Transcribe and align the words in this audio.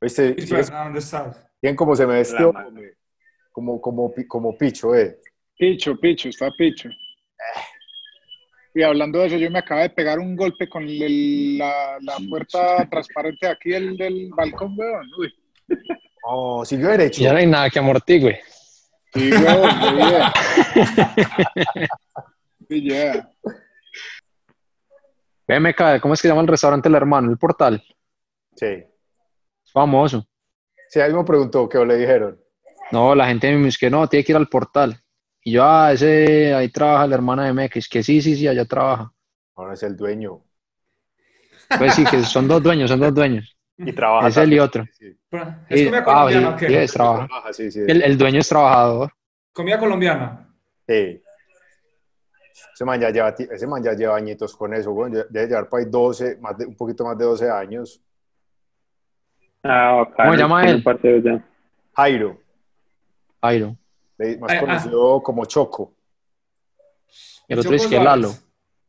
¿Viste? 0.00 0.34
Sí, 0.34 0.40
Sí, 0.42 0.46
pero, 0.50 0.60
es 0.62 0.70
¿a 0.70 0.84
¿Dónde 0.84 0.98
estás? 0.98 1.46
bien 1.62 1.76
como 1.76 1.94
se 1.94 2.06
me 2.06 2.14
vestió, 2.14 2.52
como, 3.52 3.80
como, 3.80 4.12
como 4.28 4.56
picho, 4.56 4.94
eh. 4.94 5.18
Picho, 5.58 5.94
picho, 5.96 6.28
está 6.30 6.50
picho. 6.56 6.88
Y 8.74 8.82
hablando 8.82 9.18
de 9.18 9.26
eso, 9.26 9.36
yo 9.36 9.50
me 9.50 9.58
acabo 9.58 9.80
de 9.82 9.90
pegar 9.90 10.18
un 10.18 10.36
golpe 10.36 10.68
con 10.68 10.84
el- 10.84 11.58
la, 11.58 11.98
la 12.00 12.16
puerta 12.28 12.88
transparente 12.88 13.46
aquí 13.48 13.70
del, 13.70 13.96
del 13.96 14.30
balcón, 14.34 14.74
weón. 14.78 15.06
Uy. 15.18 15.34
Oh, 16.22 16.64
siguió 16.64 16.88
derecho. 16.88 17.20
Ya 17.22 17.32
no 17.32 17.38
hay 17.38 17.46
nada 17.46 17.68
que 17.68 17.78
amortigue. 17.80 18.40
Sí, 19.12 19.30
weón. 19.32 19.70
Sí, 22.68 22.88
ya. 22.88 23.28
BMK, 25.48 26.00
¿cómo 26.00 26.14
es 26.14 26.22
que 26.22 26.28
llama 26.28 26.42
el 26.42 26.46
restaurante 26.48 26.88
El 26.88 26.94
Hermano? 26.94 27.30
El 27.30 27.38
Portal. 27.38 27.82
Sí. 28.54 28.84
Famoso. 29.72 30.26
Sí, 30.88 31.00
ahí 31.00 31.12
me 31.12 31.24
preguntó 31.24 31.68
qué 31.68 31.84
le 31.84 31.96
dijeron. 31.96 32.40
No, 32.90 33.14
la 33.14 33.26
gente 33.26 33.52
me 33.56 33.66
dice 33.66 33.78
que 33.78 33.90
no, 33.90 34.08
tiene 34.08 34.24
que 34.24 34.32
ir 34.32 34.36
al 34.36 34.48
Portal. 34.48 35.00
Y 35.42 35.52
yo, 35.52 35.64
ah, 35.64 35.92
ese, 35.92 36.52
ahí 36.54 36.68
trabaja 36.68 37.06
la 37.06 37.14
hermana 37.14 37.44
de 37.44 37.52
MX, 37.52 37.88
que 37.88 38.02
sí, 38.02 38.20
sí, 38.20 38.36
sí, 38.36 38.48
allá 38.48 38.64
trabaja. 38.64 39.12
Ahora 39.54 39.74
es 39.74 39.82
el 39.82 39.96
dueño. 39.96 40.42
Pues 41.78 41.94
sí, 41.94 42.04
que 42.04 42.22
son 42.24 42.48
dos 42.48 42.62
dueños, 42.62 42.90
son 42.90 43.00
dos 43.00 43.14
dueños. 43.14 43.56
Y 43.82 43.94
trabaja. 43.94 44.28
Es 44.28 44.36
él 44.36 44.52
y 44.52 44.58
también. 44.58 44.62
otro. 44.62 44.84
Sí, 44.92 45.18
¿Es 45.70 45.84
comida 45.84 45.98
ah, 46.00 46.04
colombiana 46.04 46.58
sí, 46.58 46.66
es 46.66 46.92
trabaja. 46.92 47.26
trabaja, 47.26 47.52
sí, 47.54 47.70
sí. 47.70 47.80
El, 47.88 48.02
el 48.02 48.18
dueño 48.18 48.40
es 48.40 48.48
trabajador. 48.48 49.10
Comida 49.54 49.78
colombiana. 49.78 50.54
Sí. 50.86 51.22
Ese 52.74 52.84
man, 52.84 53.00
ya 53.00 53.08
lleva, 53.08 53.30
ese 53.30 53.66
man 53.66 53.82
ya 53.82 53.94
lleva 53.94 54.16
añitos 54.16 54.54
con 54.54 54.74
eso, 54.74 54.92
güey. 54.92 55.12
Debe 55.30 55.46
llevar 55.46 55.68
para 55.70 55.82
ahí 55.82 55.90
12, 55.90 56.36
más 56.42 56.58
de, 56.58 56.66
un 56.66 56.76
poquito 56.76 57.04
más 57.04 57.16
de 57.16 57.24
12 57.24 57.48
años. 57.50 58.02
Ah. 59.62 60.08
¿Cómo 60.16 60.32
se 60.32 60.38
llama 60.38 60.64
él? 60.68 60.82
parte 60.82 61.20
de 61.20 61.30
allá. 61.30 61.44
Jairo, 61.94 62.40
Jairo. 63.42 63.76
más 64.40 64.50
Ay, 64.50 64.56
ah. 64.56 64.60
conocido 64.60 65.22
como 65.22 65.44
Choco. 65.44 65.94
El 67.48 67.58
otro 67.58 67.74
es 67.74 67.82
Choco 67.82 67.90
que 67.90 68.04
Lalo. 68.04 68.30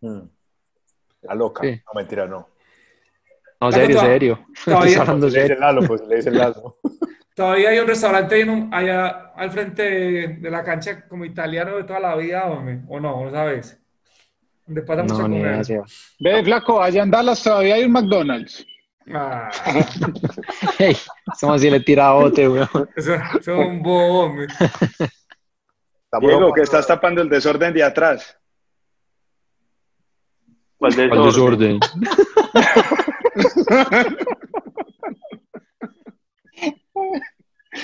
Mm. 0.02 0.22
La 1.24 1.36
loca. 1.36 1.62
Sí. 1.64 1.82
No, 1.86 1.94
mentira, 2.00 2.26
no. 2.28 2.48
No, 3.60 3.72
serio, 3.72 3.96
to- 3.98 4.02
serio. 4.06 4.46
todavía- 4.66 4.88
Estoy 4.90 5.02
hablando 5.02 5.28
Le 5.30 5.42
dice. 5.44 5.56
Lalo, 5.56 5.82
pues 5.88 6.02
le 6.08 6.16
dice 6.16 6.32
Lalo. 6.32 6.78
Todavía 7.36 7.70
hay 7.70 7.80
un 7.80 7.88
restaurante 7.88 8.36
ahí 8.36 8.42
en 8.42 8.50
un- 8.50 8.74
allá 8.74 9.32
al 9.36 9.52
frente 9.52 9.82
de, 9.84 10.28
de 10.38 10.52
la 10.52 10.64
cancha 10.64 11.08
como 11.08 11.26
italiano 11.26 11.78
de 11.78 11.84
toda 11.86 12.00
la 12.00 12.16
vida, 12.16 12.46
hombre. 12.46 12.82
¿O 12.88 13.00
no? 13.00 13.24
¿No 13.26 13.32
sabes? 13.32 13.80
Donde 14.66 14.82
pasa 14.84 15.04
mucho 15.04 15.16
No, 15.16 15.22
comer. 15.24 15.66
Seba. 15.66 15.86
Ve, 16.20 16.44
flaco, 16.44 16.82
allá 16.82 17.04
en 17.04 17.12
Dallas 17.12 17.42
todavía 17.44 17.76
hay 17.76 17.86
un 17.86 17.92
McDonald's. 17.94 18.66
Ah, 19.14 19.50
Hey, 20.78 20.96
estamos 21.34 21.56
así 21.58 21.70
le 21.70 21.80
tira 21.80 22.12
bote, 22.12 22.48
weón. 22.48 22.68
es 22.96 23.48
un 23.48 23.82
bobo, 23.82 24.26
hombre. 24.26 24.48
Diego, 26.20 26.54
que 26.54 26.62
estás 26.62 26.86
tapando 26.88 27.22
el 27.22 27.30
desorden 27.30 27.74
de 27.74 27.84
atrás. 27.84 28.38
¿Cuál 30.78 30.94
desorden. 30.96 31.80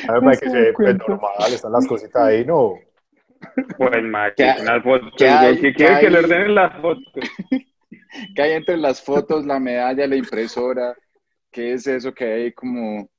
A 0.10 0.14
ver, 0.14 0.22
para 0.22 0.38
que 0.38 0.50
se 0.50 0.74
pues, 0.74 0.98
normal, 0.98 1.32
están 1.54 1.72
las 1.72 1.88
cositas 1.88 2.22
ahí, 2.24 2.46
¿no? 2.46 2.74
Pues, 3.78 4.04
marica, 4.04 4.56
¿Qué- 4.56 4.62
unas 4.62 4.84
fotos. 4.84 5.14
qué 5.18 5.28
hay- 5.30 5.48
güey, 5.58 5.62
¿Qué 5.62 5.68
qué 5.72 5.74
quiere 5.76 6.00
que 6.00 6.10
le 6.10 6.20
ordenen 6.20 6.56
las 6.56 6.82
fotos? 6.82 7.04
¿Qué 8.36 8.42
hay 8.42 8.52
entre 8.54 8.78
las 8.78 9.02
fotos, 9.02 9.46
la 9.46 9.60
medalla, 9.60 10.08
la 10.08 10.16
impresora? 10.16 10.96
¿Qué 11.52 11.74
es 11.74 11.88
eso 11.88 12.14
que 12.14 12.26
hay 12.26 12.52
como... 12.54 13.10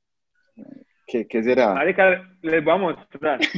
¿Qué, 1.06 1.26
qué 1.26 1.42
será? 1.42 1.72
Marica, 1.74 2.22
les 2.42 2.62
voy 2.62 2.74
a 2.74 2.76
mostrar. 2.76 3.40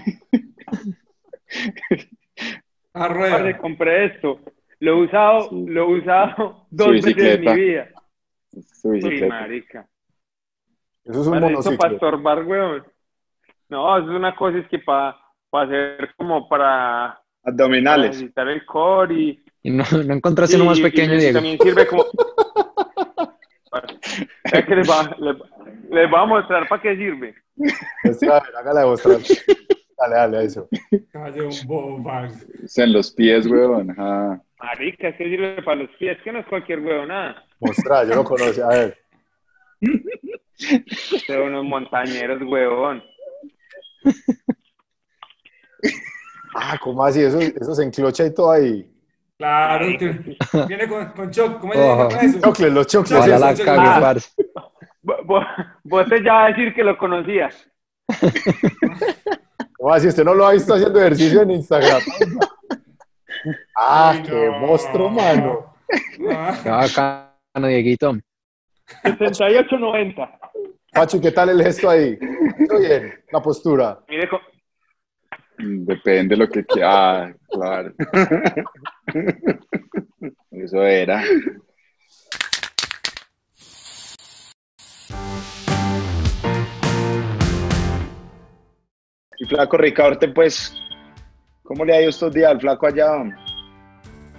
A 2.93 3.01
Parce, 3.09 3.15
rueda. 3.15 3.59
compré 3.59 4.05
esto. 4.07 4.41
Lo 4.81 4.93
he 4.93 5.05
usado, 5.05 5.49
Sí. 5.51 5.65
lo 5.69 5.83
he 5.83 5.99
usado 6.01 6.67
dos 6.71 6.87
Su 6.87 6.93
veces 6.93 7.17
en 7.17 7.41
mi 7.45 7.55
vida. 7.55 7.89
Su 8.81 8.91
bicicleta. 8.91 9.29
marica. 9.29 9.89
Eso 11.05 11.21
es 11.23 11.27
un 11.27 11.41
monociclo. 11.41 11.79
para 11.79 11.95
estorbar, 11.95 12.45
weón. 12.45 12.85
No, 13.69 13.97
eso 13.99 14.11
es 14.11 14.17
una 14.17 14.35
cosa 14.35 14.59
es 14.59 14.69
que 14.69 14.79
para 14.81 15.17
hacer 15.53 16.11
como 16.17 16.49
para, 16.49 17.21
para 17.43 17.53
Abdominales. 17.55 18.17
ejercitar 18.17 18.49
el 18.49 18.65
core 18.67 19.15
y... 19.15 19.45
Y 19.63 19.71
no, 19.71 19.85
no 20.05 20.15
encontraste 20.15 20.57
uno 20.57 20.65
más 20.67 20.79
y- 20.79 20.81
y 20.81 20.85
pequeño, 20.85 21.17
Diego. 21.17 21.35
También 21.35 21.59
sirve 21.61 21.87
como... 21.87 22.05
Es 24.45 24.65
que 24.65 24.77
les 24.77 24.89
va, 24.89 25.17
les, 25.19 25.37
les 25.91 26.11
voy 26.11 26.21
a 26.21 26.25
mostrar 26.27 26.69
para 26.69 26.83
qué 26.83 26.97
sirve. 26.97 27.35
Pues, 28.03 28.23
a 28.25 28.35
ver, 28.41 28.57
hágala 28.59 28.81
demostrar. 28.81 29.19
Dale, 29.99 30.17
dale, 30.17 30.45
eso. 30.45 30.69
Calle 31.13 31.43
un 31.43 32.03
man. 32.03 32.33
Es 32.65 32.79
en 32.79 32.93
los 32.93 33.13
pies, 33.13 33.47
weón. 33.47 33.91
ajá. 33.91 34.43
Marica, 34.59 35.09
es 35.09 35.17
que 35.17 35.25
sirve 35.25 35.63
para 35.63 35.83
los 35.83 35.91
pies, 35.99 36.19
que 36.23 36.33
no 36.33 36.41
es 36.41 36.47
cualquier 36.47 36.81
huevo, 36.81 37.07
nada. 37.07 37.45
Mostrar, 37.61 38.07
yo 38.07 38.15
lo 38.15 38.25
conocí. 38.25 38.61
A 38.61 38.69
ver. 38.69 38.99
Son 41.27 41.41
unos 41.41 41.65
montañeros, 41.65 42.43
huevón. 42.43 43.03
Ah, 46.55 46.79
¿cómo 46.83 47.05
así? 47.05 47.23
Eso, 47.23 47.39
eso 47.39 47.75
se 47.75 47.85
enclocha 47.85 48.27
y 48.27 48.35
todo 48.35 48.51
ahí. 48.51 48.90
Claro, 49.41 49.87
viene 50.69 50.87
con, 50.87 51.07
con 51.13 51.31
choc. 51.31 51.61
¿Cómo 51.61 51.73
llama 51.73 52.09
eso? 52.21 52.41
Chocles, 52.41 52.73
los 52.75 52.87
chocles. 52.87 53.19
Ojalá 53.21 53.39
la 53.39 53.55
cague, 53.55 53.81
ah. 53.89 53.99
parce. 53.99 54.29
Vo- 55.03 55.25
vo- 55.25 55.47
Vos 55.83 56.07
te 56.11 56.23
ya 56.23 56.35
vas 56.35 56.45
a 56.45 56.49
decir 56.49 56.75
que 56.75 56.85
lo 56.85 56.99
conocías. 56.99 57.67
¿Cómo 59.79 59.95
así? 59.95 60.09
¿Usted 60.09 60.25
no 60.25 60.35
lo 60.35 60.47
ha 60.47 60.53
visto 60.53 60.75
haciendo 60.75 61.01
ejercicio 61.01 61.41
en 61.43 61.53
Instagram? 61.53 62.01
Ah, 63.75 64.11
Ay, 64.11 64.23
qué 64.25 64.47
no. 64.51 64.59
monstruo, 64.59 65.09
mano. 65.09 65.75
Ah, 66.31 66.59
Qué 66.63 66.69
bacano, 66.69 67.67
Dieguito. 67.69 68.13
78.90. 69.03 70.39
Pacho, 70.93 71.17
¿y 71.17 71.21
qué 71.23 71.31
tal 71.33 71.49
el 71.49 71.63
gesto 71.63 71.89
ahí? 71.89 72.19
¿Todo 72.69 72.79
bien? 72.81 73.15
La 73.33 73.41
postura. 73.41 73.99
Mire, 74.09 74.29
Depende 75.63 76.35
de 76.35 76.37
lo 76.37 76.49
que 76.49 76.65
quiera. 76.65 77.25
Ah, 77.25 77.33
claro. 77.51 77.93
Eso 80.51 80.83
era. 80.83 81.23
Y 89.39 89.47
flaco 89.47 89.77
Ricardo, 89.79 90.35
pues, 90.35 90.75
¿cómo 91.63 91.85
le 91.85 91.95
ha 91.95 92.01
ido 92.01 92.11
estos 92.11 92.33
días 92.33 92.51
al 92.51 92.61
flaco 92.61 92.87
allá? 92.87 93.09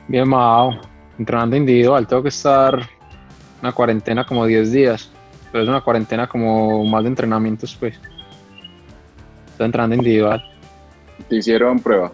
Bien, 0.08 0.28
Mao. 0.28 0.80
Entrenando 1.18 1.56
individual. 1.56 2.08
Tengo 2.08 2.24
que 2.24 2.30
estar 2.30 2.80
una 3.62 3.72
cuarentena 3.72 4.26
como 4.26 4.46
10 4.46 4.72
días. 4.72 5.12
Pero 5.52 5.64
es 5.64 5.70
una 5.70 5.82
cuarentena 5.82 6.28
como 6.28 6.86
más 6.86 7.04
de 7.04 7.10
entrenamientos, 7.10 7.76
pues. 7.80 8.00
Estoy 9.48 9.66
entrenando 9.66 9.96
individual. 9.96 10.51
Te 11.28 11.38
hicieron 11.38 11.80
prueba. 11.80 12.12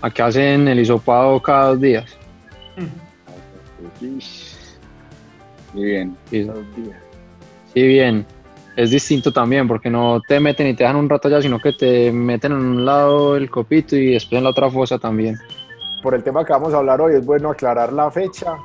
Aquí 0.00 0.20
hacen 0.20 0.68
el 0.68 0.80
hisopado 0.80 1.40
cada 1.40 1.68
dos 1.68 1.80
días. 1.80 2.16
Muy 5.74 5.84
bien. 5.84 6.16
Sí, 6.30 6.50
sí, 7.72 7.86
bien. 7.86 8.26
Es 8.76 8.90
distinto 8.90 9.32
también 9.32 9.68
porque 9.68 9.90
no 9.90 10.20
te 10.26 10.40
meten 10.40 10.66
y 10.66 10.74
te 10.74 10.84
dejan 10.84 10.96
un 10.96 11.08
rato 11.08 11.28
allá, 11.28 11.42
sino 11.42 11.58
que 11.58 11.72
te 11.72 12.10
meten 12.10 12.52
en 12.52 12.58
un 12.58 12.84
lado 12.84 13.36
el 13.36 13.50
copito 13.50 13.96
y 13.96 14.12
después 14.12 14.38
en 14.38 14.44
la 14.44 14.50
otra 14.50 14.70
fosa 14.70 14.98
también. 14.98 15.38
Por 16.02 16.14
el 16.14 16.22
tema 16.24 16.44
que 16.44 16.52
vamos 16.52 16.72
a 16.74 16.78
hablar 16.78 17.00
hoy, 17.00 17.14
es 17.14 17.24
bueno 17.24 17.50
aclarar 17.50 17.92
la 17.92 18.10
fecha, 18.10 18.56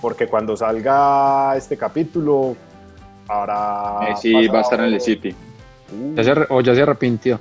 porque 0.00 0.26
cuando 0.26 0.56
salga 0.56 1.54
este 1.56 1.76
capítulo, 1.76 2.56
habrá... 3.28 4.08
Eh, 4.08 4.16
sí, 4.16 4.48
va 4.48 4.58
a 4.58 4.62
estar 4.62 4.80
en 4.80 4.94
el 4.94 5.00
City. 5.00 5.34
Uh, 5.92 6.14
Ya 6.14 6.24
se 6.24 6.32
o 6.48 6.60
ya 6.60 6.74
se 6.74 6.82
arrepintió. 6.82 7.38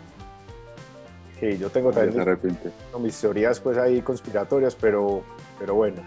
Sí, 1.42 1.58
yo 1.58 1.70
tengo 1.70 1.92
Se 1.92 2.00
también 2.00 2.22
arrepiente. 2.22 2.70
mis 3.00 3.20
teorías 3.20 3.60
pues 3.60 3.78
ahí 3.78 4.02
conspiratorias, 4.02 4.76
pero, 4.76 5.24
pero 5.60 5.76
bueno. 5.76 6.02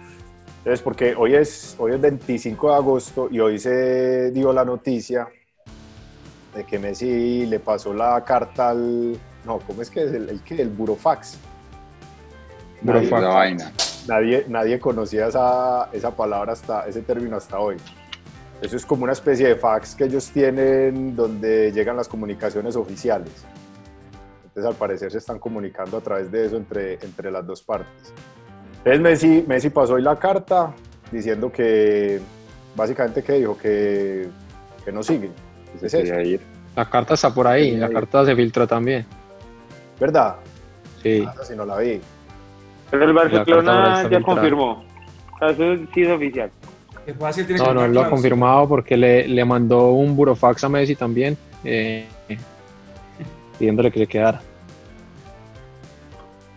Entonces, 0.58 0.80
porque 0.80 1.14
hoy 1.14 1.34
es, 1.34 1.76
hoy 1.78 1.92
es 1.92 2.00
25 2.00 2.70
de 2.70 2.74
agosto 2.74 3.28
y 3.30 3.38
hoy 3.40 3.58
se 3.58 4.30
dio 4.30 4.50
la 4.52 4.64
noticia 4.64 5.28
de 6.54 6.64
que 6.64 6.78
Messi 6.78 7.44
le 7.44 7.60
pasó 7.60 7.92
la 7.92 8.24
carta 8.24 8.70
al... 8.70 9.18
No, 9.44 9.58
¿cómo 9.58 9.82
es 9.82 9.90
que 9.90 10.04
es? 10.04 10.12
El, 10.12 10.30
el, 10.30 10.40
¿qué? 10.42 10.62
el 10.62 10.70
burofax. 10.70 11.36
Nadie, 12.80 13.06
Esa 13.06 13.20
vaina. 13.20 13.72
nadie, 14.08 14.44
nadie 14.48 14.78
conocía 14.80 15.26
esa, 15.26 15.90
esa 15.92 16.14
palabra 16.16 16.52
hasta 16.52 16.86
ese 16.86 17.02
término 17.02 17.36
hasta 17.36 17.58
hoy. 17.58 17.76
Eso 18.62 18.76
es 18.76 18.86
como 18.86 19.04
una 19.04 19.12
especie 19.12 19.48
de 19.48 19.56
fax 19.56 19.94
que 19.94 20.04
ellos 20.04 20.30
tienen 20.30 21.14
donde 21.14 21.72
llegan 21.72 21.96
las 21.96 22.08
comunicaciones 22.08 22.76
oficiales. 22.76 23.44
Entonces, 24.54 24.70
al 24.70 24.78
parecer, 24.78 25.10
se 25.10 25.18
están 25.18 25.40
comunicando 25.40 25.96
a 25.96 26.00
través 26.00 26.30
de 26.30 26.46
eso 26.46 26.56
entre, 26.56 26.94
entre 27.02 27.28
las 27.32 27.44
dos 27.44 27.60
partes. 27.60 28.12
Entonces, 28.78 29.00
Messi, 29.00 29.44
Messi 29.48 29.68
pasó 29.70 29.94
hoy 29.94 30.02
la 30.02 30.16
carta 30.16 30.72
diciendo 31.10 31.50
que, 31.50 32.20
básicamente, 32.76 33.24
que 33.24 33.32
dijo 33.32 33.58
que, 33.58 34.28
que 34.84 34.92
no 34.92 35.02
siguen. 35.02 35.32
Se 35.80 35.86
Es 35.86 35.94
eso. 35.94 36.20
ir. 36.20 36.40
La 36.76 36.88
carta 36.88 37.14
está 37.14 37.34
por 37.34 37.48
ahí, 37.48 37.76
la 37.76 37.88
carta 37.88 38.24
se 38.24 38.36
filtró 38.36 38.64
también. 38.64 39.04
¿Verdad? 39.98 40.36
Sí. 41.02 41.24
Ah, 41.26 41.34
sí 41.42 41.54
no 41.56 41.64
la 41.64 41.78
vi. 41.78 42.00
Pero 42.92 43.04
el 43.06 43.12
Barcelona 43.12 43.94
ya 44.02 44.08
filtrada. 44.08 44.22
confirmó. 44.22 44.84
O 45.34 45.38
sea, 45.40 45.48
eso 45.48 45.84
sí 45.92 46.02
es 46.02 46.10
oficial. 46.10 46.50
No, 47.58 47.74
no 47.74 47.88
lo 47.88 48.02
ha 48.02 48.08
confirmado 48.08 48.68
porque 48.68 48.96
le, 48.96 49.26
le 49.26 49.44
mandó 49.44 49.90
un 49.90 50.16
burofax 50.16 50.62
a 50.62 50.68
Messi 50.68 50.94
también, 50.94 51.36
eh, 51.64 52.06
pidiéndole 53.58 53.90
que 53.90 54.00
se 54.00 54.06
quedara. 54.06 54.40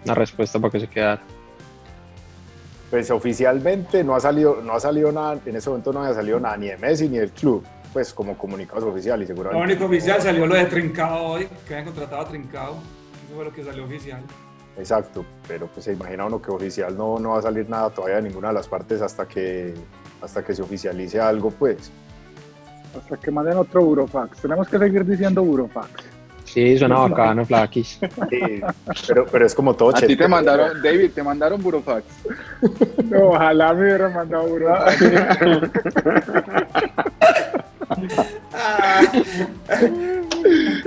Una 0.06 0.16
respuesta 0.16 0.60
para 0.60 0.72
que 0.72 0.80
se 0.80 0.88
quedara. 0.88 1.22
Pues 2.90 3.12
oficialmente 3.12 4.04
no 4.04 4.16
ha 4.16 4.20
salido, 4.20 4.62
no 4.64 4.74
ha 4.74 4.80
salido 4.80 5.12
nada, 5.12 5.38
en 5.46 5.56
ese 5.56 5.70
momento 5.70 5.92
no 5.92 6.02
había 6.04 6.16
salido 6.16 6.40
nada 6.40 6.56
ni 6.56 6.68
de 6.68 6.78
Messi 6.78 7.10
ni 7.10 7.18
del 7.18 7.32
club, 7.32 7.64
pues 7.92 8.14
como 8.14 8.38
comunicados 8.38 8.86
oficiales 8.86 9.28
y 9.28 9.32
Lo 9.32 9.36
seguramente. 9.36 9.74
único 9.74 9.86
oficial 9.86 10.22
salió 10.22 10.48
lo 10.48 10.56
de 10.56 10.66
Trincado 10.66 11.24
hoy, 11.26 11.48
que 11.68 11.74
habían 11.74 11.86
contratado 11.86 12.22
a 12.22 12.28
Trincado. 12.30 12.76
Eso 13.26 13.36
fue 13.36 13.44
lo 13.44 13.52
que 13.54 13.64
salió 13.64 13.84
oficial. 13.84 14.22
Exacto, 14.78 15.26
pero 15.48 15.68
pues 15.68 15.84
se 15.86 15.94
imagina 15.94 16.26
uno 16.26 16.42
que 16.42 16.52
oficial 16.52 16.96
no, 16.96 17.20
no 17.20 17.32
va 17.32 17.40
a 17.40 17.42
salir 17.42 17.70
nada 17.70 17.90
todavía 17.90 18.18
de 18.18 18.22
ninguna 18.22 18.50
de 18.50 18.54
las 18.54 18.68
partes 18.70 19.02
hasta 19.02 19.28
que, 19.28 19.74
hasta 20.22 20.46
que 20.46 20.56
se 20.56 20.62
oficialice 20.62 21.20
algo, 21.20 21.52
pues. 21.52 21.92
Hasta 22.98 23.18
que 23.18 23.32
manden 23.32 23.58
otro 23.58 23.84
Burofax. 23.84 24.40
Tenemos 24.42 24.68
que 24.70 24.78
seguir 24.78 25.04
diciendo 25.06 25.44
Burofax. 25.44 25.90
Sí, 26.48 26.78
suena 26.78 26.96
bacano, 27.08 27.46
Flaquis. 27.46 28.00
Sí, 28.30 28.62
pero, 29.08 29.26
pero 29.26 29.46
es 29.46 29.54
como 29.54 29.76
todo 29.76 29.90
A 29.90 29.94
ti 30.02 30.16
te 30.16 30.28
mandaron, 30.28 30.82
David, 30.82 31.12
te 31.14 31.22
mandaron 31.22 31.62
Burofax. 31.62 32.06
No, 33.06 33.30
ojalá 33.30 33.74
me 33.74 33.82
hubieran 33.84 34.14
mandado 34.14 34.48
Burofax. 34.48 34.98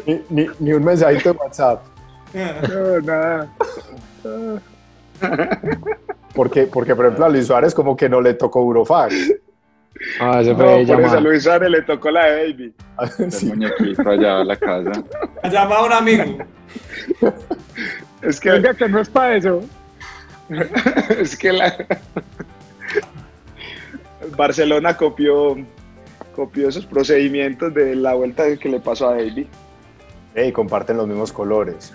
Ni, 0.07 0.23
ni- 0.31 0.51
ni 0.59 0.73
un 0.73 0.85
mensajito 0.85 1.33
de 1.33 1.39
WhatsApp. 1.39 1.83
No, 2.35 3.01
nada. 3.01 3.49
Porque, 6.35 6.63
porque, 6.65 6.95
por 6.95 7.05
ejemplo, 7.07 7.25
a 7.25 7.29
Luis 7.29 7.47
Suárez 7.47 7.75
como 7.75 7.97
que 7.97 8.09
no 8.09 8.21
le 8.21 8.35
tocó 8.35 8.61
Eurofax. 8.61 9.15
Ah, 10.21 10.41
ese 10.41 10.51
No, 10.53 10.57
fue 10.57 10.85
por 10.87 11.01
eso 11.05 11.17
a. 11.17 11.21
Luis 11.21 11.43
Suárez 11.43 11.71
le 11.71 11.83
tocó 11.83 12.11
la 12.11 12.27
de 12.27 12.37
David. 12.53 12.73
El 13.19 13.33
Sí. 13.33 13.47
muñequito 13.47 14.09
allá 14.09 14.41
a 14.41 14.45
la 14.45 14.57
casa. 14.57 14.93
Ha 15.43 15.49
llamado 15.49 15.83
a 15.83 15.87
un 15.87 15.93
amigo. 15.93 16.39
Es 18.23 18.39
que, 18.41 18.51
Oiga, 18.51 18.75
que 18.75 18.89
no 18.89 19.01
es 19.01 19.09
para 19.09 19.37
eso. 19.37 19.63
es 21.19 21.37
que 21.37 21.53
la... 21.53 21.75
Barcelona 24.37 24.97
copió, 24.97 25.57
copió 26.35 26.69
esos 26.69 26.85
procedimientos 26.87 27.73
de 27.75 27.95
la 27.97 28.15
vuelta 28.15 28.57
que 28.57 28.69
le 28.69 28.81
pasó 28.81 29.09
a 29.09 29.15
David. 29.17 29.47
Ey, 30.35 30.53
comparten 30.53 30.97
los 30.99 31.07
mismos 31.09 31.33
colores. 31.33 31.93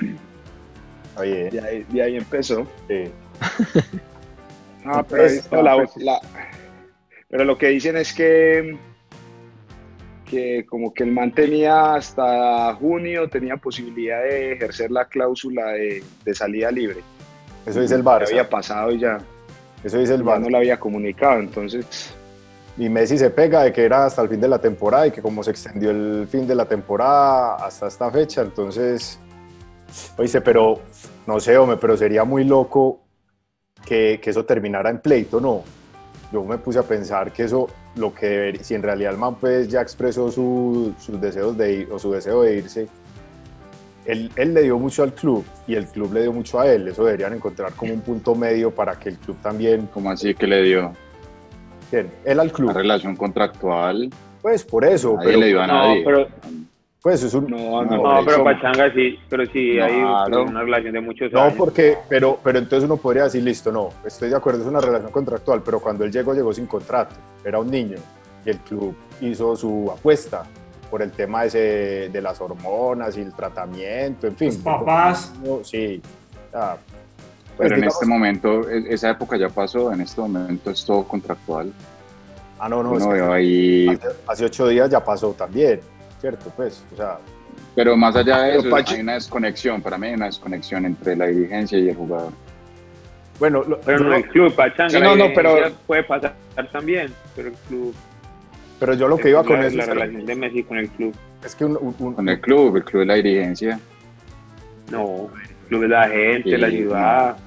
Oye, 1.17 1.49
Y 1.93 1.99
ahí, 1.99 2.17
empezó. 2.17 2.67
sí. 2.87 3.05
Ah, 4.85 5.03
pero 5.07 5.23
ahí 5.23 5.29
Pues, 5.29 5.33
está, 5.33 5.55
No, 5.57 5.61
la- 5.63 5.75
pues. 5.77 5.97
la- 5.97 6.19
pero 7.35 7.43
lo 7.43 7.57
que 7.57 7.67
dicen 7.67 7.97
es 7.97 8.13
que, 8.13 8.77
que 10.23 10.65
como 10.69 10.93
que 10.93 11.03
el 11.03 11.11
man 11.11 11.33
tenía 11.33 11.95
hasta 11.95 12.73
junio, 12.75 13.27
tenía 13.27 13.57
posibilidad 13.57 14.23
de 14.23 14.53
ejercer 14.53 14.89
la 14.89 15.03
cláusula 15.03 15.73
de, 15.73 16.01
de 16.23 16.33
salida 16.33 16.71
libre. 16.71 17.01
eso 17.65 17.81
dice 17.81 17.95
el 17.95 18.03
Ya 18.03 18.09
Barça. 18.09 18.27
había 18.29 18.49
pasado 18.49 18.89
y 18.93 18.99
ya, 18.99 19.17
Eso 19.83 19.97
dice 19.97 20.13
el 20.13 20.23
ya 20.23 20.39
no 20.39 20.49
lo 20.49 20.55
había 20.59 20.79
comunicado, 20.79 21.41
entonces 21.41 22.15
Y 22.77 22.87
Messi 22.87 23.17
se 23.17 23.29
pega 23.29 23.63
de 23.63 23.73
que 23.73 23.83
era 23.83 24.05
hasta 24.05 24.21
el 24.21 24.29
fin 24.29 24.39
de 24.39 24.47
la 24.47 24.59
temporada 24.59 25.07
y 25.07 25.11
que 25.11 25.21
como 25.21 25.43
se 25.43 25.51
extendió 25.51 25.91
el 25.91 26.29
fin 26.31 26.47
de 26.47 26.55
la 26.55 26.65
temporada 26.65 27.55
hasta 27.55 27.87
esta 27.87 28.09
fecha, 28.11 28.43
entonces, 28.43 29.19
oíste, 30.17 30.39
pero 30.39 30.79
no 31.27 31.37
sé, 31.41 31.57
hombre, 31.57 31.75
pero 31.81 31.97
sería 31.97 32.23
muy 32.23 32.45
loco 32.45 33.01
que, 33.85 34.21
que 34.23 34.29
eso 34.29 34.45
terminara 34.45 34.89
en 34.89 34.99
pleito, 35.01 35.41
¿no? 35.41 35.63
Yo 36.35 36.43
me 36.43 36.57
puse 36.57 36.77
a 36.79 36.83
pensar 36.83 37.31
que 37.31 37.43
eso, 37.43 37.69
lo 37.95 38.13
que 38.13 38.25
debería, 38.27 38.61
si 38.61 38.73
en 38.75 38.83
realidad 38.83 39.13
el 39.13 39.17
man 39.17 39.35
pues 39.35 39.69
ya 39.69 39.79
expresó 39.79 40.29
su- 40.29 40.93
sus 40.99 41.21
deseos 41.21 41.57
de 41.57 41.71
ir, 41.71 41.87
o 41.89 41.97
su 41.97 42.11
deseo 42.11 42.41
de 42.41 42.57
irse, 42.57 42.89
él, 44.05 44.29
él 44.35 44.53
le 44.53 44.63
dio 44.63 44.77
mucho 44.77 45.03
al 45.03 45.13
club 45.13 45.45
y 45.65 45.75
el 45.75 45.85
club 45.87 46.11
le 46.13 46.23
dio 46.23 46.33
mucho 46.33 46.59
a 46.59 46.67
él, 46.69 46.89
eso 46.89 47.05
deberían 47.05 47.33
encontrar 47.35 47.71
como 47.71 47.93
un 47.93 48.01
punto 48.01 48.35
medio 48.35 48.69
para 48.69 48.99
que 48.99 49.07
el 49.07 49.15
club 49.15 49.37
también, 49.41 49.87
como 49.93 50.11
así 50.11 50.35
que 50.35 50.45
le 50.45 50.61
dio 50.61 50.91
¿quién? 51.89 52.11
él 52.25 52.37
al 52.41 52.51
club, 52.51 52.71
una 52.71 52.79
relación 52.81 53.15
contractual, 53.15 54.09
pues 54.41 54.65
por 54.65 54.83
eso, 54.83 55.13
nadie 55.15 55.27
pero 55.27 55.39
le 55.39 55.47
dio 55.47 55.61
a 55.61 55.67
No, 55.67 55.93
pero, 56.03 56.27
pues 57.05 57.21
es 57.21 57.35
un, 57.35 57.45
No, 57.47 57.85
no, 57.85 57.97
no, 57.97 58.25
pero 58.25 58.31
eso- 58.37 58.43
Pachanga 58.43 58.91
sí, 58.91 59.19
pero 59.29 59.45
sí 59.51 59.79
hay 59.79 60.01
Claro. 60.01 60.41
una 60.45 60.61
relación 60.63 60.91
de 60.93 61.01
muchos 61.01 61.31
No, 61.31 61.39
años. 61.43 61.53
porque, 61.55 61.99
pero, 62.09 62.39
pero 62.43 62.57
entonces 62.57 62.83
uno 62.89 62.97
podría 62.97 63.25
decir, 63.25 63.43
listo, 63.43 63.71
no, 63.71 63.89
estoy 64.03 64.31
de 64.31 64.35
acuerdo, 64.35 64.61
es 64.63 64.67
una 64.67 64.81
relación 64.81 65.11
contractual, 65.11 65.61
pero 65.63 65.79
cuando 65.79 66.03
él 66.03 66.11
llegó, 66.11 66.33
llegó 66.33 66.51
sin 66.51 66.65
contrato, 66.65 67.13
era 67.43 67.59
un 67.59 67.69
niño, 67.69 67.97
y 68.43 68.49
el 68.49 68.57
club 68.57 68.95
hizo 69.21 69.55
su 69.55 69.91
apuesta 69.95 70.45
por 70.89 71.03
el 71.03 71.11
tema 71.11 71.45
ese 71.45 72.09
de 72.11 72.21
las 72.23 72.41
hormonas 72.41 73.15
y 73.17 73.21
el 73.21 73.35
tratamiento, 73.35 74.25
en 74.25 74.35
fin. 74.35 74.47
Los 74.47 74.57
papás. 74.57 75.31
No, 75.45 75.63
Sí, 75.63 76.01
pues, 76.51 76.63
Pero 77.69 77.75
en 77.75 77.83
este 77.83 78.05
momento, 78.07 78.67
e- 78.67 78.91
esa 78.91 79.11
época 79.11 79.37
ya 79.37 79.49
pasó, 79.49 79.93
en 79.93 80.01
este 80.01 80.19
momento 80.21 80.71
es 80.71 80.83
todo 80.83 81.03
contractual. 81.03 81.71
Ah, 82.57 82.67
no, 82.67 82.81
no, 82.81 82.97
es 82.97 83.05
que 83.05 83.13
veo 83.13 83.31
ahí, 83.31 83.87
hace, 83.89 84.07
hace 84.25 84.45
ocho 84.45 84.67
días 84.69 84.89
ya 84.89 85.03
pasó 85.05 85.33
también, 85.33 85.79
¿cierto? 86.21 86.51
Pues, 86.55 86.83
o 86.93 86.95
sea, 86.97 87.17
pero 87.75 87.95
más 87.97 88.15
allá 88.15 88.39
de 88.43 88.57
eso, 88.57 88.69
Pachi- 88.69 88.95
hay 88.95 89.01
una 89.01 89.13
desconexión, 89.13 89.81
para 89.81 89.97
mí 89.97 90.07
hay 90.07 90.13
una 90.13 90.25
desconexión 90.25 90.85
entre 90.85 91.15
la 91.15 91.27
dirigencia 91.27 91.77
y 91.77 91.89
el 91.89 91.95
jugador. 91.95 92.31
bueno, 93.39 93.63
lo- 93.63 93.79
Pero 93.81 93.99
no 93.99 94.15
el 94.15 94.27
club, 94.29 94.53
Pachanga. 94.55 94.89
Sí, 94.89 94.99
no, 95.01 95.15
no, 95.15 95.25
pero- 95.35 95.71
Puede 95.85 96.03
pasar 96.03 96.35
también, 96.71 97.11
pero 97.35 97.49
el 97.49 97.53
club. 97.67 97.93
pero 98.79 98.93
yo 98.93 99.07
lo 99.09 99.17
que 99.17 99.29
iba 99.29 99.43
con 99.43 99.59
la, 99.59 99.67
eso 99.67 99.75
la 99.77 99.83
es, 99.83 99.89
relación 99.89 100.25
de 100.25 100.35
Messi 100.35 100.63
con 100.63 100.77
el 100.77 100.89
club. 100.89 101.13
es 101.43 101.53
que 101.55 101.65
un, 101.65 101.77
un- 101.79 101.95
un- 101.99 102.13
Con 102.13 102.29
el 102.29 102.39
club, 102.39 102.77
el 102.77 102.83
club 102.85 103.01
de 103.01 103.05
la 103.05 103.13
dirigencia, 103.15 103.79
No, 104.91 105.29
el 105.43 105.67
club 105.67 105.83
es 105.83 105.89
la 105.89 106.07
gente, 106.07 106.43
Sí, 106.51 106.57
la 106.57 106.69
ciudad. 106.69 107.37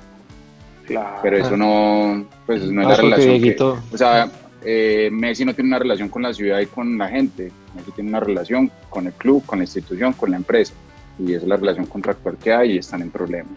Claro. 0.86 1.16
pero 1.22 1.36
eso 1.36 1.56
no, 1.56 2.26
pues 2.46 2.62
no 2.64 2.80
es 2.82 2.86
Ah, 2.86 2.90
la 2.90 2.96
porque 2.96 3.16
relación. 3.16 3.42
que- 3.42 3.94
o 3.94 3.96
sea, 3.98 4.28
eh, 4.64 5.08
Messi 5.12 5.44
no 5.44 5.54
tiene 5.54 5.68
una 5.68 5.78
relación 5.78 6.08
con 6.08 6.22
la 6.22 6.32
ciudad 6.32 6.58
y 6.60 6.66
con 6.66 6.98
la 6.98 7.08
gente, 7.08 7.50
Messi 7.76 7.92
tiene 7.92 8.10
una 8.10 8.20
relación 8.20 8.70
con 8.90 9.06
el 9.06 9.12
club, 9.12 9.44
con 9.46 9.58
la 9.58 9.64
institución, 9.64 10.12
con 10.14 10.30
la 10.30 10.36
empresa, 10.36 10.74
y 11.18 11.32
esa 11.32 11.42
es 11.42 11.48
la 11.48 11.56
relación 11.56 11.86
contractual 11.86 12.36
que 12.42 12.52
hay 12.52 12.72
y 12.72 12.78
están 12.78 13.02
en 13.02 13.10
problemas. 13.10 13.52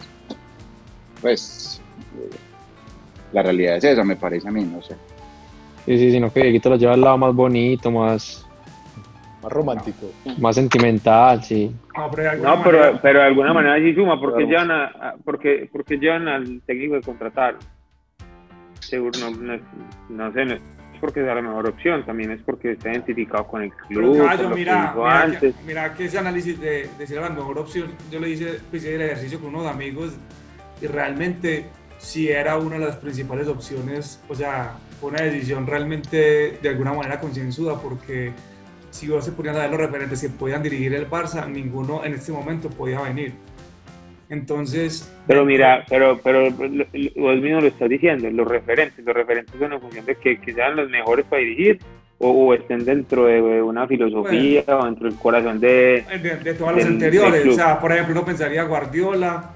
Pues 1.20 1.80
eh, 2.18 2.30
la 3.32 3.42
realidad 3.42 3.76
es 3.76 3.84
esa, 3.84 4.04
me 4.04 4.16
parece 4.16 4.48
a 4.48 4.50
mí, 4.50 4.64
no 4.64 4.82
sé. 4.82 4.94
sí, 5.86 5.98
sí, 5.98 6.10
sino 6.12 6.32
que 6.32 6.40
Dieguito 6.42 6.70
lo 6.70 6.76
lleva 6.76 6.94
al 6.94 7.00
lado 7.00 7.18
más 7.18 7.34
bonito, 7.34 7.90
más, 7.90 8.46
más 9.42 9.52
romántico. 9.52 10.10
más 10.38 10.54
sentimental, 10.56 11.42
sí. 11.42 11.74
No, 11.96 12.10
pero 12.10 12.22
de 12.24 12.28
alguna 12.30 12.54
No, 12.56 12.62
pero, 12.64 12.78
manera- 12.78 13.00
pero 13.02 13.18
de 13.20 13.24
alguna 13.26 13.52
manera 13.54 13.76
sí 13.78 13.94
suma, 13.94 14.20
porque 14.20 14.44
Claro. 14.46 14.50
llevan, 14.50 14.70
a, 14.70 14.84
a- 14.84 15.14
porque, 15.24 15.68
porque 15.72 15.96
llevan 15.98 16.28
al 16.28 16.60
técnico 16.66 16.94
de 16.94 17.02
contratar. 17.02 17.56
Seguro, 18.80 19.12
no, 19.20 19.30
no, 19.30 19.58
no 20.10 20.32
sé, 20.32 20.44
no 20.44 20.54
porque 21.02 21.20
sea 21.20 21.34
la 21.34 21.42
mejor 21.42 21.68
opción, 21.68 22.06
también 22.06 22.30
es 22.30 22.40
porque 22.42 22.72
está 22.72 22.92
identificado 22.92 23.44
con 23.48 23.62
el 23.62 23.72
Pero, 23.88 24.02
club, 24.02 24.18
caballo, 24.18 24.42
con 24.42 24.50
lo 24.50 24.54
que 24.54 24.60
mira, 24.60 24.94
mira, 24.94 25.22
antes. 25.22 25.54
que, 25.56 25.62
mira 25.66 25.94
que 25.94 26.04
ese 26.04 26.18
análisis 26.18 26.60
de 26.60 26.88
decir 26.96 27.20
la 27.20 27.28
mejor 27.28 27.58
opción, 27.58 27.90
yo 28.08 28.20
lo 28.20 28.28
hice, 28.28 28.60
pues, 28.70 28.84
el 28.84 29.02
ejercicio 29.02 29.40
con 29.40 29.52
unos 29.52 29.66
amigos 29.66 30.12
y 30.80 30.86
realmente 30.86 31.66
sí 31.98 32.28
era 32.28 32.56
una 32.56 32.78
de 32.78 32.86
las 32.86 32.96
principales 32.98 33.48
opciones, 33.48 34.22
o 34.28 34.34
sea, 34.36 34.76
fue 35.00 35.10
una 35.10 35.22
decisión 35.22 35.66
realmente 35.66 36.60
de 36.62 36.68
alguna 36.68 36.92
manera 36.92 37.18
concienzuda 37.18 37.80
porque 37.80 38.32
si 38.90 39.08
vos 39.08 39.24
se 39.24 39.32
ponían 39.32 39.56
a 39.56 39.62
ver 39.62 39.70
los 39.70 39.80
referentes 39.80 40.20
que 40.20 40.28
podían 40.28 40.62
dirigir 40.62 40.94
el 40.94 41.10
Barça, 41.10 41.48
ninguno 41.48 42.04
en 42.04 42.14
este 42.14 42.30
momento 42.30 42.70
podía 42.70 43.00
venir. 43.00 43.34
Entonces... 44.32 45.12
Pero 45.26 45.44
mira, 45.44 45.84
pero, 45.90 46.18
pero 46.24 46.50
vos 46.50 47.36
mismo 47.36 47.60
lo 47.60 47.66
estás 47.66 47.88
diciendo, 47.90 48.30
los 48.30 48.48
referentes, 48.48 49.04
los 49.04 49.14
referentes 49.14 49.54
son 49.58 49.74
en 49.74 49.80
función 49.80 50.06
de 50.06 50.14
que, 50.16 50.40
que 50.40 50.54
sean 50.54 50.74
los 50.74 50.88
mejores 50.88 51.26
para 51.26 51.42
dirigir 51.42 51.80
o, 52.18 52.30
o 52.30 52.54
estén 52.54 52.82
dentro 52.86 53.26
de 53.26 53.60
una 53.62 53.86
filosofía 53.86 54.64
o 54.66 54.86
dentro 54.86 55.06
del 55.10 55.18
corazón 55.18 55.60
de... 55.60 56.02
de, 56.22 56.36
de 56.36 56.54
todas 56.54 56.76
las 56.76 56.84
del- 56.84 56.94
anteriores. 56.94 57.40
del. 57.44 57.50
O 57.50 57.54
sea, 57.54 57.78
por 57.78 57.92
ejemplo, 57.92 58.14
uno 58.14 58.24
pensaría 58.24 58.62
Guardiola 58.64 59.50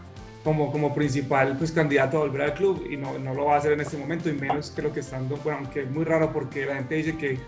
como, 0.45 0.71
como 0.71 0.95
principal 0.95 1.57
pues, 1.57 1.73
candidato 1.73 2.19
a 2.19 2.21
volver 2.21 2.43
al 2.43 2.55
club 2.55 2.87
y 2.91 2.99
no, 2.99 3.19
no 3.19 3.33
lo 3.33 3.47
va 3.47 3.55
a 3.55 3.59
hacer 3.59 3.73
en 3.73 3.81
este 3.81 3.97
momento 3.97 4.29
y 4.29 4.33
menos 4.35 4.71
que 4.71 4.83
lo 4.83 4.93
que 4.93 5.01
estando, 5.01 5.39
bueno, 5.39 5.61
aunque 5.61 5.81
es 5.85 5.91
muy 5.91 6.05
raro 6.05 6.35
porque 6.35 6.67
la 6.67 6.75
gente 6.75 6.97
dice 6.97 7.17
que, 7.17 7.39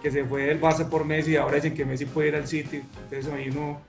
que 0.00 0.10
se 0.12 0.24
fue 0.24 0.44
del 0.44 0.60
Barça 0.60 0.88
por 0.88 1.04
Messi 1.04 1.32
y 1.32 1.36
ahora 1.36 1.56
dicen 1.56 1.74
que 1.74 1.84
Messi 1.84 2.04
puede 2.04 2.28
ir 2.28 2.36
al 2.36 2.46
City, 2.46 2.80
entonces 3.02 3.32
ahí 3.32 3.48
uno 3.50 3.80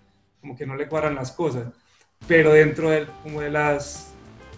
como 0.41 0.57
que 0.57 0.65
no 0.65 0.75
le 0.75 0.87
cuadran 0.87 1.13
las 1.13 1.31
cosas. 1.31 1.65
Pero 2.27 2.53
dentro 2.53 2.89
de, 2.89 3.07
como 3.23 3.41
de 3.41 3.49
las 3.49 4.13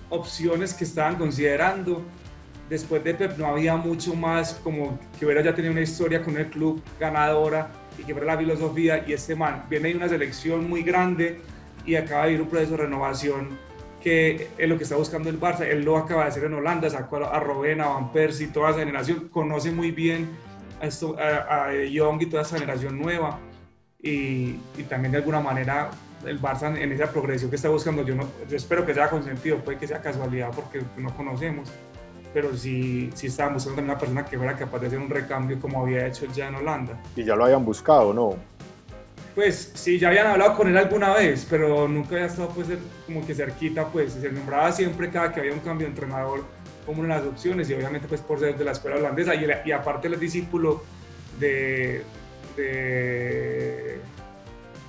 opciones 0.09 0.73
que 0.73 0.83
estaban 0.83 1.15
considerando, 1.15 2.03
después 2.69 3.03
de 3.03 3.13
Pep 3.13 3.37
no 3.37 3.47
había 3.47 3.75
mucho 3.75 4.15
más 4.15 4.53
como 4.63 4.99
que 5.17 5.25
hubiera 5.25 5.41
ya 5.41 5.53
tenido 5.53 5.71
una 5.71 5.81
historia 5.81 6.23
con 6.23 6.37
el 6.37 6.47
club 6.49 6.81
ganadora 6.99 7.69
y 7.97 8.03
que 8.03 8.13
fuera 8.13 8.33
la 8.33 8.37
filosofía. 8.37 9.03
Y 9.07 9.13
este 9.13 9.35
man 9.35 9.65
viene 9.69 9.89
de 9.89 9.95
una 9.95 10.09
selección 10.09 10.69
muy 10.69 10.83
grande 10.83 11.41
y 11.85 11.95
acaba 11.95 12.23
de 12.23 12.29
vivir 12.29 12.43
un 12.43 12.49
proceso 12.49 12.71
de 12.71 12.77
renovación 12.77 13.57
que 14.01 14.47
es 14.57 14.69
lo 14.69 14.77
que 14.77 14.83
está 14.83 14.95
buscando 14.95 15.29
el 15.29 15.39
Barça. 15.39 15.61
Él 15.61 15.83
lo 15.83 15.97
acaba 15.97 16.23
de 16.23 16.29
hacer 16.29 16.45
en 16.45 16.53
Holanda, 16.53 16.89
sacó 16.89 17.17
a 17.17 17.39
Robben, 17.39 17.81
a 17.81 17.87
Van 17.87 18.11
Persie, 18.11 18.47
toda 18.47 18.71
esa 18.71 18.79
generación, 18.79 19.27
conoce 19.29 19.71
muy 19.71 19.91
bien 19.91 20.29
a, 20.81 20.87
esto, 20.87 21.17
a, 21.19 21.65
a 21.65 21.73
Young 21.73 22.21
y 22.21 22.25
toda 22.27 22.43
esa 22.43 22.57
generación 22.57 22.97
nueva. 22.97 23.39
Y, 24.01 24.55
y, 24.77 24.83
también 24.87 25.11
de 25.11 25.17
alguna 25.17 25.41
manera 25.41 25.89
el 26.25 26.41
Barça 26.41 26.75
en 26.77 26.91
esa 26.91 27.11
progresión 27.11 27.49
que 27.49 27.55
está 27.55 27.69
buscando, 27.69 28.03
yo, 28.03 28.15
no, 28.15 28.27
yo 28.49 28.57
espero 28.57 28.85
que 28.85 28.93
sea 28.93 29.09
consentido, 29.09 29.57
puede 29.57 29.77
que 29.77 29.87
sea 29.87 30.01
casualidad 30.01 30.51
porque 30.53 30.81
no 30.97 31.15
conocemos, 31.15 31.69
pero 32.33 32.55
sí, 32.55 33.09
sí 33.13 33.27
estaban 33.27 33.53
buscando 33.53 33.81
una 33.81 33.97
persona 33.97 34.25
que 34.25 34.37
fuera 34.37 34.55
capaz 34.55 34.79
de 34.79 34.87
hacer 34.87 34.99
un 34.99 35.09
recambio 35.09 35.59
como 35.59 35.81
había 35.81 36.07
hecho 36.07 36.25
ya 36.33 36.47
en 36.47 36.55
Holanda. 36.55 37.01
Y 37.15 37.23
ya 37.23 37.35
lo 37.35 37.45
habían 37.45 37.65
buscado, 37.65 38.13
¿no? 38.13 38.35
Pues 39.35 39.71
sí, 39.75 39.97
ya 39.97 40.09
habían 40.09 40.27
hablado 40.27 40.55
con 40.57 40.67
él 40.67 40.77
alguna 40.77 41.13
vez, 41.13 41.47
pero 41.49 41.87
nunca 41.87 42.15
había 42.15 42.25
estado 42.25 42.49
pues 42.49 42.67
como 43.05 43.25
que 43.25 43.33
cerquita, 43.33 43.87
pues 43.87 44.13
se 44.13 44.31
nombraba 44.31 44.71
siempre 44.71 45.09
cada 45.09 45.31
que 45.31 45.39
había 45.39 45.53
un 45.53 45.59
cambio 45.59 45.87
de 45.87 45.91
entrenador 45.91 46.43
como 46.85 47.01
una 47.01 47.15
de 47.15 47.21
las 47.21 47.33
opciones 47.33 47.69
y 47.69 47.73
obviamente 47.73 48.07
pues 48.07 48.21
por 48.21 48.39
ser 48.39 48.57
de 48.57 48.65
la 48.65 48.71
escuela 48.71 48.97
holandesa 48.97 49.35
y, 49.35 49.47
y 49.65 49.71
aparte 49.71 50.07
él 50.07 50.15
es 50.15 50.19
discípulo 50.19 50.83
de, 51.39 52.03
de, 52.57 53.99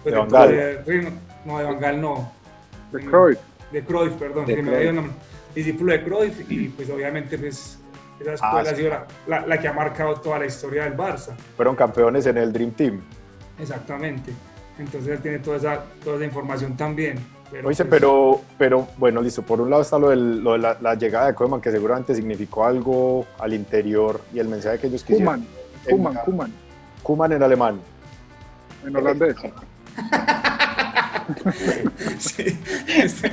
De 0.04 0.10
Van 0.12 0.28
Gaal. 0.28 0.48
de- 0.50 1.12
no, 1.44 1.58
de 1.58 1.64
Van 1.64 1.78
Gaal 1.80 2.00
no. 2.00 2.32
De 2.92 3.00
Cruyff. 3.04 3.38
De 3.72 3.84
Cruyff, 3.84 4.12
perdón, 4.14 4.46
De 4.46 4.54
que 4.56 4.62
Cruyff. 4.62 5.10
Discípulo 5.54 5.92
de 5.92 6.04
Cruyff 6.04 6.50
y 6.50 6.68
pues 6.68 6.88
obviamente 6.90 7.36
pues 7.38 7.78
esa 8.20 8.34
escuela 8.34 8.54
Ah, 8.54 8.60
ha 8.60 8.74
sido 8.74 8.90
la, 8.90 9.06
la- 9.26 9.46
la 9.46 9.58
que 9.58 9.66
ha 9.68 9.72
marcado 9.72 10.14
toda 10.20 10.38
la 10.38 10.46
historia 10.46 10.84
del 10.84 10.96
Barça. 10.96 11.34
Fueron 11.56 11.74
campeones 11.74 12.26
en 12.26 12.38
el 12.38 12.52
Dream 12.52 12.70
Team. 12.72 13.00
Exactamente. 13.58 14.32
Entonces 14.78 15.10
él 15.12 15.18
tiene 15.20 15.38
toda 15.40 15.56
esa, 15.56 15.84
toda 16.04 16.16
esa 16.16 16.24
información 16.24 16.76
también. 16.76 17.18
Pero, 17.50 17.66
Oíste, 17.68 17.84
pues, 17.84 18.00
pero, 18.00 18.40
pero 18.56 18.86
bueno, 18.96 19.20
listo. 19.20 19.42
Por 19.42 19.60
un 19.60 19.68
lado 19.70 19.82
está 19.82 19.98
lo, 19.98 20.10
del- 20.10 20.42
lo 20.42 20.52
de 20.52 20.58
la, 20.58 20.76
la 20.80 20.94
llegada 20.94 21.26
de 21.26 21.34
Koeman, 21.34 21.60
que 21.60 21.70
seguramente 21.72 22.14
significó 22.14 22.64
algo 22.64 23.26
al 23.40 23.52
interior 23.52 24.20
y 24.32 24.38
el 24.38 24.46
mensaje 24.48 24.78
que 24.78 24.86
ellos 24.86 25.02
quisieron. 25.02 25.44
Kuman, 25.44 25.46
Kuman, 25.88 26.14
Kuman, 26.24 26.52
Kuman 27.02 27.32
en 27.32 27.42
alemán. 27.42 27.80
en 28.86 28.96
holandés. 28.96 29.34
Sí, 32.18 32.58
este, 32.88 33.30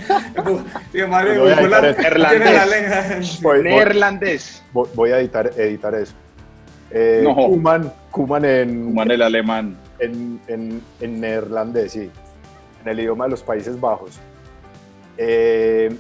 madre, 1.08 1.40
voy 1.40 1.52
a 1.52 1.56
neerlandés. 1.82 3.42
Voy, 3.42 3.58
voy- 3.58 3.64
Neerlandés. 3.64 4.64
voy- 4.72 4.90
voy 4.94 5.12
a 5.12 5.20
editar, 5.20 5.52
editar 5.58 5.96
eso. 5.96 6.14
Eh, 6.92 7.22
No. 7.24 7.36
Koeman, 7.36 7.92
Koeman 8.12 8.46
en, 8.46 8.86
Kuman 8.86 9.12
el 9.12 9.22
alemán. 9.22 9.78
en, 10.00 10.40
en, 10.48 10.82
en 11.02 11.20
neerlandés, 11.22 11.92
sí, 11.94 12.10
en 12.84 12.90
el 12.90 13.00
idioma 13.00 13.26
de 13.26 13.32
los 13.32 13.44
Países 13.44 13.80
Bajos. 13.80 14.20
Eh, 15.18 15.94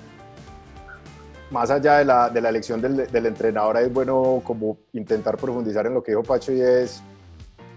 más 1.49 1.69
allá 1.71 1.97
de 1.97 2.05
la, 2.05 2.29
de 2.29 2.41
la 2.41 2.49
elección 2.49 2.81
del, 2.81 3.07
del 3.07 3.25
entrenador, 3.25 3.77
es 3.77 3.91
bueno 3.91 4.41
como 4.43 4.77
intentar 4.93 5.35
profundizar 5.37 5.85
en 5.87 5.93
lo 5.95 6.03
que 6.03 6.11
dijo 6.11 6.23
Pacho 6.23 6.51
y 6.53 6.61
es 6.61 7.01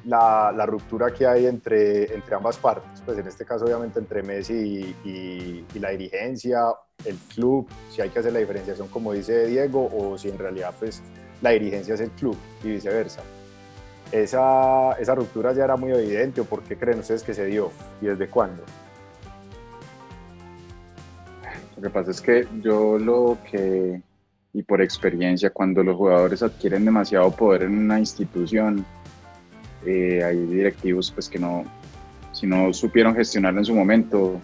la, 0.04 0.52
la 0.56 0.66
ruptura 0.66 1.12
que 1.12 1.26
hay 1.26 1.46
entre, 1.46 2.14
entre 2.14 2.34
ambas 2.34 2.56
partes, 2.56 3.02
pues 3.04 3.18
en 3.18 3.26
este 3.26 3.44
caso 3.44 3.64
obviamente 3.64 3.98
entre 3.98 4.22
Messi 4.22 4.94
y, 5.04 5.78
la 5.78 5.90
dirigencia, 5.90 6.60
el 7.04 7.16
club, 7.34 7.66
si 7.90 8.02
hay 8.02 8.10
que 8.10 8.18
hacer 8.18 8.32
la 8.32 8.38
diferenciación 8.38 8.88
como 8.88 9.12
dice 9.12 9.46
Diego 9.46 9.90
o 9.92 10.18
si 10.18 10.28
en 10.28 10.38
realidad 10.38 10.74
pues 10.78 11.02
la 11.40 11.50
dirigencia 11.50 11.94
es 11.94 12.00
el 12.00 12.10
club 12.10 12.36
y 12.62 12.68
viceversa 12.68 13.22
esa, 14.12 14.92
esa 14.92 15.14
ruptura 15.14 15.52
ya 15.52 15.64
era 15.64 15.76
muy 15.76 15.92
evidente 15.92 16.40
o 16.40 16.44
por 16.44 16.62
qué 16.62 16.76
creen 16.76 17.00
ustedes 17.00 17.22
que 17.22 17.34
se 17.34 17.46
dio 17.46 17.70
y 18.00 18.06
desde 18.06 18.28
cuándo? 18.28 18.62
Lo 21.76 21.82
que 21.82 21.90
pasa 21.90 22.10
es 22.10 22.20
que 22.20 22.46
yo 22.60 22.98
lo 22.98 23.38
que, 23.50 24.02
y 24.52 24.62
por 24.62 24.82
experiencia, 24.82 25.50
cuando 25.50 25.82
los 25.82 25.96
jugadores 25.96 26.42
adquieren 26.42 26.84
demasiado 26.84 27.30
poder 27.30 27.62
en 27.62 27.78
una 27.78 27.98
institución, 27.98 28.84
eh, 29.86 30.22
hay 30.22 30.36
directivos 30.46 31.10
pues 31.10 31.28
que 31.28 31.38
no, 31.38 31.64
si 32.32 32.46
no 32.46 32.72
supieron 32.72 33.14
gestionarlo 33.14 33.60
en 33.60 33.64
su 33.64 33.74
momento, 33.74 34.40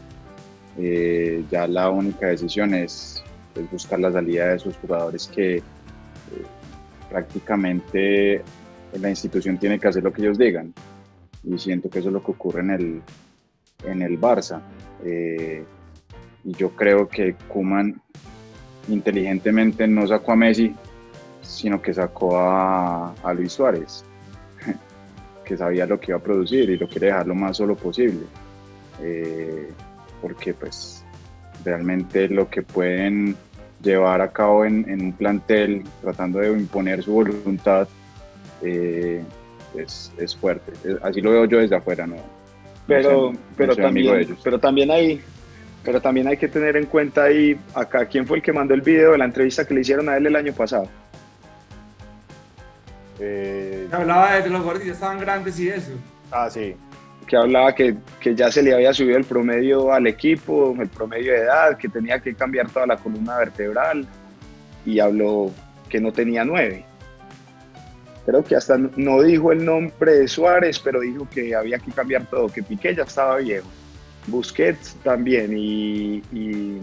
eh, 0.78 1.44
ya 1.50 1.66
la 1.66 1.90
única 1.90 2.28
decisión 2.28 2.74
es, 2.74 3.22
es 3.54 3.70
buscar 3.70 4.00
la 4.00 4.12
salida 4.12 4.48
de 4.48 4.56
esos 4.56 4.76
jugadores 4.78 5.26
que 5.26 5.56
eh, 5.56 5.62
prácticamente 7.10 8.42
la 8.98 9.10
institución 9.10 9.58
tiene 9.58 9.78
que 9.78 9.88
hacer 9.88 10.02
lo 10.02 10.12
que 10.12 10.22
ellos 10.22 10.38
digan. 10.38 10.72
Y 11.44 11.58
siento 11.58 11.88
que 11.90 12.00
eso 12.00 12.08
es 12.08 12.14
lo 12.14 12.24
que 12.24 12.32
ocurre 12.32 12.60
en 12.60 12.70
el, 12.70 13.02
en 13.84 14.02
el 14.02 14.20
Barça. 14.20 14.60
Y 15.04 16.52
yo 16.52 16.70
creo 16.70 17.08
que 17.08 17.34
Kuman 17.48 18.00
inteligentemente 18.88 19.86
no 19.86 20.06
sacó 20.06 20.32
a 20.32 20.36
Messi, 20.36 20.74
sino 21.42 21.80
que 21.80 21.94
sacó 21.94 22.36
a 22.38 23.32
Luis 23.34 23.52
Suárez, 23.52 24.04
que 25.46 25.56
sabía 25.56 25.86
lo 25.86 25.98
que 26.00 26.10
iba 26.10 26.18
a 26.18 26.22
producir 26.22 26.68
y 26.68 26.76
lo 26.76 26.88
quiere 26.88 27.06
dejar 27.06 27.26
lo 27.26 27.34
más 27.34 27.56
solo 27.56 27.76
posible. 27.76 28.26
Eh, 29.00 29.68
porque 30.20 30.52
pues 30.52 31.04
realmente 31.64 32.28
lo 32.28 32.50
que 32.50 32.62
pueden 32.62 33.36
llevar 33.82 34.20
a 34.20 34.32
cabo 34.32 34.64
en, 34.64 34.88
en 34.88 35.00
un 35.02 35.12
plantel 35.12 35.84
tratando 36.02 36.40
de 36.40 36.50
imponer 36.50 37.02
su 37.02 37.12
voluntad 37.12 37.86
eh, 38.62 39.22
es, 39.76 40.12
es 40.18 40.34
fuerte. 40.34 40.72
Así 41.02 41.20
lo 41.20 41.30
veo 41.30 41.44
yo 41.44 41.58
desde 41.58 41.76
afuera, 41.76 42.06
¿no? 42.06 42.16
pero, 42.86 43.32
no 43.32 43.32
sé, 43.32 43.38
pero, 43.56 43.74
no 43.74 43.82
también, 43.82 44.36
pero 44.42 44.58
también 44.58 44.90
hay 44.90 45.20
pero 45.84 46.00
también 46.00 46.26
hay 46.26 46.36
que 46.36 46.48
tener 46.48 46.76
en 46.76 46.86
cuenta 46.86 47.24
ahí 47.24 47.56
acá 47.74 48.06
quién 48.06 48.26
fue 48.26 48.38
el 48.38 48.42
que 48.42 48.52
mandó 48.52 48.74
el 48.74 48.80
video 48.80 49.12
de 49.12 49.18
la 49.18 49.24
entrevista 49.24 49.64
que 49.64 49.74
le 49.74 49.82
hicieron 49.82 50.08
a 50.08 50.16
él 50.16 50.26
el 50.26 50.34
año 50.34 50.52
pasado 50.52 50.88
Eh, 53.20 53.88
Hablaba 53.92 54.36
de 54.36 54.42
que 54.44 54.50
los 54.50 54.62
gorditos 54.62 54.92
estaban 54.92 55.18
grandes 55.18 55.58
y 55.58 55.68
eso. 55.68 55.92
ah, 56.30 56.48
sí. 56.50 56.74
que 57.26 57.36
hablaba 57.36 57.74
que, 57.74 57.96
que 58.20 58.34
ya 58.34 58.50
se 58.52 58.62
le 58.62 58.72
había 58.74 58.92
subido 58.92 59.16
el 59.16 59.24
promedio 59.24 59.92
al 59.92 60.06
equipo, 60.06 60.76
el 60.80 60.88
promedio 60.88 61.32
de 61.32 61.38
edad, 61.38 61.76
que 61.76 61.88
tenía 61.88 62.20
que 62.20 62.34
cambiar 62.34 62.70
toda 62.70 62.86
la 62.86 62.96
columna 62.96 63.38
vertebral 63.38 64.06
y 64.84 65.00
habló 65.00 65.50
que 65.88 66.00
no 66.00 66.12
tenía 66.12 66.44
nueve. 66.44 66.84
Creo 68.26 68.42
que 68.44 68.56
hasta 68.56 68.76
no 68.96 69.22
dijo 69.22 69.52
el 69.52 69.64
nombre 69.64 70.12
de 70.12 70.28
Suárez, 70.28 70.78
pero 70.80 71.00
dijo 71.00 71.28
que 71.30 71.54
había 71.54 71.78
que 71.78 71.92
cambiar 71.92 72.26
todo, 72.26 72.48
que 72.48 72.62
Piqué 72.62 72.94
ya 72.94 73.04
estaba 73.04 73.36
viejo. 73.38 73.66
Busquets 74.26 74.96
también 75.04 75.56
y, 75.56 76.16
y, 76.32 76.78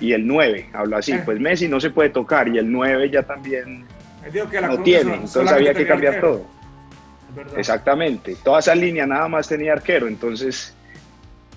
y 0.00 0.12
el 0.12 0.26
9, 0.26 0.70
habló 0.72 0.96
así, 0.96 1.12
Eh. 1.12 1.22
pues 1.24 1.38
Messi 1.38 1.68
no 1.68 1.78
se 1.80 1.90
puede 1.90 2.08
tocar 2.08 2.48
y 2.48 2.56
el 2.56 2.70
9 2.72 3.10
ya 3.10 3.22
también 3.22 3.84
Que 4.32 4.60
la 4.60 4.68
no 4.68 4.82
tiene, 4.82 5.14
entonces 5.14 5.52
había 5.52 5.72
que 5.74 5.86
cambiar 5.86 6.14
arquero. 6.14 6.32
todo. 6.38 7.56
Exactamente, 7.56 8.36
toda 8.42 8.60
esa 8.60 8.74
línea 8.74 9.06
nada 9.06 9.28
más 9.28 9.46
tenía 9.48 9.72
arquero, 9.74 10.08
entonces 10.08 10.74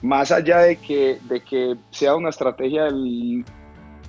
más 0.02 0.32
allá 0.32 0.60
de 0.60 0.76
que, 0.76 1.18
de 1.24 1.42
que 1.42 1.76
sea 1.92 2.16
una 2.16 2.30
estrategia 2.30 2.84
del- 2.86 3.44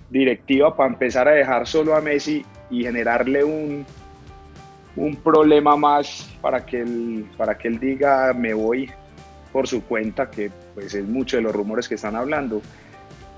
directiva 0.09 0.77
para 0.77 0.91
empezar 0.93 1.29
a 1.29 1.33
dejar 1.33 1.67
solo 1.67 1.95
a 1.95 2.01
Messi 2.01 2.45
y 2.71 2.83
generarle 2.83 3.45
un, 3.45 3.87
un 4.97 5.17
problema 5.17 5.77
más 5.77 6.29
para 6.41 6.65
que, 6.67 6.81
él, 6.81 7.27
para 7.37 7.57
que 7.57 7.69
él 7.69 7.79
diga 7.79 8.33
me 8.35 8.53
voy 8.53 8.91
por 9.53 9.67
su 9.67 9.83
cuenta, 9.85 10.31
que 10.31 10.51
pues 10.75 10.95
es 10.95 11.05
mucho 11.07 11.37
de 11.37 11.43
los 11.43 11.55
rumores 11.55 11.89
que 11.89 11.95
están 11.97 12.15
hablando. 12.17 12.61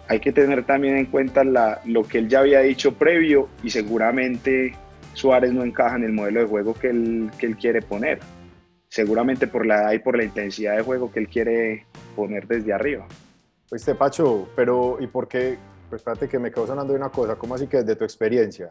Hay 0.09 0.21
que 0.21 0.33
tener 0.33 0.64
también 0.64 0.97
en 0.99 1.07
cuenta 1.07 1.43
la, 1.45 1.81
lo 1.87 2.02
que 2.02 2.19
él 2.19 2.29
ya 2.29 2.41
había 2.41 2.61
dicho 2.61 2.93
previo 2.95 3.49
y 3.62 3.71
seguramente 3.71 4.75
Suárez 5.14 5.52
no 5.52 5.62
encaja 5.62 5.97
en 5.97 6.04
el 6.04 6.12
modelo 6.12 6.40
de 6.40 6.47
juego 6.47 6.75
que 6.75 6.88
él, 6.88 7.31
que 7.38 7.47
él 7.47 7.57
quiere 7.57 7.83
poner. 7.83 8.21
Seguramente 8.88 9.47
por 9.47 9.64
la 9.64 9.83
edad 9.83 9.92
y 9.92 9.99
por 9.99 10.16
la 10.16 10.25
intensidad 10.25 10.76
de 10.76 10.83
juego 10.83 11.11
que 11.11 11.21
él 11.21 11.28
quiere 11.28 11.87
poner 12.14 12.47
desde 12.47 12.73
arriba. 12.73 13.07
Oíste, 13.71 13.95
Pacho, 13.95 14.49
pero 14.54 14.99
¿y 15.00 15.07
por 15.07 15.28
qué? 15.28 15.57
Pues 15.88 16.00
espérate 16.00 16.28
que 16.28 16.38
me 16.38 16.50
quedo 16.50 16.66
sonando 16.66 16.92
de 16.92 16.99
una 16.99 17.09
cosa. 17.09 17.37
¿Cómo 17.37 17.54
así 17.54 17.66
que 17.66 17.78
desde 17.78 17.97
tu 17.97 18.04
experiencia? 18.04 18.71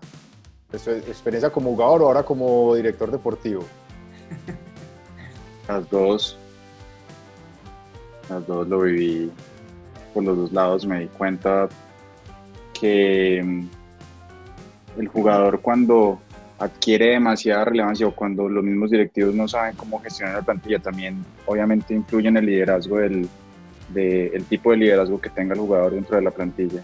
Pues, 0.69 0.83
tu 0.83 0.91
experiencia 0.91 1.49
como 1.49 1.71
jugador 1.71 2.03
o 2.03 2.07
ahora 2.07 2.23
como 2.23 2.75
director 2.75 3.11
deportivo? 3.11 3.63
Las 5.67 5.89
dos. 5.89 6.37
Las 8.29 8.45
dos 8.47 8.67
lo 8.67 8.81
viví 8.81 9.31
por 10.13 10.23
los 10.23 10.37
dos 10.37 10.51
lados. 10.51 10.85
Me 10.85 11.01
di 11.01 11.07
cuenta 11.07 11.67
que 12.79 13.41
mm, 13.43 14.99
el 14.99 15.07
jugador 15.07 15.61
cuando 15.61 16.19
adquiere 16.61 17.07
demasiada 17.07 17.65
relevancia 17.65 18.07
o 18.07 18.15
cuando 18.15 18.47
los 18.47 18.63
mismos 18.63 18.91
directivos 18.91 19.33
no 19.33 19.47
saben 19.47 19.75
cómo 19.75 19.99
gestionar 19.99 20.35
la 20.35 20.41
plantilla, 20.41 20.79
también 20.79 21.25
obviamente 21.45 21.93
influye 21.93 22.27
en 22.27 22.37
el 22.37 22.45
liderazgo 22.45 22.97
del 22.99 23.27
de- 23.93 24.27
el 24.27 24.45
tipo 24.45 24.71
de 24.71 24.77
liderazgo 24.77 25.19
que 25.19 25.29
tenga 25.29 25.53
el 25.53 25.59
jugador 25.59 25.93
dentro 25.93 26.15
de 26.15 26.21
la 26.21 26.31
plantilla. 26.31 26.81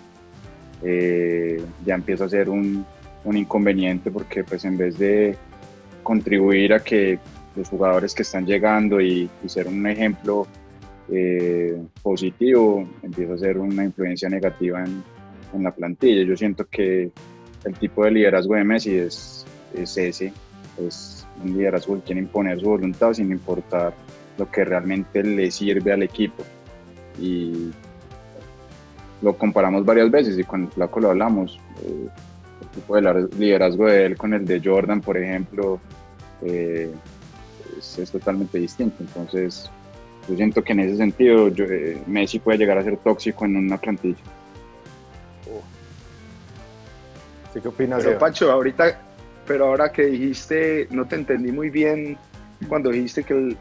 Eh, 0.83 1.61
ya 1.85 1.95
empieza 1.95 2.25
a 2.25 2.29
ser 2.29 2.49
un, 2.49 2.85
un 3.23 3.37
inconveniente 3.37 4.11
porque 4.11 4.43
pues 4.43 4.65
en 4.65 4.77
vez 4.77 4.97
de 4.97 5.35
contribuir 6.03 6.73
a 6.73 6.79
que 6.79 7.19
los 7.55 7.69
jugadores 7.69 8.13
que 8.13 8.23
están 8.23 8.45
llegando 8.45 8.99
y, 9.01 9.29
y 9.43 9.49
ser 9.49 9.67
un 9.67 9.85
ejemplo 9.87 10.47
eh, 11.11 11.77
positivo 12.01 12.87
empieza 13.03 13.33
a 13.33 13.37
ser 13.37 13.57
una 13.57 13.83
influencia 13.83 14.27
negativa 14.29 14.83
en, 14.83 15.03
en, 15.53 15.63
la 15.63 15.71
plantilla. 15.71 16.23
Yo 16.23 16.35
siento 16.35 16.65
que 16.65 17.09
el 17.65 17.73
tipo 17.75 18.03
de 18.05 18.11
liderazgo 18.11 18.55
de 18.55 18.63
Messi 18.63 18.95
es, 18.95 19.36
es 19.73 19.97
ese, 19.97 20.33
es 20.77 21.25
un 21.43 21.57
liderazgo 21.57 21.95
que 21.95 22.01
quiere 22.01 22.21
imponer 22.21 22.59
su 22.59 22.67
voluntad 22.67 23.13
sin 23.13 23.31
importar 23.31 23.93
lo 24.37 24.49
que 24.49 24.63
realmente 24.63 25.23
le 25.23 25.49
sirve 25.51 25.91
al 25.91 26.03
equipo. 26.03 26.43
Y 27.19 27.71
lo 29.21 29.37
comparamos 29.37 29.83
varias 29.83 30.11
veces 30.11 30.37
y 30.37 30.43
con 30.43 30.63
el 30.63 30.69
flaco 30.69 30.99
lo 30.99 31.09
hablamos. 31.09 31.59
Eh, 31.83 32.07
el 32.61 32.67
tipo 32.69 32.95
de 32.95 33.27
liderazgo 33.37 33.85
de 33.85 34.05
él 34.05 34.17
con 34.17 34.33
el 34.33 34.45
de 34.45 34.61
Jordan, 34.63 35.01
por 35.01 35.17
ejemplo, 35.17 35.79
eh, 36.43 36.91
es, 37.77 37.97
es, 37.97 38.11
totalmente 38.11 38.59
distinto. 38.59 38.97
Entonces, 38.99 39.69
yo 40.27 40.35
siento 40.35 40.63
que 40.63 40.73
en 40.73 40.81
ese 40.81 40.97
sentido 40.97 41.47
yo, 41.49 41.65
eh, 41.65 42.01
Messi 42.05 42.39
puede 42.39 42.57
llegar 42.57 42.77
a 42.77 42.83
ser 42.83 42.97
tóxico 42.97 43.45
en 43.45 43.55
una 43.55 43.77
plantilla. 43.77 44.17
¿Sí, 47.53 47.61
¿Qué 47.61 47.67
opinas? 47.67 48.03
Pero 48.03 48.19
Pacho, 48.19 48.51
ahorita, 48.51 48.99
pero 49.47 49.67
ahora 49.67 49.91
que 49.91 50.05
dijiste, 50.05 50.87
no 50.91 51.05
te 51.07 51.15
entendí 51.15 51.51
muy 51.51 51.69
bien 51.69 52.17
cuando 52.67 52.89
dijiste 52.89 53.23
que, 53.23 53.55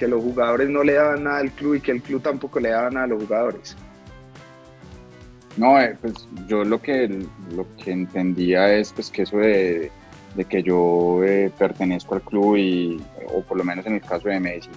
los 0.00 0.20
jugadores 0.20 0.68
no 0.68 0.82
le 0.82 0.94
daban 0.94 1.22
nada 1.22 1.38
al 1.38 1.52
club 1.52 1.76
y 1.76 1.80
que 1.80 1.92
el 1.92 2.02
club 2.02 2.20
tampoco 2.20 2.58
le 2.58 2.70
daba 2.70 2.90
nada 2.90 3.04
a 3.04 3.08
los 3.08 3.22
jugadores. 3.22 3.76
No, 5.56 5.80
eh, 5.80 5.96
pues 6.00 6.26
yo 6.48 6.64
lo 6.64 6.82
que, 6.82 7.24
lo 7.54 7.66
que 7.76 7.92
entendía 7.92 8.74
es 8.74 8.92
pues 8.92 9.12
que 9.12 9.22
eso 9.22 9.36
de, 9.36 9.92
que 10.48 10.62
yo 10.64 11.22
eh, 11.22 11.52
pertenezco 11.56 12.16
al 12.16 12.22
club 12.22 12.56
y, 12.56 13.00
o 13.32 13.42
por 13.42 13.56
lo 13.56 13.62
menos 13.62 13.86
en 13.86 13.94
el 13.94 14.00
caso 14.00 14.28
de 14.28 14.40
Messi, 14.40 14.70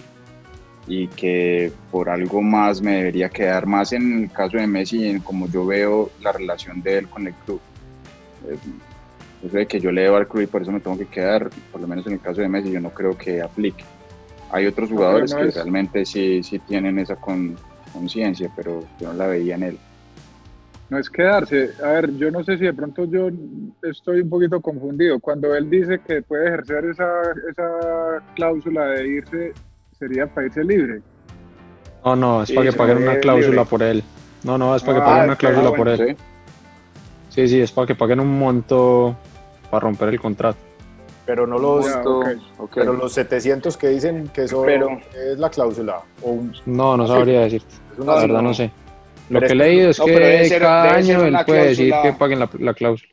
y 0.86 1.08
que 1.08 1.72
por 1.90 2.08
algo 2.08 2.40
más 2.40 2.80
me 2.80 2.98
debería 2.98 3.28
quedar 3.28 3.66
más 3.66 3.92
en 3.92 4.22
el 4.22 4.30
caso 4.30 4.58
de 4.58 4.68
Messi, 4.68 5.08
en 5.08 5.18
como 5.18 5.48
yo 5.48 5.66
veo 5.66 6.10
la 6.20 6.30
relación 6.30 6.82
de 6.82 6.98
él 6.98 7.08
con 7.08 7.26
el 7.26 7.34
club. 7.34 7.60
Eso 9.42 9.56
de 9.56 9.66
que 9.66 9.80
yo 9.80 9.92
le 9.92 10.02
debo 10.02 10.16
al 10.16 10.28
club 10.28 10.42
y 10.42 10.46
por 10.46 10.62
eso 10.62 10.72
me 10.72 10.80
tengo 10.80 10.98
que 10.98 11.06
quedar, 11.06 11.50
por 11.72 11.80
lo 11.80 11.86
menos 11.86 12.06
en 12.06 12.14
el 12.14 12.20
caso 12.20 12.40
de 12.40 12.48
Messi, 12.48 12.72
yo 12.72 12.80
no 12.80 12.90
creo 12.90 13.16
que 13.16 13.42
aplique. 13.42 13.84
Hay 14.50 14.66
otros 14.66 14.88
jugadores 14.88 15.32
no, 15.32 15.40
no 15.40 15.46
que 15.46 15.50
realmente 15.52 16.06
sí, 16.06 16.42
sí 16.42 16.58
tienen 16.60 16.98
esa 16.98 17.16
con, 17.16 17.56
conciencia, 17.96 18.50
pero 18.54 18.84
yo 19.00 19.08
no 19.08 19.14
la 19.14 19.26
veía 19.26 19.54
en 19.54 19.62
él. 19.62 19.78
No 20.88 20.98
es 20.98 21.10
quedarse. 21.10 21.70
A 21.82 21.88
ver, 21.88 22.16
yo 22.16 22.30
no 22.30 22.44
sé 22.44 22.58
si 22.58 22.64
de 22.64 22.72
pronto 22.72 23.06
yo 23.06 23.28
estoy 23.82 24.20
un 24.20 24.28
poquito 24.28 24.60
confundido. 24.60 25.18
Cuando 25.18 25.54
él 25.54 25.68
dice 25.68 25.98
que 26.06 26.22
puede 26.22 26.46
ejercer 26.46 26.84
esa, 26.84 27.22
esa 27.50 28.22
cláusula 28.36 28.86
de 28.86 29.08
irse, 29.08 29.52
sería 29.98 30.26
para 30.26 30.46
irse 30.46 30.62
libre. 30.62 31.00
No, 32.04 32.14
no, 32.14 32.42
es 32.42 32.48
sí, 32.48 32.54
para 32.54 32.70
que 32.70 32.76
paguen 32.76 32.98
una 32.98 33.18
cláusula 33.18 33.48
libre. 33.48 33.64
por 33.68 33.82
él. 33.82 34.04
No, 34.44 34.58
no, 34.58 34.76
es 34.76 34.82
para 34.82 34.98
que 34.98 35.04
paguen 35.04 35.22
ah, 35.22 35.24
una 35.24 35.36
cláusula 35.36 35.70
bueno, 35.70 35.84
por 35.84 35.88
él. 35.88 36.16
Sí. 36.16 36.22
Sí, 37.36 37.48
sí, 37.48 37.60
es 37.60 37.70
para 37.70 37.86
que 37.86 37.94
paguen 37.94 38.18
un 38.18 38.38
monto 38.38 39.16
para 39.70 39.80
romper 39.80 40.08
el 40.08 40.20
contrato. 40.20 40.58
Pero 41.24 41.46
no 41.46 41.58
los, 41.58 41.86
yeah, 41.86 42.00
okay, 42.00 42.36
okay. 42.58 42.82
pero 42.82 42.92
los 42.92 43.12
700 43.12 43.76
que 43.76 43.88
dicen 43.88 44.28
que 44.28 44.44
eso 44.44 44.62
pero, 44.64 45.00
es 45.14 45.38
la 45.38 45.50
cláusula. 45.50 46.00
O 46.22 46.30
un... 46.30 46.52
No, 46.66 46.96
no 46.96 47.06
sabría 47.06 47.42
decirte. 47.42 47.74
La 47.98 48.20
verdad 48.20 48.42
no 48.42 48.54
sé. 48.54 48.70
Lo 49.28 49.40
pero 49.40 49.48
que 49.48 49.52
he 49.52 49.56
leído 49.56 49.90
es 49.90 49.98
no, 49.98 50.04
que 50.06 50.48
ser, 50.48 50.62
cada 50.62 50.94
año 50.94 51.24
él 51.24 51.36
puede 51.44 51.68
decir 51.68 51.92
que 52.02 52.12
paguen 52.12 52.38
la, 52.38 52.48
la, 52.60 52.74
cláusula. 52.74 53.12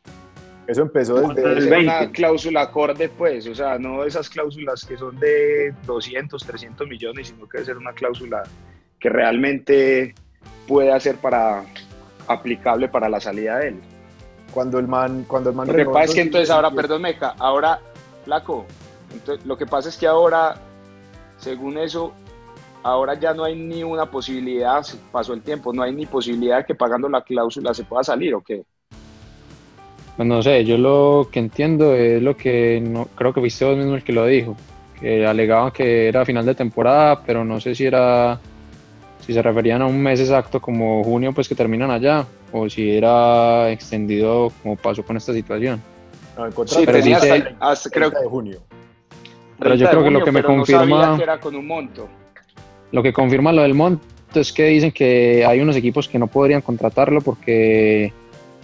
Eso 0.68 0.84
empezó 0.84 1.16
desde 1.34 1.54
el 1.54 1.70
20. 1.70 1.78
una 1.80 2.12
cláusula 2.12 2.62
acorde, 2.62 3.10
pues, 3.10 3.48
o 3.48 3.56
sea, 3.56 3.80
no 3.80 4.04
esas 4.04 4.30
cláusulas 4.30 4.86
que 4.86 4.96
son 4.96 5.20
de 5.20 5.74
200, 5.86 6.46
300 6.46 6.88
millones, 6.88 7.30
sino 7.30 7.50
que 7.50 7.58
debe 7.58 7.66
ser 7.66 7.78
una 7.78 7.94
cláusula 7.94 8.44
que 9.00 9.10
realmente 9.10 10.14
pueda 10.68 11.00
ser 11.00 11.16
para 11.16 11.64
aplicable 12.28 12.88
para 12.88 13.10
la 13.10 13.20
salida 13.20 13.58
de 13.58 13.70
él. 13.70 13.82
Cuando 14.54 14.80
el 14.80 14.88
man, 14.88 15.26
cuando 15.28 15.50
el 15.50 15.56
man 15.56 15.68
Lo 15.68 15.74
que 15.74 15.86
pasa 15.86 16.06
es 16.06 16.14
que 16.14 16.22
entonces 16.22 16.50
ahora, 16.50 16.72
perdón, 16.72 17.02
Meca, 17.02 17.36
ahora, 17.40 17.80
Flaco, 18.24 18.66
entonces, 19.12 19.46
lo 19.46 19.58
que 19.58 19.66
pasa 19.66 19.90
es 19.90 19.98
que 19.98 20.08
ahora, 20.08 20.56
según 21.38 21.78
eso, 21.78 22.14
ahora 22.84 23.16
ya 23.20 23.34
no 23.34 23.44
hay 23.44 23.56
ni 23.56 23.84
una 23.84 24.10
posibilidad, 24.10 24.86
pasó 25.12 25.34
el 25.34 25.42
tiempo, 25.42 25.74
no 25.74 25.84
hay 25.84 25.94
ni 25.94 26.06
posibilidad 26.06 26.58
de 26.58 26.66
que 26.66 26.76
pagando 26.76 27.10
la 27.10 27.24
cláusula 27.24 27.74
se 27.74 27.84
pueda 27.84 28.04
salir, 28.04 28.36
¿o 28.36 28.42
qué? 28.42 28.64
Pues 30.16 30.28
no 30.28 30.44
sé, 30.44 30.64
yo 30.64 30.78
lo 30.78 31.30
que 31.32 31.40
entiendo 31.40 31.96
es 31.96 32.22
lo 32.22 32.38
que 32.38 32.80
no, 32.80 33.06
creo 33.16 33.34
que 33.34 33.40
fuiste 33.40 33.66
vos 33.66 33.76
mismo 33.76 33.96
el 33.96 34.04
que 34.04 34.14
lo 34.14 34.28
dijo, 34.28 34.56
que 35.00 35.26
alegaban 35.26 35.72
que 35.72 36.08
era 36.08 36.26
final 36.26 36.46
de 36.46 36.54
temporada, 36.54 37.24
pero 37.24 37.44
no 37.44 37.60
sé 37.60 37.74
si 37.74 37.86
era 37.86 38.40
si 39.26 39.34
se 39.34 39.42
referían 39.42 39.82
a 39.82 39.86
un 39.86 40.02
mes 40.02 40.20
exacto 40.20 40.62
como 40.62 41.04
junio, 41.04 41.32
pues 41.34 41.48
que 41.48 41.56
terminan 41.56 41.92
allá, 41.92 42.26
o 42.52 42.70
si 42.70 42.92
era 42.92 43.72
extendido 43.72 44.52
como 44.62 44.76
pasó 44.76 45.04
con 45.04 45.16
esta 45.16 45.34
situación. 45.34 45.82
No, 46.38 46.50
sí, 46.66 46.84
pero 46.86 47.02
sí 47.02 47.14
hasta, 47.14 47.28
se, 47.28 47.56
hasta, 47.60 47.90
creo 47.90 48.10
de 48.10 48.28
junio. 48.28 48.60
Pero 49.60 49.76
yo 49.76 49.88
creo 49.90 50.02
junio, 50.04 50.20
que 50.20 50.20
lo 50.20 50.26
que 50.26 50.32
me 50.32 50.44
confirma 50.44 51.06
no 51.08 51.18
que 51.18 51.24
era 51.24 51.40
con 51.40 51.56
un 51.56 51.66
monto. 51.66 52.10
Lo 52.92 53.02
que 53.02 53.14
confirma 53.14 53.54
lo 53.54 53.62
del 53.62 53.74
monto 53.74 54.04
es 54.34 54.52
que 54.52 54.66
dicen 54.66 54.92
que 54.92 55.46
hay 55.46 55.62
unos 55.62 55.76
equipos 55.76 56.10
que 56.10 56.20
no 56.20 56.28
podrían 56.28 56.62
contratarlo 56.62 57.22
porque 57.22 58.12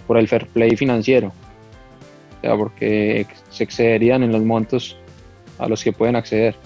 por 0.06 0.18
el 0.18 0.28
fair 0.28 0.46
play 0.48 0.76
financiero, 0.76 1.28
o 1.28 2.40
sea, 2.40 2.56
porque 2.56 3.26
se 3.48 3.64
excederían 3.64 4.22
en 4.24 4.32
los 4.32 4.42
montos 4.42 4.96
a 5.58 5.68
los 5.68 5.82
que 5.82 5.92
pueden 5.92 6.16
acceder. 6.16 6.56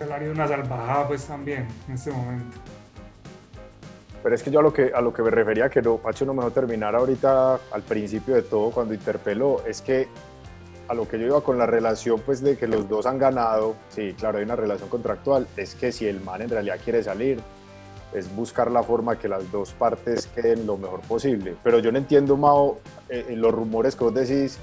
Salario 0.00 0.28
de 0.28 0.34
una 0.34 0.48
salvajada 0.48 1.08
pues 1.08 1.26
también 1.26 1.68
en 1.86 1.94
este 1.94 2.10
momento. 2.10 2.56
Pero 4.22 4.34
es 4.34 4.42
que 4.42 4.50
yo 4.50 4.60
a 4.60 4.62
lo 4.62 4.72
que, 4.72 4.92
a 4.94 5.00
lo 5.02 5.12
que 5.12 5.22
me 5.22 5.30
refería, 5.30 5.68
que 5.68 5.82
no, 5.82 5.98
Pacho 5.98 6.24
no 6.24 6.32
me 6.32 6.42
dejó 6.42 6.52
terminar 6.52 6.94
ahorita 6.96 7.60
al 7.70 7.82
principio 7.82 8.34
de 8.34 8.40
todo 8.40 8.70
cuando 8.70 8.94
interpeló, 8.94 9.62
es 9.66 9.82
que 9.82 10.08
a 10.88 10.94
lo 10.94 11.06
que 11.06 11.18
yo 11.18 11.26
iba 11.26 11.42
con 11.42 11.58
la 11.58 11.66
relación 11.66 12.18
pues 12.24 12.40
de 12.40 12.56
que 12.56 12.66
los 12.66 12.88
dos 12.88 13.04
han 13.04 13.18
ganado, 13.18 13.76
sí, 13.90 14.14
claro, 14.18 14.38
hay 14.38 14.44
una 14.44 14.56
relación 14.56 14.88
contractual, 14.88 15.46
es 15.58 15.74
que 15.74 15.92
si 15.92 16.06
el 16.06 16.18
man 16.22 16.40
en 16.40 16.48
realidad 16.48 16.78
quiere 16.82 17.02
salir, 17.02 17.38
es 18.14 18.34
buscar 18.34 18.70
la 18.70 18.82
forma 18.82 19.18
que 19.18 19.28
las 19.28 19.52
dos 19.52 19.72
partes 19.72 20.26
queden 20.28 20.66
lo 20.66 20.78
mejor 20.78 21.00
posible. 21.00 21.56
Pero 21.62 21.78
yo 21.78 21.92
no 21.92 21.98
entiendo, 21.98 22.38
Mao, 22.38 22.78
eh, 23.10 23.26
en 23.28 23.42
los 23.42 23.52
rumores 23.52 23.94
que 23.96 24.04
vos 24.04 24.14
decís 24.14 24.58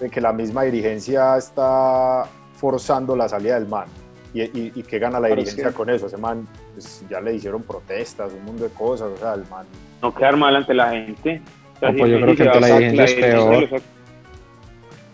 de 0.00 0.10
que 0.10 0.20
la 0.20 0.34
misma 0.34 0.64
dirigencia 0.64 1.38
está 1.38 2.26
forzando 2.56 3.16
la 3.16 3.26
salida 3.26 3.54
del 3.54 3.68
man. 3.68 3.86
¿Y, 4.34 4.42
y, 4.42 4.72
y 4.74 4.82
qué 4.82 4.98
gana 4.98 5.18
la 5.18 5.28
dirigencia 5.28 5.72
con 5.72 5.88
eso? 5.88 6.06
Ese 6.06 6.16
man 6.16 6.46
pues, 6.74 7.04
ya 7.08 7.20
le 7.20 7.34
hicieron 7.34 7.62
protestas, 7.62 8.32
un 8.32 8.44
mundo 8.44 8.64
de 8.64 8.70
cosas, 8.70 9.08
o 9.14 9.16
sea, 9.16 9.34
el 9.34 9.46
man... 9.48 9.66
No 10.02 10.14
quedar 10.14 10.36
mal 10.36 10.54
ante 10.56 10.74
la 10.74 10.90
gente. 10.90 11.40
O 11.76 11.78
sea, 11.78 11.92
no, 11.92 11.98
pues 11.98 12.10
yo 12.10 12.20
creo 12.20 12.36
que 12.36 12.42
ante 12.42 12.60
la 12.60 12.66
dirigencia 12.66 13.04
es 13.04 13.14
peor. 13.14 13.82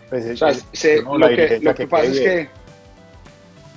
Pues, 0.09 0.25
o 0.25 0.37
sea, 0.37 0.53
se, 0.73 1.01
no, 1.01 1.17
lo, 1.17 1.27
que, 1.29 1.59
lo 1.61 1.73
que, 1.73 1.83
que 1.83 1.87
pasa 1.87 2.05
es 2.05 2.19
que... 2.19 2.49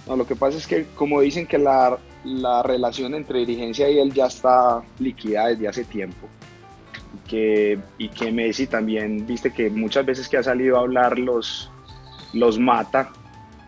No, 0.06 0.16
lo 0.16 0.26
que 0.26 0.36
pasa 0.36 0.58
es 0.58 0.66
que 0.66 0.86
como 0.94 1.20
dicen 1.20 1.46
que 1.46 1.58
la, 1.58 1.98
la 2.24 2.62
relación 2.62 3.14
entre 3.14 3.40
dirigencia 3.40 3.88
y 3.88 3.98
él 3.98 4.12
ya 4.12 4.26
está 4.26 4.82
liquidada 4.98 5.48
desde 5.48 5.68
hace 5.68 5.84
tiempo. 5.84 6.28
Y 7.14 7.28
que, 7.28 7.78
y 7.98 8.08
que 8.08 8.30
Messi 8.30 8.66
también, 8.66 9.26
viste 9.26 9.52
que 9.52 9.70
muchas 9.70 10.04
veces 10.06 10.28
que 10.28 10.36
ha 10.36 10.42
salido 10.42 10.76
a 10.76 10.80
hablar 10.80 11.18
los, 11.18 11.70
los 12.32 12.58
mata, 12.58 13.10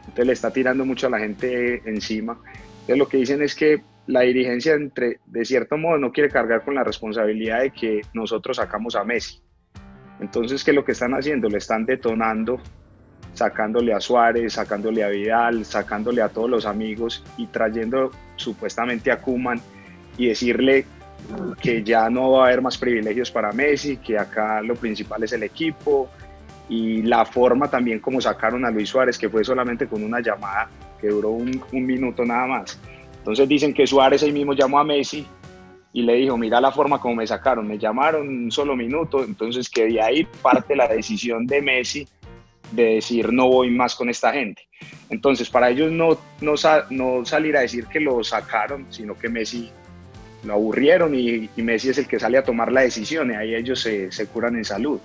entonces 0.08 0.26
le 0.26 0.32
está 0.32 0.50
tirando 0.50 0.86
mucho 0.86 1.06
a 1.06 1.10
la 1.10 1.18
gente 1.18 1.82
encima. 1.84 2.38
Entonces 2.80 2.98
lo 2.98 3.08
que 3.08 3.18
dicen 3.18 3.42
es 3.42 3.54
que 3.54 3.82
la 4.06 4.22
dirigencia 4.22 4.72
entre, 4.72 5.20
de 5.26 5.44
cierto 5.44 5.76
modo 5.76 5.98
no 5.98 6.10
quiere 6.12 6.30
cargar 6.30 6.64
con 6.64 6.74
la 6.74 6.82
responsabilidad 6.82 7.60
de 7.60 7.70
que 7.70 8.00
nosotros 8.14 8.56
sacamos 8.56 8.96
a 8.96 9.04
Messi. 9.04 9.42
Entonces, 10.18 10.64
¿qué 10.64 10.70
es 10.70 10.74
lo 10.74 10.84
que 10.84 10.92
están 10.92 11.12
haciendo? 11.12 11.48
Le 11.48 11.58
están 11.58 11.84
detonando 11.84 12.58
sacándole 13.34 13.92
a 13.92 14.00
Suárez, 14.00 14.54
sacándole 14.54 15.04
a 15.04 15.08
Vidal, 15.08 15.64
sacándole 15.64 16.22
a 16.22 16.30
todos 16.30 16.48
los 16.48 16.66
amigos 16.66 17.22
y 17.36 17.46
trayendo 17.46 18.10
supuestamente 18.36 19.12
a 19.12 19.20
Kuman 19.20 19.60
y 20.16 20.28
decirle 20.28 20.86
que 21.60 21.84
ya 21.84 22.08
no 22.08 22.32
va 22.32 22.44
a 22.44 22.46
haber 22.46 22.62
más 22.62 22.78
privilegios 22.78 23.30
para 23.30 23.52
Messi, 23.52 23.98
que 23.98 24.18
acá 24.18 24.62
lo 24.62 24.74
principal 24.74 25.22
es 25.22 25.32
el 25.34 25.42
equipo 25.42 26.08
y 26.68 27.02
la 27.02 27.24
forma 27.24 27.68
también 27.68 28.00
como 28.00 28.20
sacaron 28.20 28.64
a 28.64 28.70
Luis 28.70 28.88
Suárez, 28.88 29.18
que 29.18 29.28
fue 29.28 29.44
solamente 29.44 29.87
con 29.87 30.02
una 30.02 30.20
llamada 30.20 30.68
que 31.00 31.09
duró 31.09 31.31
un, 31.31 31.62
un 31.72 31.87
minuto 31.87 32.24
nada 32.24 32.46
más. 32.46 32.78
Entonces 33.18 33.48
dicen 33.48 33.72
que 33.72 33.87
Suárez 33.87 34.22
ahí 34.22 34.33
mismo 34.33 34.52
llamó 34.52 34.78
a 34.78 34.85
Messi 34.85 35.26
y 35.92 36.02
le 36.02 36.14
dijo, 36.14 36.37
mira 36.37 36.61
la 36.61 36.72
forma 36.72 37.00
como 37.00 37.16
me 37.16 37.26
sacaron, 37.26 37.66
me 37.66 37.78
llamaron 37.78 38.28
un 38.28 38.50
solo 38.50 38.76
minuto, 38.76 39.24
entonces 39.24 39.68
que 39.68 39.87
de 39.87 40.02
ahí 40.02 40.26
parte 40.42 40.76
la 40.76 40.88
decisión 40.88 41.46
de 41.46 41.62
Messi 41.62 42.07
de 42.72 42.94
decir 42.96 43.33
no 43.33 43.48
voy 43.48 43.70
más 43.70 43.94
con 43.94 44.09
esta 44.11 44.33
gente. 44.33 44.62
Entonces, 45.11 45.48
para 45.48 45.70
ellos 45.70 45.90
no, 45.90 46.18
no, 46.40 46.54
no 46.90 47.24
salir 47.24 47.57
a 47.57 47.61
decir 47.61 47.87
que 47.87 48.00
lo 48.00 48.22
sacaron, 48.22 48.87
sino 48.90 49.18
que 49.18 49.28
Messi 49.28 49.70
lo 50.44 50.54
aburrieron 50.54 51.14
y, 51.14 51.48
y, 51.57 51.62
Messi 51.62 51.88
es 51.88 51.98
el 51.98 52.07
que 52.07 52.20
sale 52.20 52.38
a 52.38 52.44
tomar 52.44 52.70
la 52.70 52.83
decisión 52.83 53.31
y 53.31 53.35
ahí 53.35 53.54
ellos 53.54 53.81
se, 53.81 54.12
se 54.12 54.26
curan 54.26 54.57
en 54.57 54.64
salud. 54.64 55.00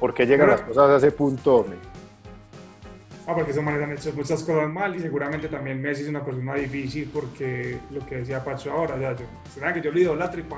¿Por 0.00 0.14
qué 0.14 0.26
llegan 0.26 0.48
las 0.50 0.60
cosas 0.62 0.90
a 0.90 0.96
ese 0.96 1.10
punto? 1.12 1.66
Ah, 3.28 3.34
porque 3.34 3.50
esos 3.50 3.62
manes 3.64 3.82
han 3.82 3.90
hecho 3.92 4.12
muchas 4.14 4.42
cosas 4.44 4.68
mal 4.68 4.94
y 4.94 5.00
seguramente 5.00 5.48
también 5.48 5.82
Messi 5.82 6.02
es 6.04 6.08
una 6.08 6.24
persona 6.24 6.54
difícil 6.54 7.10
porque 7.12 7.76
lo 7.90 8.04
que 8.06 8.16
decía 8.18 8.44
Pacho 8.44 8.70
ahora, 8.70 8.94
o 8.94 8.98
sea, 8.98 9.16
yo, 9.16 9.24
será 9.52 9.72
que 9.74 9.80
yo 9.80 9.90
lo 9.90 9.98
idolatro 9.98 10.40
y 10.40 10.44
no 10.44 10.56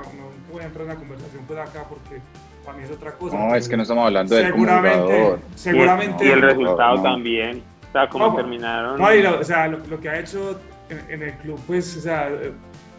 voy 0.51 0.61
a 0.61 0.65
entrar 0.67 0.83
en 0.83 0.89
la 0.89 0.95
conversación 0.95 1.43
pues 1.47 1.57
acá 1.59 1.83
porque 1.89 2.21
para 2.63 2.77
mí 2.77 2.83
es 2.83 2.91
otra 2.91 3.13
cosa. 3.13 3.37
No, 3.37 3.55
es 3.55 3.67
que 3.67 3.75
no 3.75 3.81
estamos 3.83 4.05
hablando 4.05 4.35
del 4.35 4.45
seguramente, 4.47 4.99
jugador. 4.99 5.39
seguramente. 5.55 6.25
Y 6.25 6.27
el, 6.27 6.29
y 6.29 6.33
el 6.33 6.41
No, 6.41 6.47
resultado 6.47 6.95
no. 6.97 7.01
también. 7.03 7.63
O 7.89 7.91
sea, 7.91 8.07
como 8.09 8.27
No, 8.27 8.35
terminaron. 8.35 8.99
No, 8.99 9.13
y 9.15 9.23
lo, 9.23 9.39
o 9.39 9.43
sea, 9.43 9.67
lo, 9.67 9.79
lo 9.87 9.99
que 9.99 10.09
ha 10.09 10.19
hecho 10.19 10.59
en, 10.89 11.01
en 11.09 11.23
el 11.23 11.33
club, 11.37 11.59
pues, 11.65 11.97
o 11.97 12.01
sea, 12.01 12.29
eh, 12.29 12.51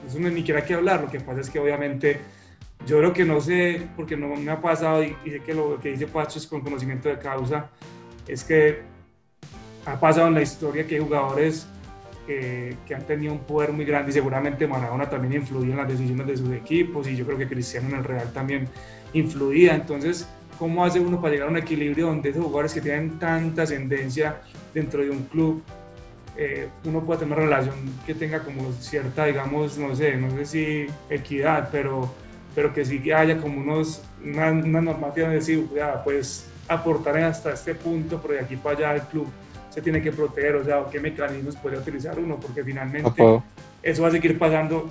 eso 0.05 0.18
no 0.18 0.29
ni 0.31 0.37
siquiera 0.37 0.61
hay 0.61 0.66
que 0.66 0.74
hablar. 0.74 1.03
Lo 1.03 1.09
que 1.11 1.20
pasa 1.20 1.42
es 1.42 1.48
que 1.48 1.61
obviamente 1.61 2.20
yo 2.86 2.98
creo 2.98 3.12
que 3.12 3.24
no 3.24 3.40
sé, 3.40 3.88
porque 3.96 4.16
no 4.16 4.34
me 4.36 4.50
ha 4.50 4.60
pasado 4.60 5.02
y, 5.04 5.16
y 5.24 5.30
sé 5.30 5.40
que 5.40 5.54
lo 5.54 5.78
que 5.80 5.90
dice 5.90 6.06
Pacho 6.06 6.38
es 6.38 6.46
con 6.46 6.60
conocimiento 6.60 7.08
de 7.08 7.18
causa, 7.18 7.70
es 8.26 8.44
que 8.44 8.80
ha 9.86 9.98
pasado 9.98 10.28
en 10.28 10.34
la 10.34 10.42
historia 10.42 10.86
que 10.86 10.96
hay 10.96 11.00
jugadores 11.00 11.66
que, 12.26 12.76
que 12.86 12.94
han 12.94 13.06
tenido 13.06 13.32
un 13.32 13.40
poder 13.40 13.72
muy 13.72 13.84
grande 13.84 14.10
y 14.10 14.12
seguramente 14.12 14.66
Maradona 14.66 15.08
también 15.08 15.42
influía 15.42 15.72
en 15.72 15.78
las 15.78 15.88
decisiones 15.88 16.26
de 16.26 16.36
sus 16.36 16.52
equipos 16.52 17.08
y 17.08 17.16
yo 17.16 17.26
creo 17.26 17.38
que 17.38 17.48
Cristiano 17.48 17.88
en 17.88 17.96
el 17.96 18.04
Real 18.04 18.32
también 18.32 18.68
influía. 19.12 19.74
Entonces, 19.74 20.28
¿cómo 20.58 20.84
hace 20.84 21.00
uno 21.00 21.20
para 21.20 21.32
llegar 21.32 21.48
a 21.48 21.50
un 21.50 21.56
equilibrio 21.56 22.06
donde 22.06 22.30
esos 22.30 22.44
jugadores 22.44 22.74
que 22.74 22.80
tienen 22.80 23.18
tanta 23.18 23.62
ascendencia 23.62 24.42
dentro 24.74 25.02
de 25.02 25.10
un 25.10 25.24
club, 25.24 25.62
eh, 26.36 26.68
uno 26.84 27.00
pueda 27.00 27.20
tener 27.20 27.36
una 27.36 27.46
relación 27.46 27.74
que 28.06 28.14
tenga 28.14 28.40
como 28.40 28.72
cierta, 28.72 29.24
digamos, 29.24 29.76
no 29.78 29.94
sé, 29.94 30.16
no 30.16 30.30
sé 30.30 30.44
si 30.44 30.86
equidad, 31.08 31.68
pero, 31.72 32.12
pero 32.54 32.72
que 32.72 32.84
sí 32.84 33.00
que 33.00 33.14
haya 33.14 33.38
como 33.38 33.60
unos, 33.60 34.02
una, 34.24 34.50
una 34.50 34.80
normativa 34.80 35.28
de 35.28 35.36
decir, 35.36 35.68
ya, 35.74 36.02
pues 36.02 36.50
aportar 36.68 37.16
hasta 37.18 37.52
este 37.52 37.74
punto, 37.74 38.20
pero 38.20 38.34
de 38.34 38.40
aquí 38.40 38.56
para 38.56 38.76
allá 38.76 38.94
el 38.94 39.02
club 39.02 39.26
se 39.70 39.80
tiene 39.82 40.02
que 40.02 40.12
proteger, 40.12 40.56
o 40.56 40.64
sea, 40.64 40.84
qué 40.90 41.00
mecanismos 41.00 41.56
puede 41.56 41.78
utilizar 41.78 42.18
uno, 42.18 42.38
porque 42.38 42.64
finalmente 42.64 43.10
puedo. 43.10 43.42
eso 43.82 44.02
va 44.02 44.08
a 44.08 44.12
seguir 44.12 44.38
pasando 44.38 44.90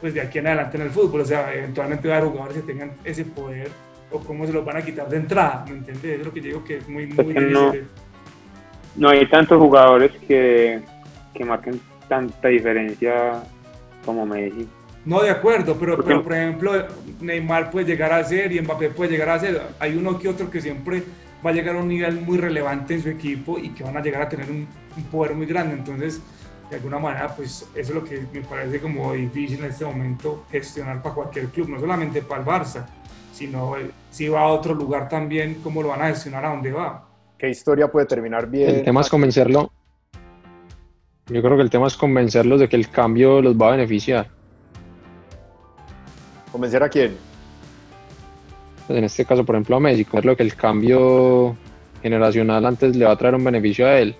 pues 0.00 0.14
de 0.14 0.22
aquí 0.22 0.38
en 0.38 0.46
adelante 0.46 0.78
en 0.78 0.84
el 0.84 0.90
fútbol, 0.90 1.20
o 1.20 1.24
sea, 1.24 1.52
eventualmente 1.52 2.08
va 2.08 2.14
a 2.14 2.18
haber 2.18 2.30
jugadores 2.30 2.62
que 2.62 2.72
tengan 2.72 2.92
ese 3.04 3.24
poder 3.24 3.68
o 4.10 4.18
cómo 4.20 4.46
se 4.46 4.52
los 4.52 4.64
van 4.64 4.78
a 4.78 4.82
quitar 4.82 5.08
de 5.08 5.18
entrada, 5.18 5.64
¿me 5.68 5.76
entiendes? 5.76 6.20
Es 6.20 6.26
lo 6.26 6.32
que 6.32 6.40
yo 6.40 6.46
digo 6.46 6.64
que 6.64 6.78
es 6.78 6.88
muy, 6.88 7.06
muy 7.06 7.24
difícil. 7.24 7.52
no. 7.52 7.72
No 8.96 9.08
hay 9.08 9.24
tantos 9.28 9.58
jugadores 9.58 10.10
que, 10.26 10.80
que 11.32 11.44
marquen 11.44 11.80
tanta 12.08 12.48
diferencia 12.48 13.40
como 14.04 14.26
Messi. 14.26 14.68
No, 15.04 15.22
de 15.22 15.30
acuerdo, 15.30 15.76
pero, 15.78 15.96
¿Por 15.96 16.04
qué? 16.04 16.08
pero 16.10 16.22
por 16.22 16.34
ejemplo, 16.34 16.72
Neymar 17.20 17.70
puede 17.70 17.86
llegar 17.86 18.12
a 18.12 18.22
ser 18.22 18.52
y 18.52 18.60
Mbappé 18.60 18.90
puede 18.90 19.12
llegar 19.12 19.30
a 19.30 19.38
ser. 19.38 19.62
Hay 19.78 19.96
uno 19.96 20.18
que 20.18 20.28
otro 20.28 20.50
que 20.50 20.60
siempre 20.60 21.02
va 21.44 21.50
a 21.50 21.52
llegar 21.52 21.76
a 21.76 21.78
un 21.78 21.88
nivel 21.88 22.20
muy 22.20 22.36
relevante 22.36 22.94
en 22.94 23.02
su 23.02 23.08
equipo 23.08 23.58
y 23.58 23.70
que 23.70 23.82
van 23.82 23.96
a 23.96 24.02
llegar 24.02 24.22
a 24.22 24.28
tener 24.28 24.50
un, 24.50 24.68
un 24.96 25.02
poder 25.04 25.34
muy 25.34 25.46
grande. 25.46 25.74
Entonces, 25.74 26.20
de 26.70 26.76
alguna 26.76 26.98
manera, 26.98 27.34
pues 27.34 27.68
eso 27.74 27.74
es 27.74 27.90
lo 27.90 28.04
que 28.04 28.26
me 28.32 28.42
parece 28.42 28.80
como 28.80 29.12
difícil 29.12 29.58
en 29.58 29.70
este 29.70 29.84
momento 29.84 30.44
gestionar 30.50 31.02
para 31.02 31.14
cualquier 31.14 31.46
club, 31.46 31.68
no 31.68 31.80
solamente 31.80 32.22
para 32.22 32.42
el 32.42 32.46
Barça, 32.46 32.86
sino 33.32 33.76
eh, 33.76 33.90
si 34.10 34.28
va 34.28 34.42
a 34.42 34.46
otro 34.48 34.74
lugar 34.74 35.08
también, 35.08 35.60
cómo 35.62 35.82
lo 35.82 35.88
van 35.88 36.02
a 36.02 36.08
gestionar 36.08 36.44
a 36.44 36.50
dónde 36.50 36.70
va. 36.70 37.08
¿Qué 37.36 37.48
historia 37.48 37.90
puede 37.90 38.06
terminar 38.06 38.48
bien? 38.48 38.68
El 38.68 38.84
tema 38.84 39.00
es 39.00 39.08
convencerlo. 39.08 39.72
Yo 41.26 41.42
creo 41.42 41.56
que 41.56 41.62
el 41.62 41.70
tema 41.70 41.86
es 41.86 41.96
convencerlos 41.96 42.60
de 42.60 42.68
que 42.68 42.76
el 42.76 42.88
cambio 42.90 43.40
los 43.40 43.56
va 43.56 43.68
a 43.68 43.70
beneficiar. 43.72 44.28
¿Convencer 46.52 46.82
a 46.82 46.88
quién? 46.88 47.16
Pues 48.86 48.98
en 48.98 49.04
este 49.04 49.24
caso, 49.24 49.44
por 49.44 49.54
ejemplo, 49.54 49.76
a 49.76 49.80
Messi, 49.80 50.06
lo 50.22 50.36
que 50.36 50.42
el 50.42 50.54
cambio 50.54 51.56
generacional 52.02 52.64
antes 52.66 52.96
le 52.96 53.04
va 53.04 53.12
a 53.12 53.16
traer 53.16 53.34
un 53.34 53.44
beneficio 53.44 53.86
a 53.86 53.98
él. 53.98 54.14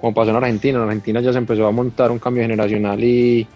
Como 0.00 0.14
pasó 0.14 0.30
en 0.30 0.36
Argentina, 0.36 0.78
en 0.78 0.84
Argentina 0.84 1.20
ya 1.20 1.32
se 1.32 1.38
empezó 1.38 1.66
a 1.66 1.70
montar 1.70 2.10
un 2.10 2.18
cambio 2.18 2.42
generacional 2.42 3.02
y, 3.04 3.46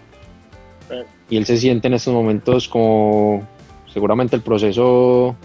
y 1.29 1.37
él 1.37 1.45
se 1.45 1.57
siente 1.57 1.87
en 1.87 1.95
estos 1.95 2.13
momentos 2.13 2.69
como 2.69 3.45
seguramente 3.91 4.35
el 4.35 4.43
proceso 4.43 5.35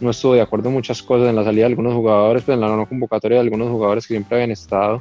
no 0.00 0.10
estuvo 0.10 0.34
de 0.34 0.40
acuerdo 0.40 0.68
en 0.68 0.74
muchas 0.74 1.02
cosas 1.02 1.28
en 1.28 1.36
la 1.36 1.44
salida 1.44 1.62
de 1.62 1.70
algunos 1.70 1.94
jugadores, 1.94 2.42
pues 2.42 2.54
en 2.54 2.60
la 2.60 2.68
no 2.68 2.86
convocatoria 2.86 3.36
de 3.36 3.44
algunos 3.44 3.68
jugadores 3.68 4.06
que 4.06 4.14
siempre 4.14 4.36
habían 4.36 4.50
estado 4.50 5.00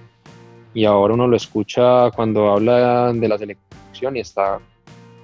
y 0.74 0.86
ahora 0.86 1.14
uno 1.14 1.28
lo 1.28 1.36
escucha 1.36 2.12
cuando 2.12 2.50
habla 2.50 3.12
de 3.12 3.28
la 3.28 3.38
selección 3.38 4.16
y 4.16 4.22
está, 4.22 4.60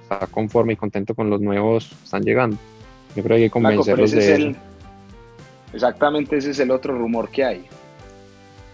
está 0.07 0.27
conforme 0.27 0.73
y 0.73 0.75
contento 0.75 1.13
con 1.13 1.29
los 1.29 1.41
nuevos 1.41 1.87
que 1.87 2.03
están 2.05 2.23
llegando. 2.23 2.57
Yo 3.15 3.23
creo 3.23 3.35
que 3.37 3.43
hay 3.43 3.49
que 3.49 3.51
convencerlos 3.51 4.11
de 4.11 4.19
es 4.19 4.25
eso. 4.25 4.35
el, 4.35 4.55
exactamente 5.73 6.37
ese 6.37 6.51
es 6.51 6.59
el 6.59 6.71
otro 6.71 6.97
rumor 6.97 7.29
que 7.29 7.43
hay. 7.43 7.65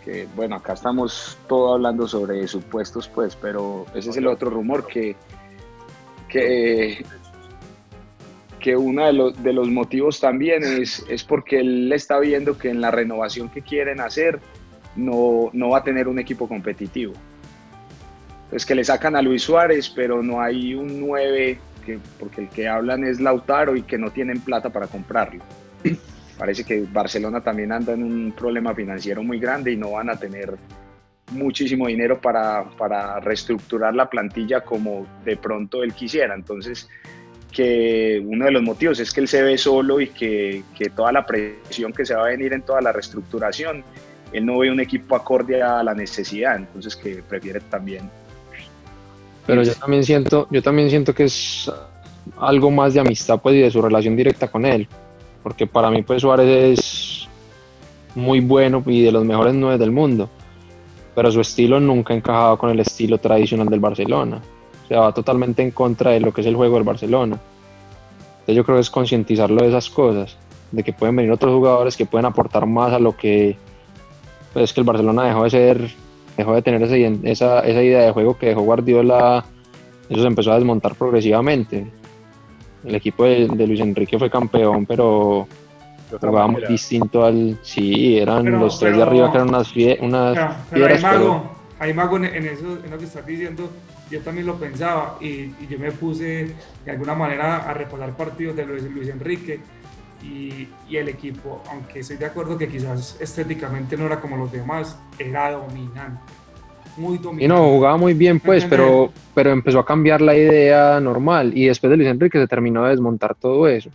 Que 0.03 0.27
bueno, 0.35 0.55
acá 0.55 0.73
estamos 0.73 1.37
todo 1.47 1.75
hablando 1.75 2.07
sobre 2.07 2.47
supuestos, 2.47 3.07
pues, 3.07 3.35
pero 3.35 3.85
ese 3.95 4.09
es 4.09 4.17
el 4.17 4.27
otro 4.27 4.49
rumor 4.49 4.85
que, 4.85 5.15
que, 6.27 7.05
que 8.59 8.75
uno 8.75 9.05
de 9.05 9.13
los, 9.13 9.41
de 9.41 9.53
los 9.53 9.69
motivos 9.69 10.19
también 10.19 10.63
es, 10.63 11.05
es 11.09 11.23
porque 11.23 11.61
él 11.61 11.91
está 11.93 12.19
viendo 12.19 12.57
que 12.57 12.69
en 12.69 12.81
la 12.81 12.91
renovación 12.91 13.49
que 13.49 13.61
quieren 13.61 14.01
hacer 14.01 14.39
no, 14.95 15.49
no 15.53 15.69
va 15.69 15.79
a 15.79 15.83
tener 15.83 16.07
un 16.07 16.19
equipo 16.19 16.47
competitivo. 16.47 17.13
Entonces 18.53 18.67
que 18.67 18.75
le 18.75 18.83
sacan 18.83 19.15
a 19.15 19.21
Luis 19.23 19.41
Suárez, 19.41 19.89
pero 19.89 20.21
no 20.21 20.39
hay 20.39 20.75
un 20.75 20.99
9, 20.99 21.57
que, 21.83 21.97
porque 22.19 22.41
el 22.41 22.49
que 22.49 22.67
hablan 22.67 23.03
es 23.03 23.19
Lautaro 23.19 23.75
y 23.75 23.81
que 23.81 23.97
no 23.97 24.11
tienen 24.11 24.41
plata 24.41 24.69
para 24.69 24.85
comprarlo. 24.85 25.43
Parece 26.37 26.63
que 26.63 26.81
Barcelona 26.81 27.41
también 27.41 27.71
anda 27.71 27.93
en 27.93 28.03
un 28.03 28.31
problema 28.31 28.75
financiero 28.75 29.23
muy 29.23 29.39
grande 29.39 29.71
y 29.71 29.75
no 29.75 29.93
van 29.93 30.11
a 30.11 30.17
tener 30.17 30.55
muchísimo 31.31 31.87
dinero 31.87 32.21
para, 32.21 32.63
para 32.77 33.19
reestructurar 33.21 33.95
la 33.95 34.07
plantilla 34.07 34.61
como 34.61 35.07
de 35.25 35.35
pronto 35.35 35.81
él 35.81 35.95
quisiera. 35.95 36.35
Entonces, 36.35 36.87
que 37.51 38.21
uno 38.23 38.45
de 38.45 38.51
los 38.51 38.61
motivos 38.61 38.99
es 38.99 39.11
que 39.11 39.21
él 39.21 39.27
se 39.27 39.41
ve 39.41 39.57
solo 39.57 39.99
y 39.99 40.09
que, 40.09 40.61
que 40.77 40.91
toda 40.91 41.11
la 41.11 41.25
presión 41.25 41.91
que 41.91 42.05
se 42.05 42.13
va 42.13 42.25
a 42.25 42.29
venir 42.29 42.53
en 42.53 42.61
toda 42.61 42.81
la 42.81 42.91
reestructuración, 42.91 43.83
él 44.31 44.45
no 44.45 44.59
ve 44.59 44.69
un 44.69 44.79
equipo 44.79 45.15
acorde 45.15 45.63
a 45.63 45.81
la 45.81 45.95
necesidad, 45.95 46.55
entonces 46.55 46.95
que 46.95 47.23
prefiere 47.27 47.59
también 47.59 48.11
Pero 49.45 49.63
yo 49.63 49.73
también 49.75 50.03
siento, 50.03 50.47
yo 50.49 50.61
también 50.61 50.89
siento 50.89 51.13
que 51.13 51.25
es 51.25 51.71
algo 52.37 52.71
más 52.71 52.93
de 52.93 53.01
amistad 53.01 53.39
pues 53.41 53.55
y 53.55 53.59
de 53.59 53.71
su 53.71 53.81
relación 53.81 54.15
directa 54.15 54.47
con 54.49 54.65
él. 54.65 54.87
Porque 55.41 55.67
para 55.67 55.89
mí 55.89 56.01
pues 56.01 56.21
Suárez 56.21 56.79
es 56.79 57.27
muy 58.15 58.39
bueno 58.39 58.83
y 58.85 59.01
de 59.01 59.11
los 59.11 59.25
mejores 59.25 59.53
nueve 59.53 59.77
del 59.77 59.91
mundo. 59.91 60.29
Pero 61.15 61.31
su 61.31 61.41
estilo 61.41 61.79
nunca 61.79 62.13
ha 62.13 62.17
encajado 62.17 62.57
con 62.57 62.69
el 62.69 62.79
estilo 62.79 63.17
tradicional 63.17 63.67
del 63.67 63.79
Barcelona. 63.79 64.41
O 64.83 64.87
sea, 64.87 65.01
va 65.01 65.13
totalmente 65.13 65.61
en 65.61 65.71
contra 65.71 66.11
de 66.11 66.19
lo 66.19 66.33
que 66.33 66.41
es 66.41 66.47
el 66.47 66.55
juego 66.55 66.75
del 66.75 66.83
Barcelona. 66.83 67.37
Entonces 68.33 68.55
yo 68.55 68.63
creo 68.63 68.77
que 68.77 68.81
es 68.81 68.89
concientizarlo 68.89 69.61
de 69.61 69.69
esas 69.69 69.89
cosas. 69.89 70.37
De 70.71 70.83
que 70.83 70.91
pueden 70.91 71.15
venir 71.15 71.31
otros 71.31 71.53
jugadores 71.53 71.95
que 71.95 72.05
pueden 72.05 72.25
aportar 72.25 72.65
más 72.65 72.93
a 72.93 72.99
lo 72.99 73.15
que... 73.15 73.55
Pues 74.53 74.63
es 74.63 74.73
que 74.73 74.81
el 74.81 74.85
Barcelona 74.85 75.25
dejó 75.25 75.43
de 75.43 75.49
ser 75.49 75.91
dejó 76.37 76.55
de 76.55 76.61
tener 76.61 76.81
esa, 76.83 76.95
esa, 76.97 77.59
esa, 77.61 77.83
idea 77.83 78.01
de 78.01 78.11
juego 78.11 78.37
que 78.37 78.47
dejó 78.47 78.61
Guardiola, 78.61 79.43
eso 80.09 80.21
se 80.21 80.27
empezó 80.27 80.51
a 80.51 80.55
desmontar 80.55 80.95
progresivamente. 80.95 81.87
El 82.85 82.95
equipo 82.95 83.23
de, 83.23 83.47
de 83.47 83.67
Luis 83.67 83.79
Enrique 83.79 84.17
fue 84.19 84.29
campeón, 84.29 84.85
pero 84.85 85.47
jugaba 86.19 86.47
muy 86.47 86.63
distinto 86.67 87.25
al... 87.25 87.57
Sí, 87.61 88.17
eran 88.19 88.43
Pero- 88.43 88.59
los 88.59 88.77
tres 88.79 88.91
pero- 88.91 88.97
de 88.97 89.09
arriba 89.09 89.31
que 89.31 89.37
eran 89.37 89.49
unas, 89.49 89.73
fie- 89.73 89.97
unas 90.01 90.37
Pero, 90.69 90.85
ahí, 90.87 90.93
pero- 90.95 91.01
Mago, 91.01 91.51
ahí, 91.79 91.93
Mago, 91.93 92.17
en, 92.17 92.25
en 92.25 92.45
eso, 92.47 92.77
en 92.83 92.91
lo 92.91 92.97
que 92.97 93.05
estás 93.05 93.25
diciendo, 93.25 93.69
yo 94.11 94.19
también 94.21 94.45
lo 94.45 94.55
pensaba 94.55 95.17
y, 95.21 95.27
y 95.27 95.67
yo 95.69 95.79
me 95.79 95.91
puse 95.91 96.53
de 96.85 96.91
alguna 96.91 97.15
manera 97.15 97.57
a 97.69 97.73
repasar 97.73 98.15
partidos 98.17 98.55
de 98.55 98.65
Luis, 98.65 98.83
Luis 98.83 99.07
Enrique 99.09 99.59
y, 100.23 100.67
y 100.89 100.97
el 100.97 101.09
equipo, 101.09 101.61
aunque 101.69 101.99
estoy 101.99 102.17
de 102.17 102.25
acuerdo 102.25 102.57
que 102.57 102.67
quizás 102.67 103.17
estéticamente 103.19 103.97
no 103.97 104.05
era 104.05 104.19
como 104.21 104.37
los 104.37 104.51
demás, 104.51 104.97
era 105.19 105.51
dominante, 105.51 106.21
muy 106.97 107.17
dominante. 107.17 107.43
Y 107.45 107.47
no, 107.47 107.57
jugaba 107.69 107.97
muy 107.97 108.13
bien, 108.13 108.39
pues, 108.39 108.65
pero, 108.65 109.11
pero 109.35 109.51
empezó 109.51 109.79
a 109.79 109.85
cambiar 109.85 110.21
la 110.21 110.35
idea 110.35 110.99
normal. 110.99 111.51
Y 111.57 111.65
después 111.67 111.91
de 111.91 111.97
Luis 111.97 112.09
Enrique 112.09 112.39
se 112.39 112.47
terminó 112.47 112.83
de 112.83 112.91
desmontar 112.91 113.35
todo 113.35 113.67
eso. 113.67 113.89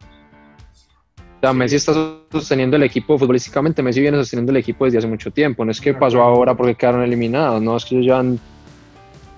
O 0.00 1.40
sea, 1.40 1.52
Sí. 1.52 1.58
Messi 1.58 1.76
está 1.76 1.92
sosteniendo 2.32 2.76
el 2.76 2.82
equipo 2.84 3.18
futbolísticamente. 3.18 3.82
Messi 3.82 4.00
viene 4.00 4.16
sosteniendo 4.16 4.50
el 4.52 4.56
equipo 4.58 4.84
desde 4.86 4.98
hace 4.98 5.06
mucho 5.06 5.30
tiempo. 5.30 5.64
No 5.64 5.72
es 5.72 5.80
que 5.80 5.92
pasó 5.92 6.22
ahora 6.22 6.54
porque 6.54 6.74
quedaron 6.74 7.02
eliminados. 7.02 7.60
No, 7.60 7.76
es 7.76 7.84
que 7.84 7.96
ellos 7.96 8.06
llevan 8.06 8.38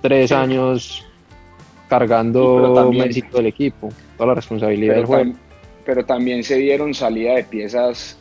tres 0.03 0.29
Sí. 0.29 0.35
años 0.35 0.83
Sí, 1.01 1.89
cargando 1.89 2.75
también- 2.75 3.07
Messi 3.09 3.23
todo 3.23 3.41
el 3.41 3.47
equipo. 3.47 3.89
Toda 4.17 4.29
la 4.29 4.35
responsabilidad 4.35 4.95
pero, 4.95 5.01
del 5.01 5.07
juego. 5.07 5.39
Pero 5.87 6.05
también 6.05 6.43
se 6.45 6.57
dieron 6.57 6.93
salida 6.93 7.35
de 7.35 7.45
piezas 7.45 8.19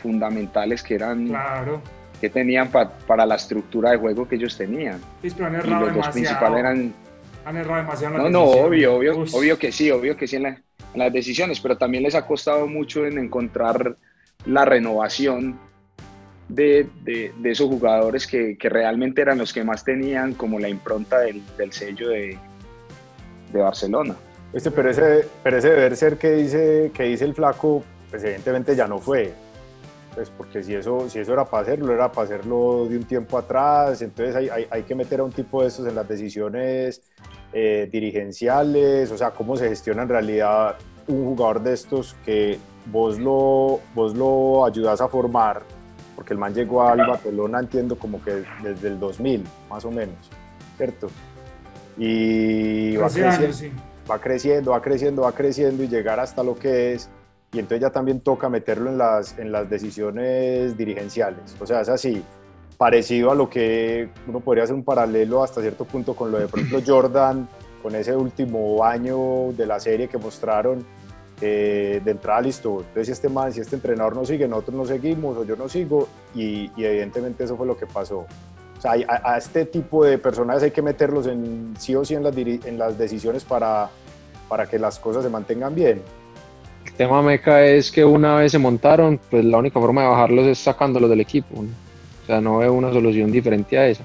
fundamentales 0.00 0.82
que 0.82 0.94
eran 0.94 1.26
Claro, 1.26 1.82
que 2.20 2.30
tenían 2.30 2.68
pa- 2.70 2.88
para 3.06 3.26
la 3.26 3.34
estructura 3.34 3.90
de 3.90 3.96
juego 3.98 4.26
que 4.28 4.36
ellos 4.36 4.56
tenían 4.56 5.00
pero 5.20 5.46
han 5.46 5.54
y 5.54 5.56
errado 5.56 5.86
los 5.86 5.94
dos 5.94 5.94
demasiado. 5.94 6.12
principales 6.12 6.58
eran 6.60 6.94
Han 7.44 7.56
errado 7.56 7.82
demasiado 7.82 8.14
en 8.14 8.18
no 8.18 8.24
las 8.24 8.32
no 8.32 8.40
decisiones. 8.40 8.68
obvio 8.68 8.94
obvio 8.96 9.18
Ush. 9.18 9.34
obvio 9.34 9.58
que 9.58 9.72
sí 9.72 9.90
obvio 9.90 10.16
que 10.16 10.26
sí 10.28 10.36
en, 10.36 10.42
la- 10.44 10.48
en 10.94 10.98
las 11.00 11.12
decisiones 11.12 11.60
pero 11.60 11.76
también 11.76 12.04
les 12.04 12.14
ha 12.14 12.24
costado 12.26 12.66
mucho 12.66 13.04
en 13.04 13.18
encontrar 13.18 13.96
la 14.46 14.64
renovación 14.64 15.58
de, 16.48 16.86
de, 17.04 17.32
de 17.38 17.50
esos 17.50 17.66
jugadores 17.68 18.26
que, 18.26 18.56
que, 18.56 18.68
realmente 18.70 19.20
eran 19.20 19.36
los 19.36 19.52
que 19.52 19.64
más 19.64 19.84
tenían 19.84 20.32
como 20.32 20.58
la 20.58 20.68
impronta 20.70 21.18
del, 21.18 21.42
del 21.58 21.72
sello 21.72 22.08
de, 22.08 22.38
de 23.52 23.58
Barcelona. 23.60 24.16
Este, 24.52 24.70
pero, 24.70 24.90
ese, 24.90 25.28
pero 25.42 25.58
ese 25.58 25.68
deber 25.70 25.96
ser 25.96 26.16
que 26.16 26.32
dice, 26.32 26.90
que 26.94 27.04
dice 27.04 27.24
el 27.24 27.34
flaco, 27.34 27.82
pues 28.10 28.22
evidentemente 28.24 28.74
ya 28.74 28.86
no 28.86 28.98
fue. 28.98 29.32
Pues 30.14 30.30
porque 30.30 30.62
si 30.62 30.74
eso, 30.74 31.08
si 31.08 31.20
eso 31.20 31.32
era 31.32 31.44
para 31.44 31.62
hacerlo, 31.62 31.92
era 31.92 32.10
para 32.10 32.24
hacerlo 32.24 32.86
de 32.88 32.96
un 32.96 33.04
tiempo 33.04 33.38
atrás, 33.38 34.02
entonces 34.02 34.34
hay, 34.34 34.48
hay, 34.48 34.66
hay 34.70 34.82
que 34.82 34.94
meter 34.94 35.20
a 35.20 35.24
un 35.24 35.32
tipo 35.32 35.62
de 35.62 35.68
estos 35.68 35.86
en 35.86 35.94
las 35.94 36.08
decisiones 36.08 37.02
eh, 37.52 37.88
dirigenciales, 37.90 39.10
o 39.10 39.18
sea, 39.18 39.30
cómo 39.30 39.56
se 39.56 39.68
gestiona 39.68 40.02
en 40.02 40.08
realidad 40.08 40.76
un 41.06 41.24
jugador 41.24 41.62
de 41.62 41.74
estos 41.74 42.14
que 42.24 42.58
vos 42.86 43.18
lo, 43.18 43.80
vos 43.94 44.14
lo 44.14 44.66
ayudas 44.66 45.00
a 45.00 45.08
formar, 45.08 45.62
porque 46.16 46.32
el 46.34 46.38
man 46.38 46.52
llegó 46.52 46.82
al 46.82 47.06
Barcelona, 47.06 47.60
entiendo, 47.60 47.98
como 47.98 48.22
que 48.22 48.42
desde 48.62 48.88
el 48.88 48.98
2000, 48.98 49.44
más 49.70 49.84
o 49.84 49.90
menos, 49.90 50.30
¿cierto? 50.76 51.08
Y 51.96 52.96
va 52.96 53.08
creciendo, 53.08 53.36
años, 53.36 53.56
sí. 53.56 53.72
Va 54.10 54.20
creciendo, 54.20 54.72
va 54.72 54.82
creciendo, 54.82 55.22
va 55.22 55.32
creciendo 55.32 55.82
y 55.82 55.88
llegar 55.88 56.20
hasta 56.20 56.42
lo 56.42 56.58
que 56.58 56.94
es, 56.94 57.08
y 57.52 57.58
entonces 57.58 57.80
ya 57.80 57.90
también 57.90 58.20
toca 58.20 58.48
meterlo 58.48 58.90
en 58.90 58.98
las, 58.98 59.38
en 59.38 59.52
las 59.52 59.68
decisiones 59.68 60.76
dirigenciales. 60.76 61.56
O 61.60 61.66
sea, 61.66 61.80
es 61.80 61.88
así, 61.88 62.22
parecido 62.76 63.30
a 63.30 63.34
lo 63.34 63.48
que 63.48 64.08
uno 64.26 64.40
podría 64.40 64.64
hacer 64.64 64.76
un 64.76 64.84
paralelo 64.84 65.42
hasta 65.42 65.60
cierto 65.60 65.84
punto 65.84 66.14
con 66.14 66.30
lo 66.30 66.38
de, 66.38 66.48
por 66.48 66.60
ejemplo, 66.60 66.80
Jordan, 66.86 67.48
con 67.82 67.94
ese 67.94 68.14
último 68.16 68.84
año 68.84 69.52
de 69.52 69.66
la 69.66 69.80
serie 69.80 70.08
que 70.08 70.18
mostraron, 70.18 70.84
eh, 71.40 72.00
de 72.04 72.10
entrada 72.10 72.40
listo, 72.40 72.80
entonces 72.80 73.06
si 73.06 73.12
este 73.12 73.28
man, 73.28 73.52
si 73.52 73.60
este 73.60 73.76
entrenador 73.76 74.16
no 74.16 74.24
sigue, 74.24 74.48
nosotros 74.48 74.76
no 74.76 74.84
seguimos 74.84 75.36
o 75.36 75.44
yo 75.44 75.54
no 75.54 75.68
sigo 75.68 76.08
y, 76.34 76.68
y 76.76 76.84
evidentemente 76.84 77.44
eso 77.44 77.56
fue 77.56 77.64
lo 77.64 77.76
que 77.76 77.86
pasó. 77.86 78.26
O 78.78 78.80
sea, 78.80 78.92
a, 78.92 79.32
a, 79.34 79.38
este 79.38 79.64
tipo 79.64 80.04
de 80.04 80.18
personajes 80.18 80.62
hay 80.62 80.70
que 80.70 80.82
meterlos 80.82 81.26
en 81.26 81.74
sí 81.78 81.96
o 81.96 82.04
sí 82.04 82.14
en 82.14 82.22
las, 82.22 82.36
en 82.36 82.78
las 82.78 82.96
decisiones 82.96 83.44
para, 83.44 83.90
para 84.48 84.66
que 84.66 84.78
las 84.78 84.98
cosas 84.98 85.24
se 85.24 85.30
mantengan 85.30 85.74
bien. 85.74 86.00
El 86.86 86.92
tema 86.92 87.20
meca 87.22 87.64
es 87.64 87.90
que 87.90 88.04
una 88.04 88.36
vez 88.36 88.52
se 88.52 88.58
montaron, 88.58 89.20
pues 89.30 89.44
la 89.44 89.58
única 89.58 89.80
forma 89.80 90.02
de 90.02 90.08
bajarlos 90.08 90.46
es 90.46 90.58
sacándolos 90.58 91.10
del 91.10 91.20
equipo. 91.20 91.56
¿no? 91.56 91.68
O 92.22 92.26
sea, 92.26 92.40
no 92.40 92.58
veo 92.58 92.72
una 92.72 92.92
solución 92.92 93.32
diferente 93.32 93.76
a 93.76 93.88
esa. 93.88 94.04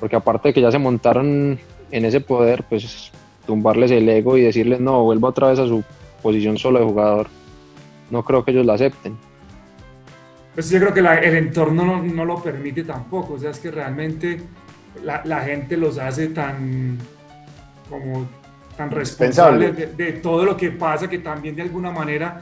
Porque 0.00 0.16
aparte 0.16 0.48
de 0.48 0.54
que 0.54 0.60
ya 0.60 0.72
se 0.72 0.78
montaron 0.78 1.58
en 1.90 2.04
ese 2.04 2.20
poder, 2.20 2.64
pues 2.68 3.12
tumbarles 3.46 3.90
el 3.92 4.08
ego 4.08 4.36
y 4.36 4.42
decirles 4.42 4.80
no, 4.80 5.04
vuelva 5.04 5.28
otra 5.28 5.48
vez 5.48 5.58
a 5.58 5.66
su 5.66 5.84
posición 6.22 6.58
solo 6.58 6.80
de 6.80 6.84
jugador, 6.84 7.28
no 8.10 8.24
creo 8.24 8.44
que 8.44 8.50
ellos 8.50 8.66
la 8.66 8.74
acepten. 8.74 9.16
Pues 10.54 10.68
yo 10.68 10.78
creo 10.78 10.92
que 10.92 11.02
la, 11.02 11.18
el 11.18 11.36
entorno 11.36 11.84
no, 11.84 12.02
no, 12.02 12.24
lo 12.24 12.42
permite 12.42 12.84
tampoco, 12.84 13.34
o 13.34 13.38
sea, 13.38 13.50
es 13.50 13.58
que 13.58 13.70
realmente 13.70 14.42
la, 15.02 15.22
la 15.24 15.40
gente 15.40 15.76
los 15.76 15.98
hace 15.98 16.28
tan 16.28 16.98
como 17.88 18.28
tan 18.76 18.90
responsables 18.90 19.76
de, 19.76 19.86
de, 19.86 20.12
todo 20.12 20.44
lo 20.44 20.56
que 20.56 20.70
pasa 20.70 21.08
que 21.08 21.18
también 21.18 21.54
de 21.54 21.62
alguna 21.62 21.90
manera 21.90 22.40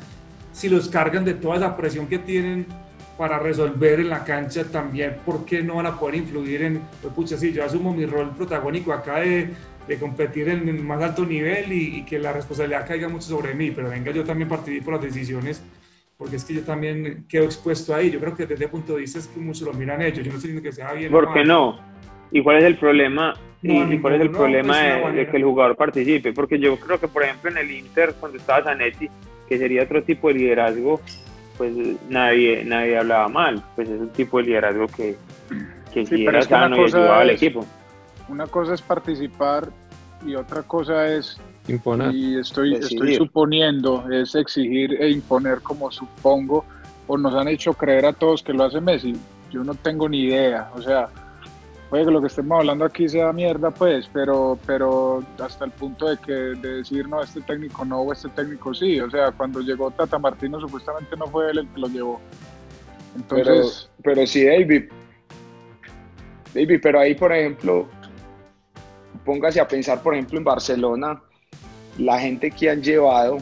si 0.52 0.68
los 0.68 0.88
cargan 0.88 1.24
de 1.24 1.34
toda 1.34 1.56
esa 1.56 1.76
presión 1.76 2.06
que 2.06 2.18
tienen 2.18 2.66
para 3.16 3.38
resolver 3.38 4.00
en 4.00 4.08
la 4.08 4.24
cancha 4.24 4.64
también, 4.64 5.18
¿por 5.24 5.44
qué 5.44 5.62
no 5.62 5.76
van 5.76 5.86
a 5.86 5.98
poder 5.98 6.14
influir 6.16 6.62
en, 6.62 6.80
pues 7.02 7.12
pucha, 7.12 7.36
sí, 7.36 7.52
yo 7.52 7.64
asumo 7.64 7.92
mi 7.92 8.06
rol 8.06 8.34
protagónico 8.34 8.92
acá 8.92 9.20
de, 9.20 9.50
de 9.86 9.98
competir 9.98 10.48
en 10.48 10.68
el 10.68 10.82
más 10.82 11.02
alto 11.02 11.26
nivel 11.26 11.70
y, 11.72 11.98
y, 11.98 12.04
que 12.04 12.18
la 12.18 12.32
responsabilidad 12.32 12.86
caiga 12.86 13.08
mucho 13.08 13.28
sobre 13.28 13.54
mí, 13.54 13.72
pero 13.72 13.90
venga, 13.90 14.10
yo 14.10 14.24
también 14.24 14.48
participo 14.48 14.90
en 14.90 14.96
las 14.96 15.04
decisiones, 15.04 15.62
porque 16.20 16.36
es 16.36 16.44
que 16.44 16.52
yo 16.52 16.60
también 16.60 17.24
quedo 17.30 17.44
expuesto 17.44 17.94
ahí. 17.94 18.10
Yo 18.10 18.20
creo 18.20 18.36
que 18.36 18.44
desde 18.44 18.66
el 18.66 18.70
punto 18.70 18.92
de 18.92 19.00
vista 19.00 19.18
es 19.18 19.26
que 19.26 19.40
muchos 19.40 19.66
lo 19.66 19.72
miran 19.72 20.02
ellos. 20.02 20.18
Yo 20.18 20.30
no 20.30 20.36
estoy 20.36 20.50
diciendo 20.50 20.62
que 20.62 20.70
sea 20.70 20.92
bien. 20.92 21.10
¿Por 21.10 21.32
qué 21.32 21.44
no? 21.44 21.80
¿Y 22.30 22.42
cuál 22.42 22.58
es 22.58 22.64
el 22.64 22.76
problema? 22.76 23.32
No, 23.62 23.90
¿Y, 23.90 23.98
cuál 24.00 24.16
es 24.16 24.20
el 24.20 24.30
no, 24.30 24.36
problema 24.36 24.78
de, 24.82 25.12
de, 25.12 25.28
que 25.28 25.38
el 25.38 25.44
jugador 25.44 25.76
participe? 25.76 26.34
Porque 26.34 26.58
yo 26.58 26.76
creo 26.76 27.00
que, 27.00 27.08
por 27.08 27.22
ejemplo, 27.22 27.50
en 27.50 27.56
el 27.56 27.70
Inter, 27.70 28.14
cuando 28.20 28.36
estaba 28.36 28.62
Zanetti, 28.64 29.08
que 29.48 29.56
sería 29.56 29.82
otro 29.82 30.02
tipo 30.02 30.28
de 30.28 30.34
liderazgo, 30.34 31.00
pues 31.56 31.72
nadie, 32.10 32.64
nadie 32.66 32.98
hablaba 32.98 33.28
mal. 33.28 33.64
Pues 33.74 33.88
es 33.88 33.98
un 33.98 34.10
tipo 34.10 34.36
de 34.36 34.44
liderazgo 34.44 34.88
que, 34.88 35.16
que 35.90 36.04
sí, 36.04 36.26
era 36.26 36.42
sano 36.42 36.76
y 36.76 36.80
ayudaba 36.80 37.20
al 37.20 37.30
equipo. 37.30 37.64
Una 38.28 38.46
cosa 38.46 38.74
es 38.74 38.82
participar 38.82 39.70
y 40.26 40.34
otra 40.34 40.64
cosa 40.64 41.06
es 41.06 41.40
imponer. 41.68 42.14
Y 42.14 42.38
estoy, 42.38 42.74
estoy 42.74 43.16
suponiendo, 43.16 44.08
es 44.10 44.34
exigir 44.34 44.94
e 45.00 45.10
imponer 45.10 45.60
como 45.60 45.90
supongo, 45.90 46.64
o 47.06 47.18
nos 47.18 47.34
han 47.34 47.48
hecho 47.48 47.74
creer 47.74 48.06
a 48.06 48.12
todos 48.12 48.42
que 48.42 48.52
lo 48.52 48.64
hace 48.64 48.80
Messi. 48.80 49.14
Yo 49.50 49.64
no 49.64 49.74
tengo 49.74 50.08
ni 50.08 50.24
idea, 50.24 50.70
o 50.74 50.82
sea, 50.82 51.08
puede 51.88 52.04
que 52.04 52.10
lo 52.12 52.20
que 52.20 52.28
estemos 52.28 52.60
hablando 52.60 52.84
aquí 52.84 53.08
sea 53.08 53.32
mierda, 53.32 53.70
pues, 53.72 54.08
pero, 54.12 54.56
pero 54.64 55.24
hasta 55.40 55.64
el 55.64 55.72
punto 55.72 56.08
de 56.08 56.16
que 56.18 56.32
de 56.32 56.76
decir, 56.76 57.08
no, 57.08 57.20
este 57.20 57.40
técnico 57.40 57.84
no, 57.84 58.02
o 58.02 58.12
este 58.12 58.28
técnico 58.28 58.72
sí, 58.72 59.00
o 59.00 59.10
sea, 59.10 59.32
cuando 59.32 59.60
llegó 59.60 59.90
Tata 59.90 60.18
Martino 60.18 60.60
supuestamente 60.60 61.16
no 61.16 61.26
fue 61.26 61.50
él 61.50 61.58
el 61.58 61.68
que 61.68 61.80
lo 61.80 61.88
llevó. 61.88 62.20
Entonces, 63.16 63.90
pero, 64.02 64.14
pero 64.14 64.26
sí, 64.26 64.44
David, 64.44 64.84
David, 66.54 66.80
pero 66.80 67.00
ahí, 67.00 67.16
por 67.16 67.32
ejemplo, 67.32 67.88
póngase 69.24 69.60
a 69.60 69.66
pensar, 69.66 70.00
por 70.00 70.14
ejemplo, 70.14 70.38
en 70.38 70.44
Barcelona, 70.44 71.20
la 72.00 72.18
gente 72.18 72.50
que 72.50 72.70
han 72.70 72.82
llevado, 72.82 73.38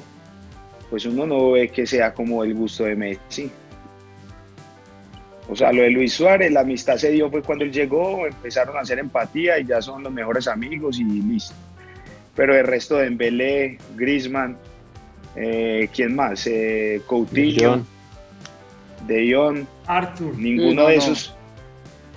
pues 0.90 1.06
uno 1.06 1.26
no 1.26 1.52
ve 1.52 1.68
que 1.68 1.86
sea 1.86 2.12
como 2.12 2.42
el 2.42 2.54
gusto 2.54 2.84
de 2.84 2.96
Messi. 2.96 3.50
O 5.48 5.56
sea, 5.56 5.72
lo 5.72 5.82
de 5.82 5.90
Luis 5.90 6.12
Suárez, 6.12 6.52
la 6.52 6.60
amistad 6.60 6.96
se 6.96 7.10
dio 7.10 7.30
fue 7.30 7.42
cuando 7.42 7.64
él 7.64 7.72
llegó, 7.72 8.26
empezaron 8.26 8.76
a 8.76 8.80
hacer 8.80 8.98
empatía 8.98 9.58
y 9.58 9.64
ya 9.64 9.80
son 9.80 10.02
los 10.02 10.12
mejores 10.12 10.46
amigos 10.48 10.98
y 10.98 11.04
listo. 11.04 11.54
Pero 12.34 12.54
el 12.54 12.66
resto 12.66 12.96
de 12.96 13.06
Embelé, 13.06 13.78
Grisman, 13.96 14.58
eh, 15.36 15.88
¿quién 15.94 16.14
más? 16.14 16.46
Eh, 16.46 17.00
Coutinho, 17.06 17.84
De 19.06 19.32
Jong, 19.32 19.64
Arthur. 19.86 20.36
Ninguno 20.36 20.82
no, 20.82 20.88
de 20.88 20.96
esos. 20.96 21.30
No 21.30 21.38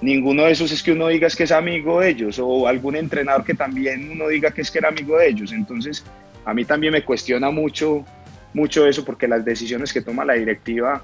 ninguno 0.01 0.43
de 0.43 0.51
esos 0.51 0.71
es 0.71 0.81
que 0.83 0.91
uno 0.91 1.07
diga 1.07 1.27
es 1.27 1.35
que 1.35 1.43
es 1.43 1.51
amigo 1.51 1.99
de 1.99 2.09
ellos 2.09 2.39
o 2.39 2.67
algún 2.67 2.95
entrenador 2.95 3.43
que 3.43 3.53
también 3.53 4.09
uno 4.11 4.27
diga 4.27 4.51
que 4.51 4.61
es 4.61 4.71
que 4.71 4.79
era 4.79 4.89
amigo 4.89 5.17
de 5.17 5.29
ellos. 5.29 5.51
Entonces, 5.51 6.03
a 6.45 6.53
mí 6.53 6.65
también 6.65 6.93
me 6.93 7.03
cuestiona 7.03 7.51
mucho, 7.51 8.05
mucho 8.53 8.85
eso 8.87 9.05
porque 9.05 9.27
las 9.27 9.45
decisiones 9.45 9.93
que 9.93 10.01
toma 10.01 10.25
la 10.25 10.33
directiva, 10.33 11.01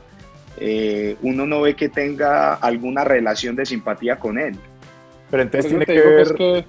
eh, 0.60 1.16
uno 1.22 1.46
no 1.46 1.62
ve 1.62 1.76
que 1.76 1.90
tenga 1.90 2.56
alguna 2.56 3.04
relación 3.04 3.56
de 3.56 3.66
simpatía 3.66 4.18
con 4.18 4.38
él. 4.38 4.58
Pero 5.30 5.44
entonces 5.44 5.70
tiene 5.70 5.86
que 5.86 6.00
ver... 6.00 6.34
Que... 6.34 6.66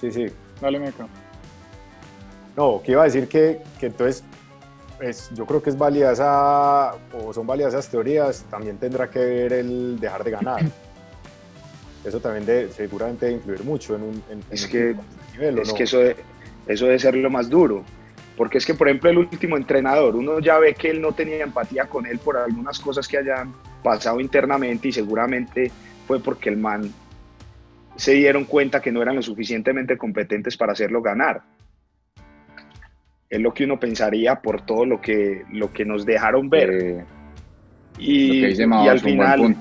Sí, 0.00 0.10
sí. 0.10 0.26
Dale, 0.60 0.78
Meca. 0.78 1.06
No, 2.56 2.80
que 2.82 2.92
iba 2.92 3.02
a 3.02 3.04
decir 3.04 3.28
que, 3.28 3.60
que 3.78 3.86
entonces 3.86 4.24
es, 5.00 5.30
yo 5.34 5.46
creo 5.46 5.62
que 5.62 5.70
es 5.70 5.78
válida 5.78 6.12
esa, 6.12 6.92
o 7.12 7.32
son 7.32 7.46
válidas 7.46 7.74
esas 7.74 7.88
teorías, 7.88 8.44
también 8.50 8.78
tendrá 8.78 9.08
que 9.10 9.18
ver 9.18 9.52
el 9.52 9.98
dejar 9.98 10.24
de 10.24 10.30
ganar. 10.30 10.60
Eso 12.04 12.18
también 12.18 12.46
de, 12.46 12.70
seguramente 12.72 13.26
debe 13.26 13.36
influir 13.36 13.64
mucho 13.64 13.94
en 13.94 14.02
un, 14.02 14.24
en, 14.30 14.42
es 14.50 14.64
en 14.64 14.70
que, 14.70 14.96
nivel, 15.32 15.58
es 15.58 15.68
no? 15.68 15.74
que 15.74 15.82
eso, 15.82 15.98
de, 15.98 16.16
eso 16.72 16.86
debe 16.86 16.98
ser 16.98 17.16
lo 17.16 17.30
más 17.30 17.48
duro. 17.48 17.84
Porque 18.36 18.58
es 18.58 18.64
que, 18.64 18.74
por 18.74 18.88
ejemplo, 18.88 19.10
el 19.10 19.18
último 19.18 19.56
entrenador, 19.56 20.16
uno 20.16 20.38
ya 20.40 20.58
ve 20.58 20.74
que 20.74 20.90
él 20.90 21.00
no 21.00 21.12
tenía 21.12 21.42
empatía 21.42 21.84
con 21.86 22.06
él 22.06 22.18
por 22.18 22.36
algunas 22.36 22.78
cosas 22.78 23.06
que 23.06 23.18
hayan 23.18 23.52
pasado 23.82 24.20
internamente 24.20 24.88
y 24.88 24.92
seguramente 24.92 25.70
fue 26.06 26.20
porque 26.20 26.48
el 26.48 26.56
man 26.56 26.90
se 27.96 28.12
dieron 28.12 28.44
cuenta 28.44 28.80
que 28.80 28.92
no 28.92 29.02
eran 29.02 29.16
lo 29.16 29.22
suficientemente 29.22 29.98
competentes 29.98 30.56
para 30.56 30.72
hacerlo 30.72 31.02
ganar 31.02 31.42
es 33.30 33.40
lo 33.40 33.54
que 33.54 33.64
uno 33.64 33.78
pensaría 33.78 34.34
por 34.34 34.62
todo 34.62 34.84
lo 34.84 35.00
que, 35.00 35.44
lo 35.52 35.72
que 35.72 35.84
nos 35.84 36.04
dejaron 36.04 36.50
ver. 36.50 36.70
Eh, 36.70 37.04
y, 37.98 38.44
y, 38.44 38.88
al 38.88 39.00
final 39.00 39.56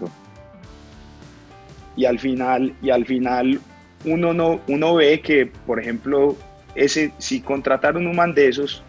y 1.96 2.06
al 2.06 2.20
final 2.20 2.74
y 2.82 2.90
al 2.90 3.06
final 3.06 3.60
uno 4.06 4.34
no 4.34 4.62
uno 4.68 4.96
ve 4.96 5.20
que 5.20 5.46
por 5.46 5.80
ejemplo 5.80 6.38
ese 6.84 7.12
si 7.18 7.42
contrataron 7.42 8.06
un 8.08 8.16
man 8.16 8.34
de 8.34 8.48
esos 8.48 8.84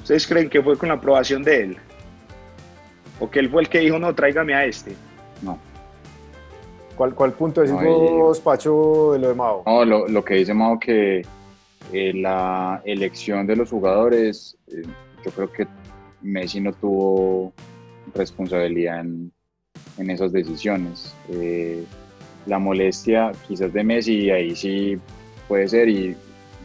ustedes 0.00 0.26
creen 0.26 0.48
que 0.48 0.62
fue 0.62 0.76
con 0.76 0.88
la 0.88 0.96
aprobación 0.96 1.42
de 1.42 1.62
él 1.62 1.76
o 3.20 3.30
que 3.30 3.38
él 3.38 3.50
fue 3.50 3.62
el 3.62 3.68
que 3.68 3.80
dijo 3.80 3.98
no 3.98 4.14
tráigame 4.14 4.54
a 4.54 4.64
este 4.64 4.94
no 5.42 5.58
¿Cuál, 6.96 7.14
cuál 7.14 7.32
punto 7.32 7.62
decís 7.62 7.74
no, 7.74 7.82
vos, 7.82 8.38
Pacho, 8.40 9.12
de 9.14 9.18
lo 9.18 9.28
de 9.28 9.34
Mao? 9.34 9.62
No, 9.66 9.84
lo, 9.84 10.08
lo 10.08 10.24
que 10.24 10.34
dice 10.34 10.52
Mao 10.52 10.78
que 10.78 11.22
eh, 11.92 12.12
la 12.14 12.80
elección 12.84 13.46
de 13.46 13.56
los 13.56 13.70
jugadores, 13.70 14.56
eh, 14.68 14.82
yo 15.24 15.30
creo 15.30 15.52
que 15.52 15.66
Messi 16.20 16.60
no 16.60 16.72
tuvo 16.72 17.52
responsabilidad 18.14 19.00
en, 19.00 19.32
en 19.98 20.10
esas 20.10 20.32
decisiones. 20.32 21.14
Eh, 21.30 21.84
la 22.46 22.58
molestia 22.58 23.32
quizás 23.48 23.72
de 23.72 23.84
Messi, 23.84 24.30
ahí 24.30 24.54
sí 24.54 24.98
puede 25.48 25.68
ser, 25.68 25.88
y 25.88 26.16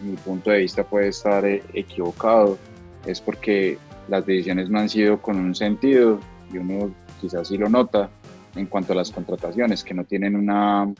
mi 0.03 0.15
punto 0.17 0.51
de 0.51 0.60
vista 0.60 0.83
puede 0.83 1.10
estar 1.10 1.45
equivocado, 1.45 2.57
es 3.05 3.21
porque 3.21 3.77
las 4.07 4.25
decisiones 4.25 4.69
no 4.69 4.79
han 4.79 4.89
sido 4.89 5.21
con 5.21 5.38
un 5.38 5.55
sentido 5.55 6.19
y 6.51 6.57
uno 6.57 6.93
quizás 7.19 7.47
sí 7.47 7.57
lo 7.57 7.69
nota 7.69 8.10
en 8.55 8.65
cuanto 8.65 8.93
a 8.93 8.95
las 8.95 9.12
contrataciones, 9.12 9.83
que 9.83 9.93
no 9.93 10.03
tienen 10.03 10.36
una, 10.36 10.91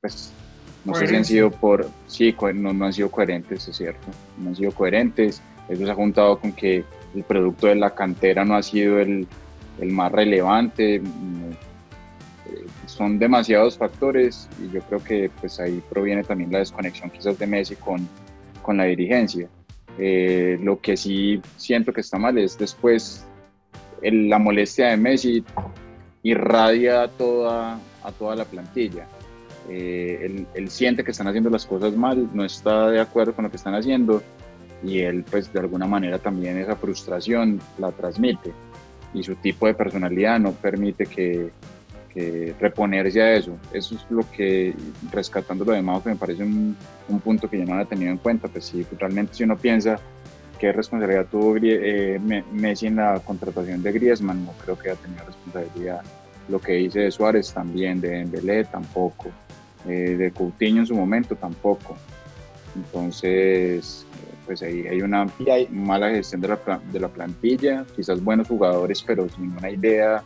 pues, 0.00 0.32
no 0.84 0.94
sé 0.94 1.06
si 1.06 1.16
han 1.16 1.24
sido 1.24 1.50
por, 1.50 1.88
sí, 2.06 2.34
no, 2.54 2.72
no 2.72 2.86
han 2.86 2.92
sido 2.92 3.10
coherentes, 3.10 3.66
es 3.66 3.76
cierto, 3.76 4.06
no 4.38 4.50
han 4.50 4.56
sido 4.56 4.72
coherentes, 4.72 5.42
eso 5.68 5.84
se 5.84 5.90
ha 5.90 5.94
juntado 5.94 6.38
con 6.38 6.52
que 6.52 6.84
el 7.14 7.24
producto 7.24 7.66
de 7.66 7.74
la 7.74 7.90
cantera 7.90 8.44
no 8.44 8.54
ha 8.54 8.62
sido 8.62 8.98
el, 9.00 9.26
el 9.80 9.90
más 9.90 10.12
relevante, 10.12 11.02
son 12.98 13.16
demasiados 13.18 13.78
factores 13.78 14.48
y 14.60 14.72
yo 14.72 14.80
creo 14.82 15.02
que 15.02 15.30
pues 15.40 15.60
ahí 15.60 15.80
proviene 15.88 16.24
también 16.24 16.50
la 16.50 16.58
desconexión 16.58 17.10
quizás 17.10 17.38
de 17.38 17.46
Messi 17.46 17.76
con, 17.76 18.08
con 18.60 18.76
la 18.76 18.84
dirigencia. 18.84 19.48
Eh, 19.98 20.58
lo 20.60 20.80
que 20.80 20.96
sí 20.96 21.40
siento 21.56 21.92
que 21.92 22.00
está 22.00 22.18
mal 22.18 22.36
es 22.38 22.58
después 22.58 23.24
la 24.02 24.38
molestia 24.38 24.88
de 24.88 24.96
Messi 24.96 25.44
irradia 26.24 27.02
a 27.02 27.08
toda, 27.08 27.78
a 28.02 28.12
toda 28.12 28.34
la 28.34 28.44
plantilla. 28.44 29.06
Eh, 29.68 30.18
él, 30.22 30.46
él, 30.54 30.68
siente 30.68 31.04
que 31.04 31.12
están 31.12 31.28
haciendo 31.28 31.50
las 31.50 31.66
cosas 31.66 31.94
mal, 31.94 32.28
no 32.34 32.44
está 32.44 32.90
de 32.90 33.00
acuerdo 33.00 33.32
con 33.32 33.44
lo 33.44 33.50
que 33.50 33.58
están 33.58 33.74
haciendo 33.74 34.22
y 34.82 35.00
él 35.00 35.24
pues 35.30 35.52
de 35.52 35.60
alguna 35.60 35.86
manera 35.86 36.18
también 36.18 36.56
esa 36.58 36.74
frustración 36.74 37.60
la 37.78 37.92
transmite 37.92 38.52
y 39.14 39.22
su 39.22 39.34
tipo 39.36 39.66
de 39.66 39.74
personalidad 39.74 40.38
no 40.40 40.52
permite 40.52 41.06
que, 41.06 41.50
reponerse 42.58 43.20
a 43.20 43.34
eso. 43.34 43.56
Eso 43.72 43.94
es 43.94 44.06
lo 44.10 44.28
que, 44.30 44.74
rescatando 45.10 45.64
lo 45.64 45.72
demás, 45.72 46.02
que 46.02 46.10
me 46.10 46.16
parece 46.16 46.42
un, 46.42 46.76
punto 47.22 47.48
que 47.48 47.58
yo 47.58 47.64
no 47.64 47.74
había 47.74 47.86
tenido 47.86 48.10
en 48.10 48.18
cuenta. 48.18 48.48
Pues 48.48 48.66
sí, 48.66 48.86
realmente 48.98 49.34
si 49.34 49.44
uno 49.44 49.56
piensa 49.56 49.98
qué 50.58 50.72
responsabilidad 50.72 51.26
tuvo 51.30 51.56
eh, 51.62 52.20
Messi 52.52 52.86
en 52.86 52.96
la 52.96 53.20
contratación 53.20 53.82
de 53.82 53.92
Griezmann, 53.92 54.44
no 54.44 54.52
creo 54.64 54.78
que 54.78 54.90
haya 54.90 55.00
tenido 55.00 55.24
responsabilidad. 55.24 56.02
Lo 56.48 56.60
que 56.60 56.72
dice 56.72 57.00
de 57.00 57.10
Suárez 57.10 57.52
también, 57.52 58.00
de 58.00 58.08
Dembélé 58.08 58.64
tampoco, 58.64 59.28
eh, 59.86 60.16
de 60.16 60.30
Coutinho 60.30 60.80
en 60.80 60.86
su 60.86 60.94
momento 60.94 61.36
tampoco. 61.36 61.96
Entonces, 62.74 64.06
pues 64.46 64.62
ahí 64.62 64.86
hay 64.86 65.02
una 65.02 65.26
mala 65.70 66.10
gestión 66.10 66.40
de 66.40 66.48
la, 66.48 66.80
de 66.90 67.00
la 67.00 67.08
plantilla, 67.08 67.84
quizás 67.94 68.22
buenos 68.22 68.48
jugadores, 68.48 69.02
pero 69.02 69.28
sin 69.28 69.56
una 69.56 69.70
idea 69.70 70.22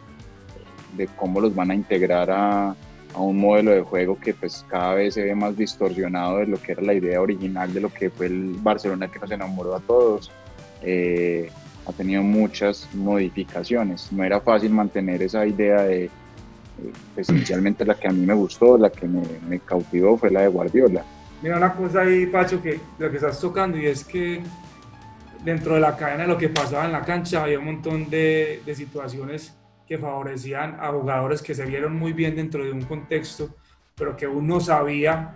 de 0.92 1.06
cómo 1.16 1.40
los 1.40 1.54
van 1.54 1.70
a 1.70 1.74
integrar 1.74 2.30
a, 2.30 2.70
a, 2.70 3.18
un 3.18 3.38
modelo 3.38 3.70
de 3.72 3.82
juego 3.82 4.18
que 4.18 4.34
pues 4.34 4.64
cada 4.68 4.94
vez 4.94 5.14
se 5.14 5.22
ve 5.22 5.34
más 5.34 5.56
distorsionado 5.56 6.38
de 6.38 6.46
lo 6.46 6.60
que 6.60 6.72
era 6.72 6.82
la 6.82 6.94
idea 6.94 7.20
original 7.20 7.72
de 7.72 7.80
lo 7.80 7.92
que 7.92 8.10
fue 8.10 8.26
el 8.26 8.56
Barcelona 8.60 9.08
que 9.08 9.18
nos 9.18 9.30
enamoró 9.30 9.74
a 9.74 9.80
todos. 9.80 10.30
Eh, 10.82 11.50
ha 11.86 11.92
tenido 11.92 12.22
muchas 12.22 12.88
modificaciones. 12.94 14.12
No 14.12 14.22
era 14.24 14.40
fácil 14.40 14.70
mantener 14.70 15.22
esa 15.22 15.44
idea 15.46 15.82
de, 15.82 16.04
eh, 16.04 16.10
esencialmente 17.16 17.84
la 17.84 17.94
que 17.94 18.08
a 18.08 18.12
mí 18.12 18.24
me 18.24 18.34
gustó, 18.34 18.78
la 18.78 18.90
que 18.90 19.06
me, 19.06 19.22
me 19.48 19.58
cautivó 19.60 20.16
fue 20.16 20.30
la 20.30 20.42
de 20.42 20.48
Guardiola 20.48 21.04
Mira 21.42 21.56
una 21.56 21.74
cosa 21.74 22.02
ahí, 22.02 22.26
Pacho, 22.26 22.62
que 22.62 22.78
lo 22.98 23.10
que 23.10 23.16
estás 23.16 23.40
tocando 23.40 23.76
y 23.76 23.86
es 23.86 24.04
que 24.04 24.40
dentro 25.44 25.74
de 25.74 25.80
la 25.80 25.96
cadena 25.96 26.22
de 26.22 26.28
lo 26.28 26.38
que 26.38 26.48
pasaba 26.48 26.84
en 26.84 26.92
la 26.92 27.02
cancha 27.02 27.42
había 27.42 27.58
un 27.58 27.64
montón 27.64 28.08
de, 28.08 28.62
de 28.64 28.74
situaciones 28.76 29.52
que 29.92 29.98
favorecían 29.98 30.78
a 30.80 30.88
jugadores 30.88 31.42
que 31.42 31.54
se 31.54 31.66
vieron 31.66 31.94
muy 31.94 32.14
bien 32.14 32.34
dentro 32.34 32.64
de 32.64 32.72
un 32.72 32.80
contexto, 32.80 33.54
pero 33.94 34.16
que 34.16 34.26
uno 34.26 34.58
sabía 34.58 35.34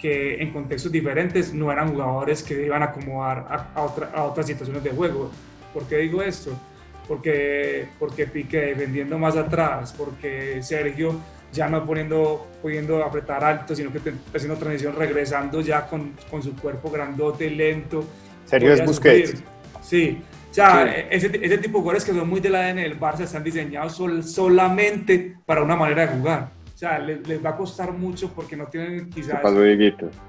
que 0.00 0.42
en 0.42 0.52
contextos 0.52 0.90
diferentes 0.90 1.54
no 1.54 1.70
eran 1.70 1.90
jugadores 1.92 2.42
que 2.42 2.66
iban 2.66 2.82
a 2.82 2.86
acomodar 2.86 3.70
a, 3.72 3.80
otra, 3.80 4.10
a 4.12 4.24
otras 4.24 4.48
situaciones 4.48 4.82
de 4.82 4.90
juego. 4.90 5.30
¿Por 5.72 5.84
qué 5.86 5.98
digo 5.98 6.20
esto? 6.20 6.58
Porque, 7.06 7.86
porque 8.00 8.26
Piqué 8.26 8.74
defendiendo 8.74 9.16
más 9.16 9.36
atrás, 9.36 9.94
porque 9.96 10.60
Sergio 10.60 11.14
ya 11.52 11.68
no 11.68 11.86
poniendo, 11.86 12.48
pudiendo 12.60 13.04
apretar 13.04 13.44
alto, 13.44 13.76
sino 13.76 13.92
que 13.92 14.00
haciendo 14.34 14.58
transición, 14.58 14.96
regresando 14.96 15.60
ya 15.60 15.86
con, 15.86 16.14
con 16.28 16.42
su 16.42 16.56
cuerpo 16.56 16.90
grandote, 16.90 17.48
lento. 17.48 18.04
Sergio 18.44 18.72
es 18.72 18.84
Busquets. 18.84 19.34
Sí, 19.82 20.20
sea, 20.58 20.84
ese, 21.10 21.30
ese, 21.42 21.58
tipo 21.58 21.78
de 21.78 21.82
jugadores 21.82 22.04
que 22.04 22.12
son 22.12 22.28
muy 22.28 22.40
del 22.40 22.54
ADN 22.54 22.76
del 22.76 22.98
Barça 22.98 23.20
están 23.20 23.44
diseñados 23.44 23.94
sol, 23.94 24.24
solamente 24.24 25.36
para 25.46 25.62
una 25.62 25.76
manera 25.76 26.06
de 26.06 26.18
jugar. 26.18 26.50
O 26.74 26.78
sea, 26.78 26.98
les, 26.98 27.26
les, 27.26 27.44
va 27.44 27.50
a 27.50 27.56
costar 27.56 27.92
mucho 27.92 28.32
porque 28.32 28.56
no 28.56 28.66
tienen 28.66 29.10
quizás 29.10 29.40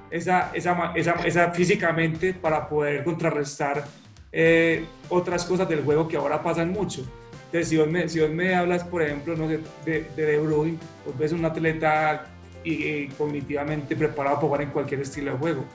esa, 0.09 0.51
esa, 0.53 0.91
esa, 0.95 1.13
esa, 1.25 1.51
físicamente 1.51 2.33
para 2.33 2.67
poder 2.67 3.03
contrarrestar 3.03 3.83
eh, 4.31 4.85
otras 5.09 5.45
cosas 5.45 5.69
del 5.69 5.83
juego 5.83 6.07
que 6.07 6.17
ahora 6.17 6.41
pasan 6.41 6.71
mucho. 6.71 7.01
Entonces, 7.45 7.69
si 7.69 7.77
vos 7.77 7.87
me, 7.87 8.09
si 8.09 8.19
vos 8.19 8.29
me 8.29 8.55
hablas, 8.55 8.83
por 8.83 9.01
ejemplo, 9.01 9.35
no 9.35 9.47
sé, 9.47 9.59
de, 9.85 10.05
de 10.15 10.25
De 10.25 10.37
Bruyne, 10.39 10.77
vos 11.05 11.17
ves 11.17 11.31
un 11.31 11.45
atleta 11.45 12.25
y, 12.63 13.07
cognitivamente 13.09 13.95
preparado 13.95 14.35
para 14.35 14.47
jugar 14.47 14.61
en 14.61 14.69
cualquier 14.69 15.01
estilo 15.01 15.31
de 15.31 15.37
juego. 15.37 15.65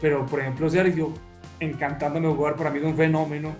Pero, 0.00 0.24
por 0.26 0.40
ejemplo, 0.40 0.68
Sergio, 0.70 1.12
encantándome 1.58 2.28
jugar, 2.28 2.56
para 2.56 2.70
mí 2.70 2.78
es 2.78 2.84
un 2.84 2.96
fenómeno. 2.96 3.54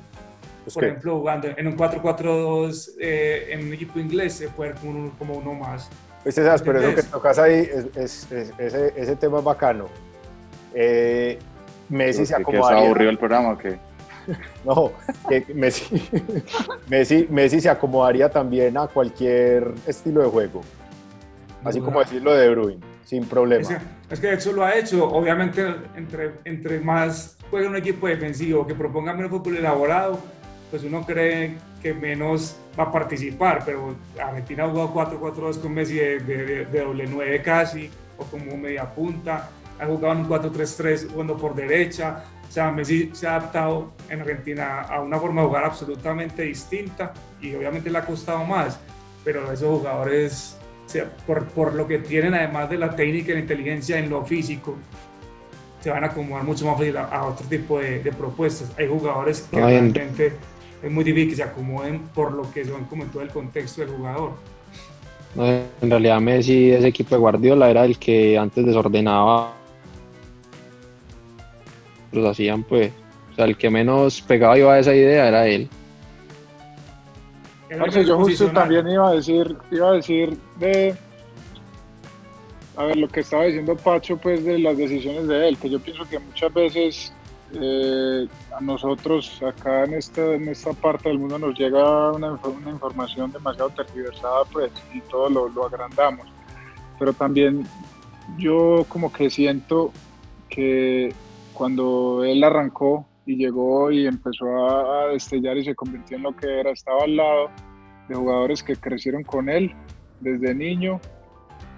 Pues 0.65 0.75
por 0.75 0.85
ejemplo, 0.85 1.19
jugando 1.19 1.49
en 1.57 1.67
un 1.67 1.77
4-4-2 1.77 2.93
eh, 3.01 3.49
en 3.51 3.67
un 3.67 3.73
equipo 3.73 3.99
inglés, 3.99 4.35
se 4.35 4.49
puede 4.49 4.75
como 4.75 4.91
uno, 4.91 5.13
como 5.19 5.35
uno 5.35 5.55
más. 5.55 5.89
Pues 6.23 6.37
esas, 6.37 6.61
pero 6.63 6.81
eso 6.81 6.95
que 6.95 7.03
tocas 7.03 7.39
ahí, 7.39 7.69
es, 7.73 7.97
es, 7.97 8.53
ese, 8.59 8.93
ese, 8.95 9.17
tema 9.17 9.39
es 9.39 9.45
bacano. 9.45 9.87
Eh, 10.75 11.39
Messi 11.89 12.27
se 12.27 12.35
acomodaría. 12.35 12.79
¿Que 12.81 12.87
aburrido 12.87 13.11
el 13.11 13.19
programa 13.19 13.51
o 13.53 13.59
qué? 13.59 13.79
No, 14.65 14.93
que 15.29 15.47
Messi, 15.55 16.09
Messi, 16.89 17.27
Messi 17.31 17.61
se 17.61 17.71
acomodaría 17.71 18.29
también 18.29 18.77
a 18.77 18.87
cualquier 18.87 19.73
estilo 19.87 20.21
de 20.21 20.29
juego. 20.29 20.61
Así 21.65 21.81
como 21.81 22.01
decirlo 22.01 22.35
de 22.35 22.49
Bruyne, 22.51 22.81
sin 23.05 23.27
problema. 23.27 23.69
Es 24.09 24.21
que, 24.21 24.33
eso 24.33 24.53
lo 24.53 24.65
ha 24.65 24.77
hecho. 24.77 25.07
Obviamente, 25.07 25.75
entre, 25.97 26.33
entre 26.45 26.81
más 26.81 27.37
juega 27.51 27.69
un 27.69 27.77
equipo 27.77 28.07
defensivo 28.07 28.67
que 28.67 28.75
proponga 28.75 29.13
menos 29.13 29.31
fútbol 29.31 29.57
elaborado, 29.57 30.19
pues 30.71 30.85
uno 30.85 31.05
cree 31.05 31.57
que 31.83 31.93
menos 31.93 32.57
va 32.79 32.85
a 32.85 32.93
participar. 32.93 33.63
Pero 33.65 33.95
Argentina 34.23 34.65
ha 34.65 34.69
jugado 34.69 34.95
4-4-2 34.95 35.61
con 35.61 35.75
Messi 35.75 35.95
de, 35.95 36.21
de, 36.21 36.65
de, 36.67 36.81
doble 36.81 37.07
9 37.09 37.43
casi, 37.43 37.91
o 38.19 38.25
como 38.25 38.57
media 38.57 38.89
punta. 38.95 39.51
Ha 39.79 39.87
jugado 39.87 40.13
en 40.13 40.19
un 40.21 40.29
4-3-3 40.29 41.11
jugando 41.11 41.37
por 41.37 41.55
derecha 41.55 42.23
o 42.51 42.53
sea, 42.53 42.73
Messi 42.73 43.11
se 43.13 43.29
ha 43.29 43.37
adaptado 43.37 43.93
en 44.09 44.23
Argentina 44.23 44.81
a 44.81 45.01
una 45.01 45.21
forma 45.21 45.43
de 45.43 45.47
jugar 45.47 45.65
absolutamente 45.67 46.43
distinta 46.43 47.15
y 47.41 47.55
obviamente 47.55 47.89
le 47.89 47.99
ha 47.99 48.05
costado 48.05 48.45
más, 48.45 48.77
pero 49.23 49.53
esos 49.53 49.79
jugadores, 49.79 50.57
por, 51.29 51.47
por, 51.47 51.75
lo 51.75 51.87
que 51.87 51.99
tienen 51.99 52.35
además 52.35 52.69
de 52.69 52.77
la 52.77 52.91
técnica 52.97 53.31
y 53.31 53.35
la 53.35 53.41
inteligencia 53.41 53.99
en 53.99 54.11
lo 54.11 54.25
físico, 54.25 54.75
se 55.81 55.91
van 55.91 56.03
a 56.03 56.09
acomodar 56.09 56.43
mucho 56.43 56.67
más 56.67 56.77
fácil 56.77 56.97
a, 56.97 57.25
otro 57.25 57.47
tipo 57.47 57.79
de, 57.79 58.13
propuestas. 58.19 58.73
Hay 58.77 58.89
jugadores 58.89 59.43
que 59.49 59.57
realmente 59.57 60.33
es 60.83 60.91
muy 60.91 61.05
difícil 61.05 61.31
que 61.31 61.37
se 61.37 61.43
acomoden 61.43 62.01
por 62.15 62.33
lo 62.33 62.51
que 62.51 62.65
son 62.65 62.85
como 62.85 63.05
en 63.05 63.11
todo 63.11 63.23
el 63.23 63.29
contexto 63.29 63.83
del 63.83 63.91
jugador. 63.91 64.33
en 65.37 65.91
realidad 65.91 66.21
Messi, 66.21 66.71
ese 66.71 66.89
equipo 66.89 67.15
de 67.15 67.21
Guardiola 67.21 67.71
era 67.71 67.85
el 67.85 67.99
que 67.99 68.39
antes 68.39 68.65
desordenaba 68.65 69.55
los 72.13 72.27
hacían 72.27 72.65
pues, 72.65 72.93
o 73.33 73.35
sea, 73.37 73.45
el 73.45 73.57
que 73.57 73.71
menos 73.71 74.21
pegado 74.23 74.57
iba 74.57 74.75
a 74.75 74.79
esa 74.79 74.95
idea 74.95 75.29
era 75.29 75.47
él. 75.47 75.69
yo 78.05 78.19
justo 78.19 78.49
también 78.49 78.89
iba 78.89 79.11
a 79.11 79.15
decir, 79.15 79.57
iba 79.71 79.91
a 79.91 79.93
decir 79.93 80.37
de, 80.59 80.95
a 82.77 82.85
ver, 82.85 82.97
lo 82.97 83.09
que 83.09 83.21
estaba 83.21 83.45
diciendo 83.45 83.77
Pacho, 83.77 84.17
pues 84.17 84.45
de 84.45 84.59
las 84.59 84.77
decisiones 84.77 85.29
de 85.29 85.49
él, 85.49 85.59
que 85.59 85.71
yo 85.71 85.79
pienso 85.79 86.09
que 86.09 86.19
muchas 86.19 86.53
veces 86.53 87.13
eh, 87.55 88.29
a 88.57 88.61
nosotros 88.61 89.41
acá 89.43 89.85
en 89.85 89.95
esta, 89.95 90.35
en 90.35 90.49
esta 90.49 90.73
parte 90.73 91.09
del 91.09 91.19
mundo 91.19 91.39
nos 91.39 91.59
llega 91.59 92.13
una, 92.13 92.39
información 92.71 93.33
demasiado 93.33 93.71
tergiversada, 93.71 94.45
pues, 94.53 94.71
y 94.93 95.01
todo 95.03 95.29
lo 95.29 95.67
agrandamos. 95.67 96.27
Pero 96.99 97.13
también 97.13 97.67
yo 98.39 98.85
como 98.89 99.13
que 99.13 99.31
siento 99.31 99.93
que 100.49 101.15
cuando 101.55 102.25
él 102.25 102.43
arrancó 102.43 103.07
y 103.27 103.37
llegó 103.37 103.91
y 103.91 104.07
empezó 104.07 104.47
a, 104.69 105.09
destellar 105.09 105.57
y 105.59 105.65
se 105.65 105.75
convirtió 105.75 106.17
en 106.17 106.25
lo 106.25 106.37
que 106.37 106.61
era, 106.61 106.71
estaba 106.71 107.05
al 107.05 107.17
lado 107.17 107.51
de 108.09 108.15
jugadores 108.15 108.63
que 108.63 108.77
crecieron 108.77 109.23
con 109.23 109.49
él 109.49 109.75
desde 110.21 110.55
niño, 110.55 111.01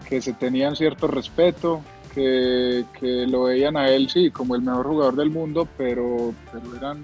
que 0.09 0.21
se 0.21 0.33
tenían 0.33 0.77
cierto 0.77 1.07
respeto, 1.07 1.83
que, 2.15 2.85
que, 2.99 3.27
lo 3.27 3.45
veían 3.45 3.77
a 3.77 3.89
él, 3.89 4.09
sí, 4.09 4.31
como 4.31 4.55
el 4.55 4.63
mejor 4.63 4.87
jugador 4.87 5.17
del 5.17 5.31
mundo, 5.31 5.67
pero, 5.77 6.33
pero 6.53 6.77
eran, 6.77 7.03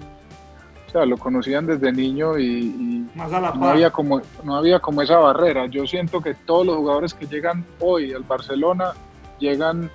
o 0.87 0.91
sea, 0.91 1.05
lo 1.05 1.17
conocían 1.17 1.65
desde 1.65 1.91
niño 1.91 2.37
y, 2.37 3.07
no, 3.15 3.67
había 3.67 3.91
como, 3.91 4.21
no 4.43 4.55
había 4.55 4.79
como 4.79 5.01
esa 5.01 5.17
barrera. 5.17 5.65
Yo 5.67 5.85
siento 5.85 6.21
que 6.21 6.33
todos 6.33 6.65
los 6.65 6.77
jugadores 6.77 7.13
que 7.13 7.27
llegan 7.27 7.65
hoy 7.79 8.13
al 8.13 8.23
Barcelona 8.23 8.93
llegan 9.39 9.89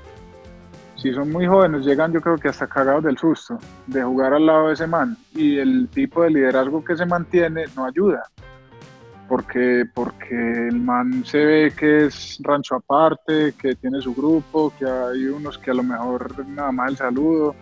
si 0.97 1.13
son 1.13 1.31
muy 1.31 1.47
jóvenes, 1.47 1.85
llegan 1.85 2.13
yo 2.13 2.21
creo 2.23 2.39
que 2.39 2.49
hasta 2.49 2.67
cagados 2.67 3.05
del 3.05 3.19
susto 3.19 3.59
de 3.87 4.03
jugar 4.03 4.33
al 4.33 4.47
lado 4.47 4.69
de 4.69 4.75
ese 4.75 4.87
man. 4.87 5.17
Y 5.35 5.59
el 5.59 5.89
tipo 5.89 6.23
de 6.23 6.31
liderazgo 6.31 6.83
que 6.83 6.97
se 6.97 7.05
mantiene 7.05 7.65
no 7.77 7.85
ayuda. 7.85 8.23
Porque, 9.35 9.85
porque 9.93 10.69
el 10.69 10.79
man 10.79 11.25
se 11.25 11.45
ve 11.45 11.73
que 11.77 12.07
es 12.07 12.39
rancho 12.41 12.77
aparte, 12.77 13.53
que 13.61 13.75
tiene 13.75 14.01
su 14.01 14.15
grupo, 14.15 14.73
que 14.79 14.85
hay 14.85 15.25
unos 15.27 15.59
que 15.59 15.73
a 15.73 15.75
lo 15.75 15.83
mejor 15.83 16.47
nada 16.47 16.71
más 16.71 16.93
el 16.93 16.97
saludo. 16.99 17.57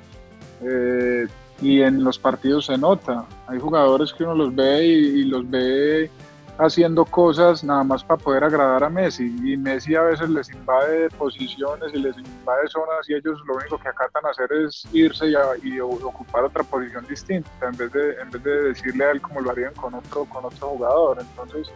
Eh, 0.63 1.27
y 1.63 1.81
en 1.81 2.05
los 2.05 2.19
partidos 2.19 2.67
se 2.67 2.77
nota. 2.77 3.25
Hay 3.47 3.59
jugadores 3.59 4.13
que 4.13 4.23
uno 4.23 4.35
los 4.35 4.55
ve 4.55 4.85
y, 4.85 5.25
los 5.25 5.49
ve 5.49 6.11
haciendo 6.59 7.05
cosas 7.05 7.65
nada 7.65 7.83
más 7.83 8.05
para 8.05 8.23
poder 8.23 8.45
agradar 8.45 8.85
a 8.85 8.91
Messi. 8.91 9.35
Y 9.43 9.57
Messi 9.57 9.95
a 9.95 10.03
veces 10.03 10.29
les 10.29 10.51
invade 10.51 11.09
posiciones 11.11 11.93
y 11.93 11.99
les 11.99 12.17
invade 12.17 12.69
zonas 12.69 13.09
y 13.09 13.15
ellos 13.15 13.41
lo 13.47 13.57
único 13.57 13.79
que 13.79 13.89
acatan 13.89 14.27
hacer 14.27 14.53
es 14.53 14.87
irse 14.93 15.27
y, 15.63 15.81
ocupar 15.81 16.45
otra 16.45 16.63
posición 16.63 17.07
distinta 17.09 17.51
en 17.63 17.77
vez, 17.77 17.93
de, 17.93 18.15
en 18.21 18.31
vez 18.31 18.43
de 18.43 18.63
decirle 18.63 19.05
a 19.05 19.11
él 19.13 19.21
como 19.21 19.41
lo 19.41 19.51
harían 19.51 19.75
con 19.75 19.95
otro, 19.95 20.25
con 20.27 20.45
otro 20.45 20.69
jugador. 20.69 21.19
Entonces, 21.21 21.73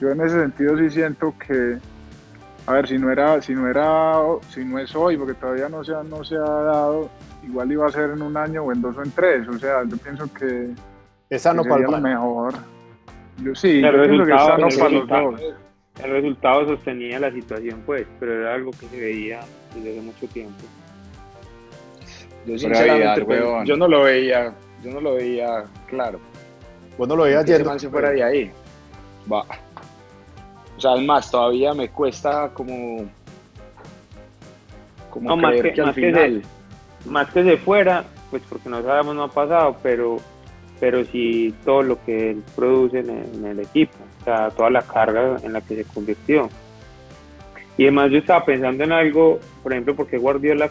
yo 0.00 0.10
en 0.10 0.20
ese 0.20 0.40
sentido 0.40 0.78
sí 0.78 0.90
siento 0.90 1.34
que, 1.44 1.78
a 2.66 2.72
ver, 2.72 2.88
si 2.88 2.98
no 2.98 3.10
era, 3.10 3.42
si 3.42 3.54
no 3.54 3.68
era, 3.68 4.22
si 4.50 4.64
no 4.64 4.78
es 4.78 4.94
hoy, 4.94 5.16
porque 5.16 5.34
todavía 5.34 5.68
no 5.68 5.82
se 5.82 5.94
ha, 5.94 6.02
no 6.02 6.22
se 6.22 6.36
ha 6.36 6.40
dado, 6.40 7.10
igual 7.42 7.72
iba 7.72 7.86
a 7.86 7.90
ser 7.90 8.10
en 8.10 8.22
un 8.22 8.36
año 8.36 8.62
o 8.62 8.72
en 8.72 8.80
dos 8.80 8.96
o 8.96 9.02
en 9.02 9.10
tres. 9.10 9.48
O 9.48 9.58
sea, 9.58 9.82
yo 9.84 9.96
pienso 9.96 10.32
que, 10.32 10.70
Esa 11.30 11.52
no 11.52 11.64
sería 11.64 11.88
lo 11.88 12.00
mejor. 12.00 12.54
Yo 13.42 13.54
sí, 13.54 13.78
el 13.78 13.92
resultado, 13.92 14.56
el, 14.56 14.64
resultado, 14.64 15.36
el 16.02 16.10
resultado 16.10 16.66
sostenía 16.66 17.20
la 17.20 17.30
situación, 17.30 17.82
pues, 17.86 18.06
pero 18.18 18.40
era 18.40 18.54
algo 18.54 18.72
que 18.72 18.86
se 18.88 19.00
veía 19.00 19.40
desde 19.74 19.92
hace 19.92 20.00
mucho 20.00 20.26
tiempo. 20.28 20.64
Yo 22.46 22.58
sinceramente, 22.58 23.24
pues, 23.24 23.40
yo 23.64 23.76
no 23.76 23.86
lo 23.86 24.02
veía, 24.02 24.54
yo 24.82 24.90
no 24.92 25.00
lo 25.00 25.14
veía 25.14 25.64
claro. 25.88 26.18
Vos 26.96 27.06
no 27.06 27.14
lo 27.14 27.24
veías 27.24 27.44
yendo. 27.44 27.78
si 27.78 27.86
fuera 27.86 28.10
de 28.10 28.24
ahí. 28.24 28.50
Va. 29.30 29.44
O 30.76 30.80
sea, 30.80 30.94
es 30.94 31.02
más, 31.02 31.30
todavía 31.30 31.74
me 31.74 31.88
cuesta 31.90 32.50
como, 32.54 33.08
como 35.10 35.36
no, 35.36 35.48
creer 35.48 35.64
más 35.64 35.74
que, 35.74 35.80
al 35.80 35.94
final... 35.94 36.42
se, 37.02 37.08
más 37.08 37.30
que 37.30 37.44
se 37.44 37.56
fuera, 37.56 38.04
pues 38.30 38.42
porque 38.48 38.68
no 38.68 38.82
sabemos, 38.82 39.14
no 39.14 39.24
ha 39.24 39.28
pasado, 39.28 39.76
pero 39.82 40.18
pero 40.80 41.04
sí 41.04 41.54
todo 41.64 41.82
lo 41.82 42.04
que 42.04 42.30
él 42.30 42.42
produce 42.54 43.00
en 43.00 43.44
el, 43.44 43.60
equipo, 43.60 43.96
o 44.20 44.24
sea, 44.24 44.50
toda 44.50 44.70
la 44.70 44.82
carga 44.82 45.36
en 45.42 45.52
la 45.52 45.60
que 45.60 45.76
se 45.76 45.84
convirtió. 45.84 46.48
Y 47.76 47.84
además 47.84 48.10
yo 48.10 48.18
estaba 48.18 48.44
pensando 48.44 48.84
en 48.84 48.92
algo, 48.92 49.38
por 49.62 49.72
ejemplo, 49.72 49.94
porque 49.94 50.18
Guardiola 50.18 50.70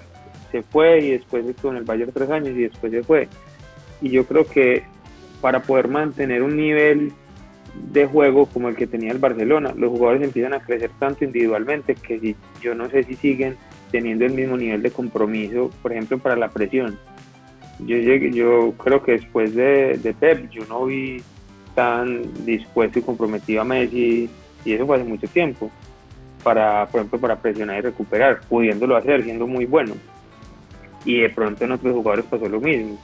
se 0.52 0.62
fue 0.62 1.00
y 1.00 1.12
después 1.12 1.46
estuvo 1.46 1.72
en 1.72 1.78
el 1.78 1.84
Bayern 1.84 2.12
tres 2.12 2.30
años 2.30 2.50
y 2.50 2.64
después 2.64 2.92
se 2.92 3.04
fue. 3.04 3.28
Y 4.02 4.10
yo 4.10 4.26
creo 4.26 4.46
que 4.46 4.84
para 5.42 5.62
poder 5.62 5.88
mantener 5.88 6.42
un 6.42 6.56
nivel 6.56 7.12
de 7.92 8.06
juego 8.08 8.48
como 8.48 8.70
el 8.70 8.76
que 8.76 8.88
tenía 8.88 9.12
el 9.12 9.20
Barcelona, 9.20 9.74
los 9.76 9.92
jugadores 9.92 10.24
empiezan 10.24 10.54
a 10.54 10.60
crecer 10.60 10.92
tanto 11.00 11.24
individualmente 11.24 11.96
que 11.96 12.20
si, 12.20 12.36
yo 12.62 12.74
no 12.76 12.90
sé 12.90 13.04
si 13.04 13.16
siguen 13.16 13.56
teniendo 13.92 14.26
el 14.26 14.34
mismo 14.34 14.58
nivel 14.58 14.82
de 14.82 14.92
compromiso, 14.92 15.70
por 15.82 15.92
ejemplo, 15.92 16.18
para 16.18 16.36
la 16.36 16.50
presión 16.50 16.98
yo, 17.80 17.98
llegué, 17.98 18.32
yo 18.32 18.74
creo 18.78 19.04
que 19.04 19.14
después 19.14 19.54
de, 19.54 20.16
Pep 20.20 20.50
yo 20.50 20.66
no 20.68 20.86
vi 20.86 21.22
tan 21.76 22.24
dispuesto 22.46 23.00
y 23.00 23.04
comprometido 23.04 23.62
a 23.62 23.66
Messi 23.66 24.30
y 24.66 24.74
eso 24.74 24.86
fue 24.86 24.98
hace 24.98 25.06
mucho 25.06 25.28
tiempo 25.28 25.70
para, 26.44 26.86
por 26.88 27.02
ejemplo, 27.02 27.20
para 27.20 27.36
presionar 27.36 27.78
y 27.78 27.82
recuperar, 27.82 28.42
pudiéndolo 28.48 28.96
hacer, 28.96 29.24
siendo 29.24 29.48
muy 29.48 29.66
bueno. 29.66 29.96
Y 31.06 31.20
de 31.20 31.30
pronto 31.30 31.64
en 31.66 31.74
otros 31.74 31.94
jugadores 31.94 32.26
pasó 32.26 32.50
lo 32.50 32.60
mismo. 32.60 32.98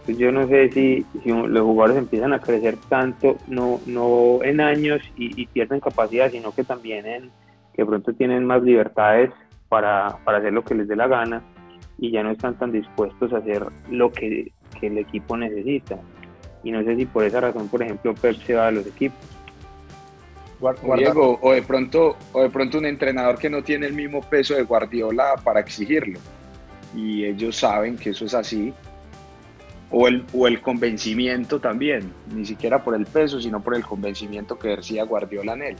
Entonces 0.00 0.18
yo 0.18 0.32
no 0.32 0.46
sé 0.48 0.70
si, 0.70 1.04
si 1.22 1.30
los 1.30 1.62
jugadores 1.62 1.98
empiezan 1.98 2.32
a 2.32 2.40
crecer 2.40 2.76
tanto, 2.88 3.36
no, 3.48 3.80
no 3.86 4.42
en 4.42 4.60
años 4.60 5.02
y, 5.16 5.40
y, 5.40 5.46
pierden 5.46 5.80
capacidad, 5.80 6.30
sino 6.30 6.52
que 6.52 6.64
también 6.64 7.06
en 7.06 7.30
que 7.74 7.82
de 7.82 7.86
pronto 7.86 8.12
tienen 8.14 8.46
más 8.46 8.62
libertades 8.62 9.30
para, 9.68 10.16
para 10.24 10.38
hacer 10.38 10.52
lo 10.52 10.64
que 10.64 10.74
les 10.74 10.88
dé 10.88 10.96
la 10.96 11.06
gana 11.06 11.42
y 12.00 12.10
ya 12.10 12.22
no 12.22 12.30
están 12.30 12.54
tan 12.56 12.72
dispuestos 12.72 13.30
a 13.32 13.38
hacer 13.38 13.66
lo 13.90 14.10
que, 14.10 14.50
el 14.80 14.96
equipo 14.96 15.36
necesita. 15.36 15.98
Y 16.64 16.70
no 16.70 16.82
sé 16.82 16.96
si 16.96 17.04
por 17.04 17.24
esa 17.24 17.40
razón, 17.40 17.68
por 17.68 17.82
ejemplo, 17.82 18.14
Pep 18.14 18.36
se 18.46 18.54
va 18.54 18.68
a 18.68 18.70
los 18.70 18.86
equipos. 18.86 19.18
Diego, 20.96 21.38
o 21.42 21.52
de 21.52 21.62
pronto, 21.62 22.16
o 22.32 22.42
de 22.42 22.48
pronto 22.48 22.78
un 22.78 22.86
entrenador 22.86 23.38
que 23.38 23.50
no 23.50 23.62
tiene 23.62 23.86
el 23.86 23.92
mismo 23.92 24.22
peso 24.22 24.54
de 24.54 24.62
Guardiola 24.62 25.34
para 25.44 25.60
exigirlo. 25.60 26.18
Y 26.96 27.24
ellos 27.24 27.56
saben 27.56 27.96
que 27.98 28.10
eso 28.10 28.24
es 28.24 28.32
así. 28.32 28.72
O 29.90 30.08
el, 30.08 30.24
o 30.32 30.46
el 30.46 30.62
convencimiento 30.62 31.60
también, 31.60 32.10
ni 32.34 32.46
siquiera 32.46 32.82
por 32.82 32.94
el 32.94 33.04
peso, 33.04 33.40
sino 33.40 33.60
por 33.62 33.74
el 33.74 33.84
convencimiento 33.84 34.58
que 34.58 34.68
ejercía 34.68 35.04
Guardiola 35.04 35.52
en 35.52 35.62
él. 35.62 35.76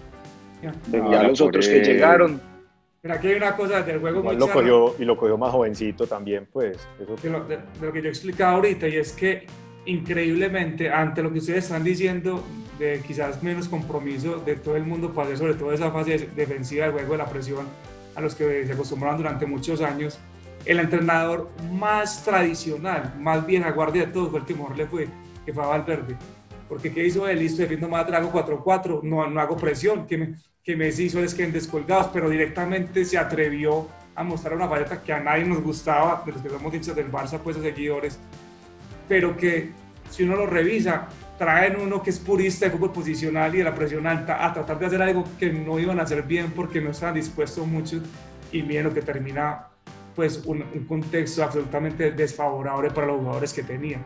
Ya, 0.92 1.22
los 1.22 1.40
otros 1.40 1.66
que 1.66 1.80
llegaron 1.80 2.40
pero 3.00 3.14
aquí 3.14 3.28
hay 3.28 3.34
una 3.36 3.56
cosa 3.56 3.82
del 3.82 4.00
juego 4.00 4.22
muy 4.22 4.36
lo 4.36 4.48
cogió, 4.48 4.94
Y 4.98 5.04
lo 5.04 5.16
cogió 5.16 5.38
más 5.38 5.52
jovencito 5.52 6.06
también, 6.06 6.46
pues. 6.52 6.78
Eso... 6.98 7.16
De, 7.16 7.30
lo, 7.30 7.44
de, 7.44 7.58
lo, 7.80 7.92
que 7.92 8.02
yo 8.02 8.08
he 8.08 8.10
explicado 8.10 8.56
ahorita, 8.56 8.88
y 8.88 8.96
es 8.96 9.12
que 9.12 9.46
increíblemente, 9.86 10.90
ante 10.90 11.22
lo 11.22 11.32
que 11.32 11.38
ustedes 11.38 11.64
están 11.64 11.82
diciendo, 11.82 12.44
de 12.78 13.00
quizás 13.06 13.42
menos 13.42 13.68
compromiso 13.68 14.38
de 14.38 14.56
todo 14.56 14.76
el 14.76 14.84
mundo 14.84 15.12
para 15.12 15.26
hacer 15.26 15.38
sobre 15.38 15.54
todo 15.54 15.72
esa 15.72 15.90
fase 15.90 16.30
defensiva 16.34 16.86
del 16.86 16.94
juego 16.94 17.12
de 17.12 17.18
la 17.18 17.26
presión 17.26 17.66
a 18.14 18.20
los 18.20 18.34
que 18.34 18.66
se 18.66 18.72
acostumbraron 18.72 19.18
durante 19.18 19.46
muchos 19.46 19.80
años, 19.80 20.18
el 20.64 20.78
entrenador 20.78 21.48
más 21.72 22.22
tradicional, 22.24 23.14
más 23.18 23.46
bien 23.46 23.64
a 23.64 23.70
guardia 23.70 24.06
de 24.06 24.12
todos, 24.12 24.30
fue 24.30 24.40
el 24.40 24.46
que 24.46 24.54
mejor 24.54 24.76
le 24.76 24.86
fue, 24.86 25.08
que 25.46 25.52
fue 25.54 25.64
Valverde. 25.64 26.16
Porque 26.68 26.92
¿qué 26.92 27.06
hizo 27.06 27.26
él? 27.26 27.38
Listo, 27.38 27.62
defiendo 27.62 27.88
más, 27.88 28.06
trago 28.06 28.30
4-4, 28.30 29.02
no, 29.02 29.28
no 29.28 29.40
hago 29.40 29.56
presión, 29.56 30.06
que 30.06 30.18
me, 30.18 30.34
que 30.62 30.76
Messi 30.76 31.04
hizo 31.04 31.22
es 31.22 31.34
que 31.34 31.44
en 31.44 31.52
descolgados, 31.52 32.08
pero 32.12 32.28
directamente 32.28 33.04
se 33.04 33.18
atrevió 33.18 33.88
a 34.14 34.22
mostrar 34.22 34.54
una 34.54 34.68
faceta 34.68 35.02
que 35.02 35.12
a 35.12 35.20
nadie 35.20 35.44
nos 35.44 35.62
gustaba, 35.62 36.22
de 36.26 36.32
los 36.32 36.42
que 36.42 36.50
somos 36.50 36.74
hinchas 36.74 36.94
del 36.96 37.10
Barça, 37.10 37.38
pues, 37.38 37.56
seguidores, 37.56 38.18
pero 39.08 39.36
que 39.36 39.70
si 40.10 40.24
uno 40.24 40.36
lo 40.36 40.46
revisa, 40.46 41.08
traen 41.38 41.76
uno 41.80 42.02
que 42.02 42.10
es 42.10 42.18
purista 42.18 42.66
de 42.66 42.72
fútbol 42.72 42.92
posicional 42.92 43.54
y 43.54 43.58
de 43.58 43.64
la 43.64 43.74
presión 43.74 44.06
alta 44.06 44.44
a 44.44 44.52
tratar 44.52 44.78
de 44.78 44.86
hacer 44.86 45.00
algo 45.00 45.24
que 45.38 45.52
no 45.52 45.78
iban 45.78 45.98
a 45.98 46.02
hacer 46.02 46.22
bien 46.24 46.50
porque 46.50 46.80
no 46.80 46.90
estaban 46.90 47.14
dispuestos 47.14 47.66
muchos 47.66 48.02
y 48.52 48.62
miren 48.62 48.84
lo 48.84 48.94
que 48.94 49.00
termina 49.00 49.68
pues 50.14 50.42
un, 50.44 50.62
contexto 50.86 51.42
absolutamente 51.42 52.10
desfavorable 52.10 52.90
para 52.90 53.06
los 53.06 53.20
jugadores 53.20 53.54
que 53.54 53.62
tenían. 53.62 54.04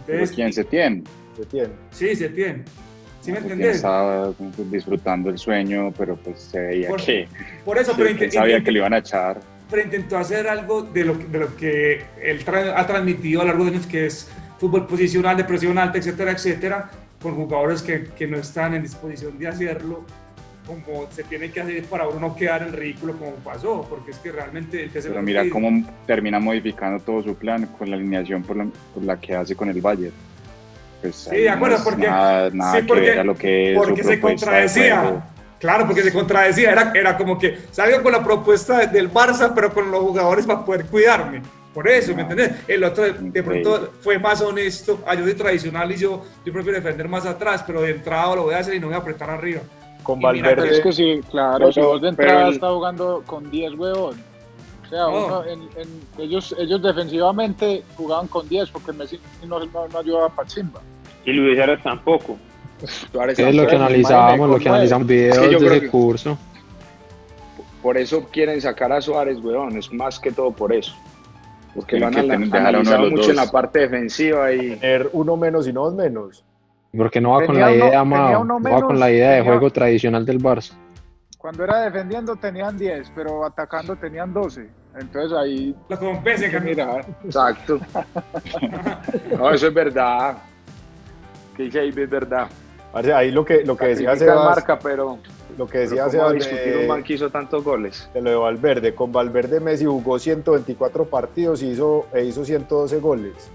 Entonces, 0.00 0.32
¿Quién 0.32 0.52
se 0.52 0.64
tiene? 0.64 1.04
Se 1.36 1.46
tiene. 1.46 1.68
Sí, 1.90 2.16
se 2.16 2.28
tiene. 2.30 2.64
¿Sí 3.22 3.30
me 3.32 3.38
entendés? 3.38 3.76
Estaba 3.76 4.32
disfrutando 4.70 5.30
el 5.30 5.38
sueño, 5.38 5.92
pero 5.96 6.16
pues 6.16 6.40
se 6.40 6.60
veía 6.60 6.88
que, 6.96 7.28
por 7.64 7.78
eso, 7.78 7.94
pero 7.96 8.30
sabía 8.30 8.62
que 8.62 8.72
le 8.72 8.80
iban 8.80 8.92
a 8.92 8.98
echar. 8.98 9.40
Pero 9.70 9.82
intentó 9.84 10.18
hacer 10.18 10.48
algo 10.48 10.82
de 10.82 11.04
lo, 11.04 11.14
de 11.14 11.38
lo 11.38 11.56
que 11.56 12.02
él 12.20 12.44
ha 12.76 12.86
transmitido 12.86 13.40
a 13.40 13.44
lo 13.44 13.50
largo 13.50 13.64
de 13.64 13.70
años, 13.70 13.86
que 13.86 14.06
es 14.06 14.28
fútbol 14.58 14.86
posicional, 14.86 15.36
de 15.36 15.44
presión 15.44 15.78
alta, 15.78 15.98
etcétera, 15.98 16.32
etcétera, 16.32 16.90
con 17.22 17.36
jugadores 17.36 17.80
que, 17.80 18.04
que 18.06 18.26
no 18.26 18.36
están 18.36 18.74
en 18.74 18.82
disposición 18.82 19.38
de 19.38 19.48
hacerlo 19.48 20.04
como 20.66 21.10
se 21.10 21.24
tiene 21.24 21.50
que 21.50 21.60
hacer 21.60 21.84
para 21.84 22.06
uno 22.06 22.20
no 22.20 22.36
quedar 22.36 22.62
en 22.62 22.72
ridículo 22.72 23.16
como 23.16 23.32
pasó, 23.36 23.86
porque 23.88 24.12
es 24.12 24.18
que 24.18 24.30
realmente... 24.30 24.88
Pero 24.92 25.22
mira 25.22 25.44
cómo 25.50 25.84
termina 26.06 26.38
modificando 26.38 27.02
todo 27.02 27.22
su 27.22 27.34
plan 27.34 27.66
con 27.78 27.90
la 27.90 27.96
alineación 27.96 28.42
por 28.42 28.56
la, 28.56 28.66
por 28.94 29.02
la 29.02 29.20
que 29.20 29.34
hace 29.34 29.56
con 29.56 29.68
el 29.68 29.80
Bayern. 29.80 30.14
Pues, 31.02 31.16
sí, 31.16 31.36
de 31.36 31.50
acuerdo, 31.50 31.78
porque, 31.82 32.06
sí, 32.06 32.82
porque, 32.86 33.24
lo 33.24 33.34
que 33.34 33.74
porque 33.76 34.04
se 34.04 34.20
contradecía. 34.20 35.24
Claro, 35.58 35.86
porque 35.86 36.02
se 36.02 36.12
contradecía, 36.12 36.72
era, 36.72 36.92
era 36.94 37.16
como 37.16 37.38
que 37.38 37.56
salgo 37.70 38.02
con 38.02 38.12
la 38.12 38.22
propuesta 38.22 38.86
del 38.86 39.12
Barça, 39.12 39.52
pero 39.54 39.72
con 39.72 39.90
los 39.90 40.00
jugadores 40.00 40.46
para 40.46 40.64
poder 40.64 40.86
cuidarme. 40.86 41.42
Por 41.72 41.88
eso, 41.88 42.14
¿me 42.14 42.22
entendés? 42.22 42.52
El 42.68 42.84
otro 42.84 43.04
de, 43.04 43.42
pronto 43.42 43.92
fue 44.00 44.18
más 44.18 44.40
honesto, 44.42 45.00
ah, 45.06 45.14
yo 45.14 45.24
soy 45.24 45.34
tradicional 45.34 45.90
y 45.90 45.96
yo, 45.96 46.24
yo 46.44 46.52
prefiero 46.52 46.80
defender 46.80 47.08
más 47.08 47.26
atrás, 47.26 47.64
pero 47.66 47.80
de 47.82 47.92
entrada 47.92 48.34
lo 48.36 48.44
voy 48.44 48.54
a 48.54 48.58
hacer 48.58 48.74
y 48.74 48.80
no 48.80 48.88
voy 48.88 48.96
a 48.96 48.98
apretar 48.98 49.30
arriba. 49.30 49.60
Con 50.02 50.20
Valverde. 50.20 50.68
es 50.68 50.80
que 50.80 50.92
sí, 50.92 51.20
claro, 51.30 51.72
si 51.72 51.80
vos 51.80 52.02
de 52.02 52.08
entrada 52.08 52.48
está 52.48 52.68
jugando 52.70 53.22
con 53.24 53.50
10 53.50 53.74
huevos. 53.74 54.16
O 54.92 55.42
sea, 55.42 55.52
en, 55.52 55.68
ellos, 56.18 56.54
ellos 56.58 56.82
defensivamente 56.82 57.82
jugaban 57.96 58.28
con 58.28 58.48
10 58.48 58.70
porque 58.70 58.92
Messi 58.92 59.18
no, 59.46 59.58
no, 59.60 59.88
no 59.88 59.98
ayudaba 59.98 60.28
para 60.28 60.48
Chimba. 60.48 60.80
Y 61.24 61.32
Luis 61.32 61.56
Suárez 61.56 61.82
tampoco. 61.82 62.38
es 62.82 63.54
lo 63.54 63.66
que 63.66 63.76
analizábamos, 63.76 64.50
lo 64.50 64.58
que 64.58 64.68
analizamos 64.68 65.06
videos 65.06 65.60
de 65.60 65.76
ese 65.76 65.88
curso. 65.88 66.38
Por 67.82 67.96
eso 67.96 68.28
quieren 68.30 68.60
sacar 68.60 68.92
a 68.92 69.00
Suárez, 69.00 69.38
weón, 69.42 69.76
es 69.76 69.92
más 69.92 70.20
que 70.20 70.30
todo 70.30 70.52
por 70.52 70.72
eso. 70.72 70.94
Porque 71.74 71.98
lo 71.98 72.08
han 72.08 72.18
analizado 72.18 73.10
mucho 73.10 73.30
en 73.30 73.36
la 73.36 73.50
parte 73.50 73.80
defensiva 73.80 74.52
y... 74.52 74.76
Tener 74.76 75.08
uno 75.12 75.36
menos 75.36 75.66
y 75.66 75.72
no 75.72 75.84
dos 75.84 75.94
menos. 75.94 76.44
Porque 76.96 77.20
no 77.20 77.30
va 77.30 77.46
con 77.46 77.58
la 77.58 77.74
idea, 77.74 78.04
no 78.04 78.60
va 78.60 78.82
con 78.82 79.00
la 79.00 79.10
idea 79.10 79.30
de 79.32 79.42
juego 79.42 79.70
tradicional 79.70 80.26
del 80.26 80.38
Barça. 80.38 80.74
Cuando 81.38 81.64
era 81.64 81.80
defendiendo 81.80 82.36
tenían 82.36 82.78
10, 82.78 83.12
pero 83.16 83.44
atacando 83.44 83.96
tenían 83.96 84.32
12. 84.32 84.81
Entonces 84.98 85.32
ahí... 85.36 85.74
Lo 85.88 85.98
compensa, 85.98 86.50
que 86.50 86.60
mirar. 86.60 87.06
Exacto. 87.24 87.80
no, 89.38 89.50
eso 89.50 89.68
es 89.68 89.74
verdad 89.74 90.36
que 91.56 91.64
dice 91.64 91.80
ahí 91.80 91.88
es 91.88 92.10
verdad. 92.10 92.48
Ahí 92.92 93.30
lo 93.30 93.44
que, 93.44 93.64
lo 93.64 93.76
que 93.76 93.86
decía 93.86 94.14
Sebas, 94.16 94.44
marca, 94.44 94.78
pero 94.78 95.18
lo 95.56 95.66
que 95.66 95.78
decía 95.78 96.10
Sebas 96.10 96.34
discutir 96.34 96.76
un 96.78 96.86
man 96.86 97.02
que 97.02 97.14
hizo 97.14 97.30
tantos 97.30 97.64
goles. 97.64 98.08
De 98.12 98.20
lo 98.20 98.30
de 98.30 98.36
Valverde, 98.36 98.94
con 98.94 99.12
Valverde 99.12 99.60
Messi 99.60 99.86
jugó 99.86 100.18
124 100.18 101.06
partidos 101.06 101.62
y 101.62 101.70
hizo, 101.70 102.06
e 102.12 102.24
hizo 102.24 102.44
112 102.44 103.00
goles. 103.00 103.50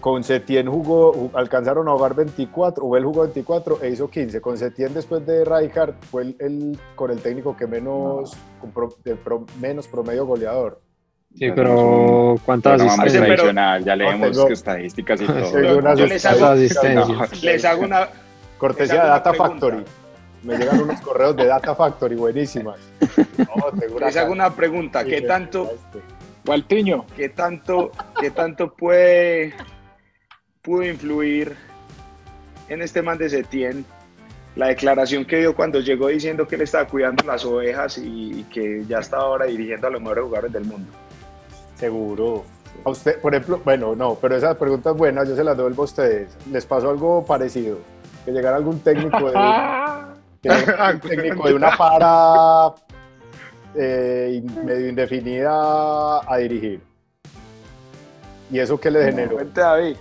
Con 0.00 0.22
Setien 0.22 0.68
jugó, 0.68 1.30
alcanzaron 1.34 1.88
a 1.88 1.92
jugar 1.92 2.14
24, 2.14 2.84
o 2.84 2.96
él 2.96 3.04
jugó 3.04 3.22
24 3.22 3.82
e 3.82 3.90
hizo 3.90 4.08
15. 4.08 4.40
Con 4.40 4.56
Setien 4.56 4.94
después 4.94 5.26
de 5.26 5.44
Rijkaard 5.44 5.94
fue 6.10 6.34
el, 6.38 6.78
con 6.94 7.10
el 7.10 7.20
técnico 7.20 7.56
que 7.56 7.66
menos, 7.66 8.36
menos 9.60 9.88
promedio 9.88 10.26
goleador. 10.26 10.80
Sí, 11.34 11.50
pero 11.54 12.36
¿cuántas 12.44 12.80
asistencias? 12.80 13.84
ya 13.84 13.96
leemos 13.96 14.36
estadísticas 14.50 15.20
y 15.20 15.26
todo. 15.26 15.94
Yo 15.96 16.06
les 16.06 16.24
hago, 16.24 16.54
les 17.42 17.64
hago 17.64 17.82
una... 17.84 18.08
Cortesía 18.56 19.02
de 19.04 19.08
Data 19.08 19.32
Factory. 19.34 19.84
Me 20.42 20.56
llegan 20.56 20.82
unos 20.82 21.00
correos 21.00 21.36
de 21.36 21.46
Data 21.46 21.74
Factory 21.74 22.16
buenísimas. 22.16 22.76
les 24.00 24.16
hago 24.16 24.32
una 24.32 24.50
pregunta. 24.50 25.04
¿Qué 25.04 25.22
tanto... 25.22 25.70
Gualtiño. 26.44 27.04
¿Qué 27.14 27.28
tanto, 27.28 27.90
qué 28.18 28.30
tanto 28.30 28.72
puede, 28.72 29.52
pudo 30.68 30.84
influir 30.84 31.56
en 32.68 32.82
este 32.82 33.00
man 33.00 33.16
de 33.16 33.30
Setien 33.30 33.86
la 34.54 34.66
declaración 34.66 35.24
que 35.24 35.38
dio 35.38 35.56
cuando 35.56 35.80
llegó 35.80 36.08
diciendo 36.08 36.46
que 36.46 36.56
él 36.56 36.60
estaba 36.60 36.86
cuidando 36.86 37.24
las 37.24 37.42
ovejas 37.46 37.96
y, 37.96 38.40
y 38.40 38.44
que 38.52 38.84
ya 38.86 38.98
estaba 38.98 39.22
ahora 39.22 39.46
dirigiendo 39.46 39.86
a 39.86 39.90
los 39.90 40.00
mejores 40.02 40.24
jugadores 40.24 40.52
del 40.52 40.64
mundo? 40.66 40.92
Seguro. 41.76 42.44
A 42.84 42.90
usted, 42.90 43.18
por 43.20 43.34
ejemplo, 43.34 43.62
bueno, 43.64 43.96
no, 43.96 44.16
pero 44.16 44.36
esas 44.36 44.56
preguntas 44.56 44.94
buenas 44.94 45.26
yo 45.26 45.36
se 45.36 45.42
las 45.42 45.56
devuelvo 45.56 45.82
a 45.82 45.84
ustedes. 45.86 46.36
¿Les 46.52 46.66
pasó 46.66 46.90
algo 46.90 47.24
parecido? 47.24 47.78
Que 48.26 48.32
llegara 48.32 48.56
algún 48.56 48.80
técnico 48.80 49.30
de, 49.30 49.38
un 50.92 51.00
técnico 51.00 51.48
de 51.48 51.54
una 51.54 51.74
para 51.78 52.74
eh, 53.74 54.42
medio 54.64 54.88
indefinida 54.90 56.20
a 56.30 56.36
dirigir. 56.36 56.82
¿Y 58.50 58.58
eso 58.58 58.78
qué 58.78 58.90
le 58.90 59.04
generó? 59.04 59.36
Cuente, 59.36 59.60
David. 59.62 59.96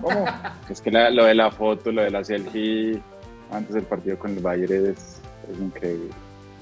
¿Cómo? 0.00 0.24
Es 0.68 0.80
que 0.80 0.90
lo 0.90 1.24
de 1.24 1.34
la 1.34 1.50
foto, 1.50 1.92
lo 1.92 2.02
de 2.02 2.10
la 2.10 2.24
selfie 2.24 3.00
antes 3.50 3.74
del 3.74 3.84
partido 3.84 4.18
con 4.18 4.32
el 4.32 4.40
Bayern 4.40 4.86
es, 4.86 5.20
increíble. 5.60 6.10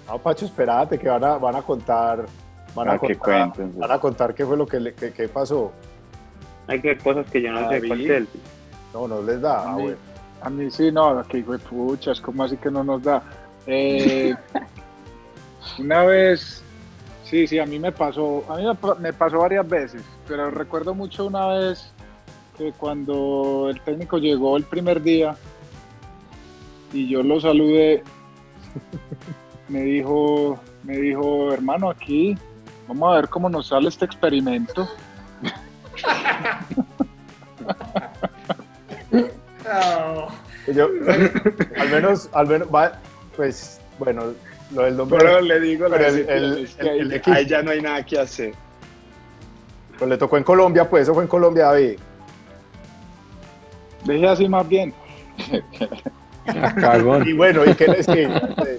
No, 0.08 0.18
Pacho, 0.18 0.46
espérate, 0.46 0.98
que 0.98 1.08
van 1.08 1.22
a, 1.22 1.38
van 1.38 1.54
a 1.54 1.62
contar 1.62 2.26
Van 2.74 2.88
a, 2.88 2.98
contar, 2.98 3.52
van 3.74 3.90
a 3.90 3.98
contar 3.98 4.34
qué 4.34 4.46
fue 4.46 4.56
lo 4.56 4.66
que, 4.66 4.80
le, 4.80 4.94
que, 4.94 5.28
pasó. 5.28 5.72
Hay 6.66 6.80
que 6.80 6.96
cosas 6.96 7.30
que 7.30 7.42
yo 7.42 7.52
no 7.52 7.68
sé 7.68 7.86
cuál 7.86 8.28
No, 8.94 9.08
no 9.08 9.22
les 9.22 9.40
da. 9.42 9.72
A, 9.72 9.76
mí, 9.76 9.94
a 10.40 10.50
mí 10.50 10.70
sí, 10.70 10.90
no, 10.90 11.18
aquí 11.18 11.42
fue 11.42 11.58
puchas, 11.58 12.20
¿cómo 12.20 12.44
así 12.44 12.56
que 12.56 12.70
no 12.70 12.82
nos 12.82 13.02
da? 13.02 13.22
Eh, 13.66 14.34
una 15.78 16.02
vez, 16.04 16.62
sí, 17.24 17.46
sí, 17.46 17.58
a 17.58 17.66
mí 17.66 17.78
me 17.78 17.92
pasó, 17.92 18.42
a 18.48 18.56
mí 18.56 18.64
me 19.00 19.12
pasó 19.12 19.40
varias 19.40 19.68
veces, 19.68 20.02
pero 20.26 20.50
recuerdo 20.50 20.94
mucho 20.94 21.26
una 21.26 21.48
vez 21.48 21.92
que 22.56 22.72
cuando 22.72 23.68
el 23.70 23.80
técnico 23.80 24.18
llegó 24.18 24.56
el 24.56 24.64
primer 24.64 25.02
día 25.02 25.36
y 26.92 27.08
yo 27.08 27.22
lo 27.22 27.40
saludé, 27.40 28.02
me 29.68 29.82
dijo, 29.82 30.58
me 30.84 30.96
dijo, 30.96 31.52
hermano, 31.52 31.90
aquí 31.90 32.36
Vamos 32.88 33.12
a 33.12 33.16
ver 33.16 33.28
cómo 33.28 33.48
nos 33.48 33.68
sale 33.68 33.88
este 33.88 34.04
experimento. 34.04 34.88
Yo, 40.74 40.88
al 41.78 41.90
menos, 41.90 42.28
al 42.32 42.46
menos, 42.46 42.68
pues, 43.36 43.80
bueno, 43.98 44.34
lo 44.74 44.82
del 44.82 44.96
nombre. 44.96 45.18
Pero 45.18 45.40
le 45.40 45.60
digo, 45.60 45.86
el, 45.86 46.28
el, 46.84 47.22
ahí 47.26 47.46
ya 47.46 47.62
no 47.62 47.70
hay 47.70 47.80
nada 47.80 48.04
que 48.04 48.18
hacer. 48.18 48.52
Pues 49.98 50.10
le 50.10 50.18
tocó 50.18 50.36
en 50.36 50.44
Colombia, 50.44 50.88
pues 50.88 51.04
eso 51.04 51.14
fue 51.14 51.22
en 51.22 51.28
Colombia, 51.28 51.66
David. 51.66 51.98
Deje 54.04 54.28
así 54.28 54.48
más 54.48 54.68
bien. 54.68 54.92
Y 57.24 57.32
bueno, 57.34 57.64
¿y 57.64 57.74
qué, 57.74 57.86
le, 57.86 58.26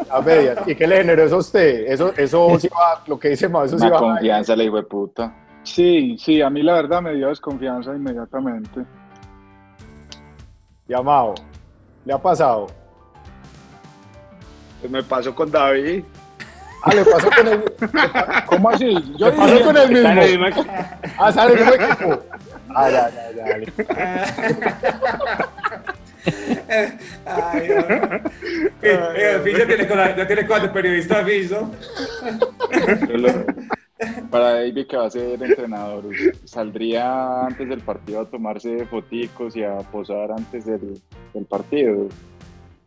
a 0.09 0.69
¿y 0.69 0.75
qué 0.75 0.85
le 0.85 0.97
generó 0.97 1.23
eso 1.23 1.35
a 1.35 1.39
usted? 1.39 1.85
Eso, 1.87 2.13
eso 2.17 2.59
sí 2.59 2.67
va, 2.67 3.01
lo 3.07 3.17
que 3.17 3.29
dice 3.29 3.47
más, 3.47 3.67
eso 3.67 3.79
sí 3.79 3.87
va. 3.87 3.99
confianza, 3.99 4.55
le 4.55 4.63
digo 4.63 4.85
puta. 4.85 5.33
Sí, 5.63 6.17
sí, 6.19 6.41
a 6.41 6.49
mí 6.49 6.61
la 6.61 6.73
verdad 6.73 7.01
me 7.01 7.13
dio 7.13 7.29
desconfianza 7.29 7.95
inmediatamente. 7.95 8.83
Llamado, 10.87 11.35
¿le 12.03 12.13
ha 12.13 12.21
pasado? 12.21 12.67
Pues 14.81 14.91
me 14.91 15.01
pasó 15.01 15.33
con 15.33 15.49
David. 15.49 16.03
Ah, 16.83 16.93
le 16.93 17.05
pasó 17.05 17.29
con 17.29 17.47
el. 17.47 17.63
¿Cómo 18.45 18.69
así? 18.69 18.93
Yo 19.17 19.27
le 19.27 19.37
pasó 19.37 19.63
con 19.63 19.77
el 19.77 19.89
mismo. 19.89 20.45
Ah, 21.17 21.31
sale 21.31 21.53
el 21.53 21.59
mismo 21.59 21.73
equipo. 21.75 22.23
Ah, 22.75 22.89
ya, 22.89 23.09
ya, 23.09 23.31
ya. 23.31 23.45
Ay, 27.25 27.67
eh, 28.81 29.41
ya 29.57 29.67
tiene, 29.67 29.87
ya 30.17 30.27
tiene 30.27 30.47
cuatro 30.47 30.71
periodistas 30.71 31.19
aviso. 31.19 31.69
Para 34.29 34.53
David 34.55 34.87
que 34.87 34.97
va 34.97 35.05
a 35.05 35.09
ser 35.09 35.41
entrenador, 35.41 36.05
¿saldría 36.45 37.45
antes 37.45 37.69
del 37.69 37.81
partido 37.81 38.21
a 38.21 38.25
tomarse 38.25 38.85
foticos 38.85 39.55
y 39.55 39.63
a 39.63 39.77
posar 39.79 40.31
antes 40.31 40.65
del, 40.65 41.01
del 41.33 41.45
partido? 41.45 42.07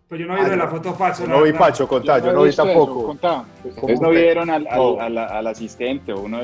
Pues 0.08 0.20
yo 0.20 0.26
no 0.26 0.36
vi 0.36 0.48
de 0.48 0.56
la 0.56 0.68
foto 0.68 0.94
Pacho. 0.94 1.26
No 1.26 1.42
vi 1.42 1.52
Pacho, 1.52 1.88
contá, 1.88 2.18
yo 2.20 2.32
no 2.32 2.42
vi 2.42 2.52
tampoco. 2.52 3.16
Ustedes 3.64 4.00
no 4.00 4.10
vieron 4.10 4.50
al, 4.50 4.66
al, 4.68 5.18
al, 5.18 5.46
asistente 5.46 6.12
o 6.12 6.20
uno 6.20 6.40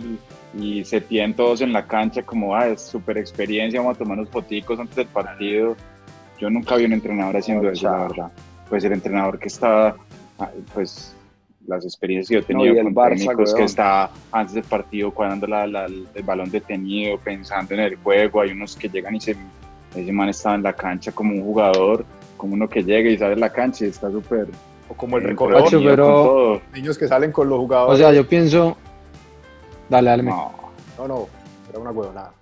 y 0.58 0.84
se 0.84 1.00
tienen 1.00 1.34
todos 1.34 1.60
en 1.60 1.72
la 1.72 1.86
cancha 1.86 2.22
como, 2.22 2.54
ah, 2.54 2.68
es 2.68 2.82
súper 2.82 3.18
experiencia, 3.18 3.80
vamos 3.80 3.96
a 3.96 3.98
tomar 3.98 4.18
unos 4.18 4.30
foticos 4.30 4.78
antes 4.78 4.96
del 4.96 5.06
partido 5.06 5.76
yo 6.42 6.50
nunca 6.50 6.74
vi 6.74 6.86
un 6.86 6.92
entrenador 6.92 7.36
haciendo 7.36 7.70
eso, 7.70 7.88
la 7.88 8.08
verdad. 8.08 8.32
Pues 8.68 8.82
el 8.82 8.92
entrenador 8.92 9.38
que 9.38 9.46
está, 9.46 9.94
ah, 10.40 10.50
pues 10.74 11.14
las 11.68 11.84
experiencias 11.84 12.28
que 12.28 12.34
yo 12.34 12.40
he 12.40 12.42
tenido 12.42 12.82
con 12.82 12.92
técnicos 13.10 13.54
que 13.54 13.62
está 13.62 14.10
antes 14.32 14.54
del 14.54 14.64
partido 14.64 15.12
cuadrando 15.12 15.46
el 15.46 16.22
balón 16.24 16.50
detenido, 16.50 17.16
pensando 17.18 17.74
en 17.74 17.80
el 17.80 17.94
juego, 17.94 18.40
hay 18.40 18.50
unos 18.50 18.74
que 18.74 18.88
llegan 18.88 19.14
y 19.14 19.20
se, 19.20 19.36
ese 19.94 20.10
man 20.10 20.30
está 20.30 20.56
en 20.56 20.64
la 20.64 20.72
cancha 20.72 21.12
como 21.12 21.32
un 21.32 21.42
jugador, 21.42 22.04
como 22.36 22.54
uno 22.54 22.68
que 22.68 22.82
llega 22.82 23.08
y 23.08 23.16
sale 23.16 23.34
a 23.34 23.36
la 23.36 23.52
cancha 23.52 23.84
y 23.84 23.90
está 23.90 24.10
súper... 24.10 24.48
O 24.88 24.94
como 24.94 25.18
el 25.18 25.22
recorrido, 25.22 25.80
pero... 25.84 26.60
niños 26.74 26.98
que 26.98 27.06
salen 27.06 27.30
con 27.30 27.48
los 27.48 27.60
jugadores. 27.60 27.94
O 27.94 28.02
sea, 28.02 28.12
yo 28.12 28.26
pienso... 28.26 28.76
Dale, 29.92 30.08
dale. 30.08 30.22
No, 30.22 30.50
no, 30.96 31.06
no, 31.06 31.28
era 31.68 31.78
una 31.78 31.90
huevonada. 31.90 32.32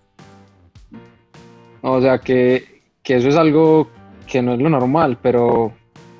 o 1.83 2.01
sea, 2.01 2.19
que 2.19 2.81
que 3.03 3.17
eso 3.17 3.29
es 3.29 3.35
algo 3.35 3.89
que 4.25 4.41
no 4.41 4.53
es 4.53 4.61
lo 4.61 4.69
normal, 4.69 5.19
pero 5.21 5.73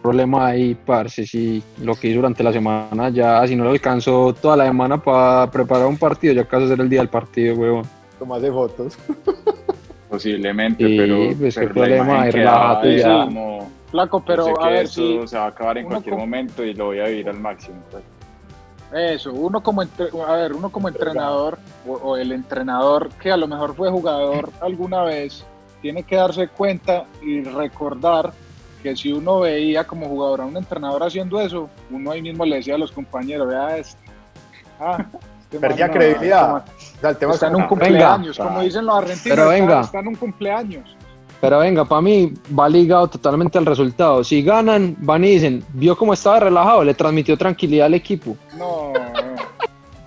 problema 0.03 0.49
ahí, 0.49 0.75
parce, 0.75 1.25
si 1.25 1.63
lo 1.83 1.95
que 1.95 2.09
hizo 2.09 2.17
durante 2.17 2.43
la 2.43 2.53
semana 2.53 3.11
ya, 3.11 3.47
si 3.47 3.55
no 3.55 3.63
lo 3.63 3.71
alcanzó 3.71 4.35
toda 4.35 4.57
la 4.57 4.67
semana 4.67 5.01
para 5.01 5.49
preparar 5.49 5.87
un 5.87 5.99
partido, 5.99 6.35
ya 6.35 6.43
acaso 6.43 6.67
ser 6.67 6.81
el 6.81 6.89
día 6.89 6.99
del 6.99 7.11
partido, 7.11 7.55
huevón. 7.55 7.85
de 8.41 8.51
fotos. 8.51 8.99
Posiblemente, 10.11 10.85
pero, 10.85 11.31
pues 11.39 11.57
qué 11.57 11.69
problema 11.69 12.23
hay, 12.23 12.33
relájate 12.33 12.99
ya. 12.99 13.29
Flaco, 13.89 14.25
pero 14.27 14.61
a 14.61 14.69
ver 14.69 14.89
si 14.89 15.21
se 15.29 15.37
va 15.37 15.45
a 15.45 15.49
acabar 15.49 15.79
en 15.79 15.87
cualquier 15.87 16.17
momento 16.17 16.65
y 16.65 16.75
lo 16.75 16.87
voy 16.87 16.99
a 16.99 17.05
vivir 17.05 17.29
al 17.29 17.39
máximo. 17.39 17.77
Pues. 17.93 18.03
Eso, 18.93 19.33
uno 19.33 19.63
como, 19.63 19.83
a 19.83 20.33
ver, 20.35 20.53
uno 20.53 20.71
como 20.71 20.89
entrenador 20.89 21.59
o 21.87 22.17
el 22.17 22.33
entrenador 22.33 23.09
que 23.21 23.31
a 23.31 23.37
lo 23.37 23.47
mejor 23.47 23.75
fue 23.77 23.91
jugador 23.91 24.51
alguna 24.61 25.03
vez, 25.05 25.45
tiene 25.81 26.03
que 26.03 26.17
darse 26.17 26.49
cuenta 26.49 27.05
y 27.23 27.43
recordar 27.43 28.33
que 28.83 28.97
si 28.97 29.13
uno 29.13 29.41
veía 29.41 29.87
como 29.87 30.09
jugador 30.09 30.41
a 30.41 30.47
un 30.47 30.57
entrenador 30.57 31.03
haciendo 31.03 31.41
eso, 31.41 31.69
uno 31.91 32.11
ahí 32.11 32.23
mismo 32.23 32.45
le 32.45 32.57
decía 32.57 32.75
a 32.75 32.79
los 32.79 32.91
compañeros, 32.91 33.49
vea 33.49 33.77
este, 33.77 34.03
ah, 34.81 35.05
este 35.43 35.59
Perdía 35.59 35.91
credibilidad. 35.91 36.65
está 37.03 37.49
en 37.49 37.57
un 37.57 37.67
cumpleaños, 37.67 38.39
como 38.39 38.61
dicen 38.63 38.87
los 38.87 38.97
argentinos, 38.97 39.37
pero 39.37 39.49
venga. 39.49 39.81
Está, 39.83 40.01
en 40.01 40.09
un 40.09 40.15
cumpleaños. 40.15 40.97
Pero 41.41 41.59
venga, 41.59 41.85
para 41.85 42.03
mí 42.03 42.35
va 42.59 42.69
ligado 42.69 43.09
totalmente 43.09 43.57
al 43.57 43.65
resultado. 43.65 44.23
Si 44.23 44.43
ganan, 44.43 44.95
van 44.99 45.25
y 45.25 45.31
dicen, 45.31 45.65
vio 45.73 45.97
cómo 45.97 46.13
estaba 46.13 46.41
relajado, 46.41 46.85
le 46.85 46.95
transmitió 46.95 47.37
tranquilidad 47.37 47.87
al 47.87 47.95
equipo. 47.95 48.37
No. 48.59 48.93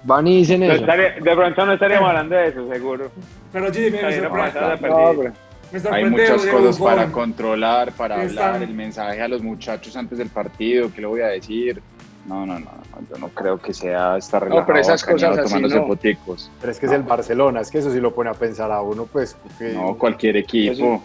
Van 0.04 0.28
y 0.28 0.38
dicen 0.38 0.64
eso. 0.64 0.86
de 0.86 1.36
pronto 1.36 1.66
no 1.66 1.74
estaríamos 1.74 2.10
hablando 2.10 2.36
de 2.36 2.48
eso, 2.50 2.68
seguro. 2.72 3.10
Pero 3.52 3.72
Jimmy, 3.72 3.92
me 3.92 5.88
hay 5.90 6.06
muchas 6.06 6.46
cosas 6.46 6.78
para 6.78 7.12
controlar, 7.12 7.92
para 7.94 8.22
hablar 8.22 8.62
el 8.62 8.74
mensaje 8.74 9.22
a 9.22 9.28
los 9.28 9.42
muchachos 9.42 9.96
antes 9.96 10.20
del 10.20 10.30
partido, 10.30 10.92
¿qué 10.94 11.02
le 11.02 11.08
voy 11.08 11.22
a 11.22 11.28
decir? 11.28 11.82
No, 12.28 12.46
no, 12.46 12.60
no, 12.60 12.70
yo 13.10 13.18
no 13.18 13.30
creo 13.30 13.60
que 13.60 13.74
sea 13.74 14.18
esta 14.18 14.40
relajado 14.40 14.62
no, 14.62 14.68
pero 14.68 14.80
esas 14.80 15.04
cosas 15.04 15.38
así 15.38 15.60
no. 15.60 15.88
Poticos. 15.88 16.50
Pero 16.62 16.72
es 16.72 16.80
que 16.80 16.86
es 16.86 16.92
el 16.92 17.04
Barcelona, 17.04 17.62
es 17.62 17.72
que 17.72 17.80
eso 17.80 17.92
sí 17.92 18.00
lo 18.00 18.14
pone 18.14 18.30
a 18.30 18.34
pensar 18.34 18.72
a 18.72 18.82
uno, 18.82 19.06
pues. 19.06 19.36
No, 19.74 19.98
cualquier 19.98 20.38
equipo. 20.38 21.02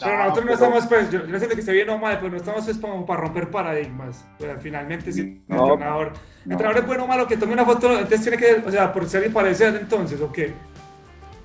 Pero 0.00 0.18
nosotros 0.18 0.44
no 0.44 0.52
estamos, 0.52 0.86
pues, 0.86 1.10
yo, 1.10 1.26
no 1.26 1.38
sé 1.38 1.48
que 1.48 1.60
esté 1.60 1.72
bien 1.72 1.88
o 1.90 1.98
mal, 1.98 2.18
pero 2.18 2.30
no 2.30 2.36
estamos 2.36 2.64
pues, 2.64 2.78
como 2.78 3.06
para 3.06 3.20
romper 3.22 3.50
paradigmas. 3.50 4.24
Pero 4.38 4.58
finalmente, 4.60 5.12
si 5.12 5.20
el 5.20 5.42
entrenador, 5.48 6.12
el 6.44 6.52
entrenador 6.52 6.80
es 6.80 6.86
bueno 6.86 7.04
o 7.04 7.06
malo 7.06 7.26
que 7.26 7.36
tome 7.36 7.52
una 7.52 7.64
foto, 7.64 7.92
entonces 7.92 8.22
tiene 8.22 8.36
que, 8.36 8.66
o 8.66 8.70
sea, 8.70 8.92
por 8.92 9.06
ser 9.06 9.32
parecer 9.32 9.78
entonces, 9.80 10.20
¿o 10.20 10.32
qué? 10.32 10.52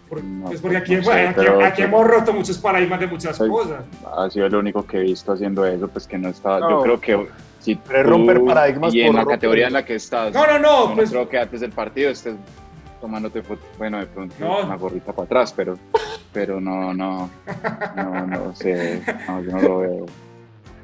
pues 0.10 0.62
porque 0.62 0.78
aquí, 0.78 0.96
aquí, 0.96 1.82
hemos 1.84 2.08
roto 2.08 2.34
muchos 2.34 2.58
paradigmas 2.58 3.00
de 3.00 3.08
muchas 3.08 3.38
cosas. 3.38 3.84
Ha 4.18 4.30
sido 4.30 4.48
el 4.48 4.56
único 4.56 4.86
que 4.86 4.98
he 4.98 5.02
visto 5.02 5.34
haciendo 5.34 5.66
eso, 5.66 5.88
pues 5.88 6.08
que 6.08 6.18
no 6.18 6.30
está, 6.30 6.60
yo 6.60 6.82
creo 6.82 7.00
que 7.00 7.28
si 7.60 7.76
tú, 7.76 7.92
romper 7.92 8.44
paradigmas 8.44 8.94
y 8.94 9.02
en 9.02 9.16
la 9.16 9.26
categoría 9.26 9.68
en 9.68 9.74
la 9.74 9.86
que 9.86 9.96
estás, 9.96 10.34
no, 10.34 10.48
no, 10.48 10.60
no, 10.60 10.96
pues, 10.96 11.12
creo 11.12 11.30
que 11.30 11.38
antes 11.38 11.62
del 11.62 11.72
partido 11.72 12.10
estés 12.10 12.36
tomándote 13.00 13.44
bueno, 13.78 14.00
de 14.00 14.06
pronto 14.08 14.36
una 14.40 14.76
gorrita 14.76 15.14
para 15.14 15.26
atrás, 15.26 15.54
pero, 15.56 15.78
pero 16.34 16.60
no, 16.60 16.94
no, 16.94 17.30
no, 17.96 18.28
no 18.28 18.56
sé, 18.56 19.02
no, 19.28 19.42
yo 19.42 19.52
no 19.52 19.62
lo 19.62 19.80
veo. 19.80 20.06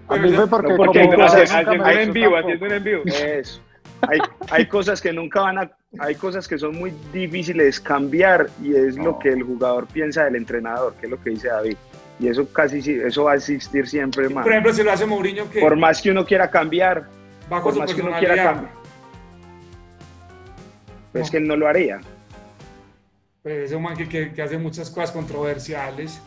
A 0.07 0.18
mí 0.18 0.32
fue 0.32 0.47
porque, 0.47 0.74
porque 0.76 1.07
como 1.07 1.24
haciendo 1.24 1.89
en 1.89 2.13
vivo, 2.13 2.38
haciendo 2.38 2.66
en 2.68 2.84
vivo. 2.84 3.03
Eso. 3.05 3.59
Hay, 4.01 4.20
hay, 4.51 4.68
cosas 4.68 5.01
que 5.01 5.11
nunca 5.11 5.41
van 5.41 5.57
a, 5.57 5.72
hay 5.99 6.16
cosas 6.16 6.47
que 6.47 6.59
son 6.59 6.78
muy 6.78 6.93
difíciles 7.11 7.80
cambiar 7.80 8.49
y 8.61 8.76
es 8.76 8.97
lo 8.97 9.18
que 9.18 9.30
el 9.30 9.41
jugador 9.41 9.88
piensa 9.88 10.26
del 10.26 10.36
entrenador, 10.36 10.93
que 10.95 11.07
es 11.07 11.11
lo 11.11 11.22
que 11.22 11.32
dice 11.32 11.47
David. 11.47 11.78
Y 12.20 12.28
eso 12.28 12.47
casi 12.51 12.80
eso 12.91 13.24
va 13.24 13.34
a 13.34 13.36
existir 13.36 13.88
siempre 13.88 14.30
más. 14.30 14.43
Por 14.43 14.51
ejemplo, 14.51 14.74
si 14.74 14.84
lo 14.84 14.91
hace 14.91 15.05
Mourinho, 15.05 15.49
que 15.49 15.59
por 15.59 15.76
más 15.76 16.01
que 16.01 16.11
uno 16.11 16.26
quiera 16.26 16.49
cambiar, 16.49 17.05
por 17.49 17.76
más 17.76 17.93
que 17.93 18.01
uno 18.01 18.11
quiera 18.20 18.36
cambiar, 18.36 18.72
pues 21.20 21.32
que 21.32 21.38
él 21.38 21.47
no 21.47 21.55
lo 21.55 21.68
haría. 21.68 22.01
Pues 23.41 23.72
es 23.72 23.72
un 23.72 23.84
man 23.84 23.95
que, 23.95 24.34
que, 24.34 24.41
hace 24.41 24.57
muchas 24.57 24.89
cosas 24.89 25.11
controversiales. 25.11 26.20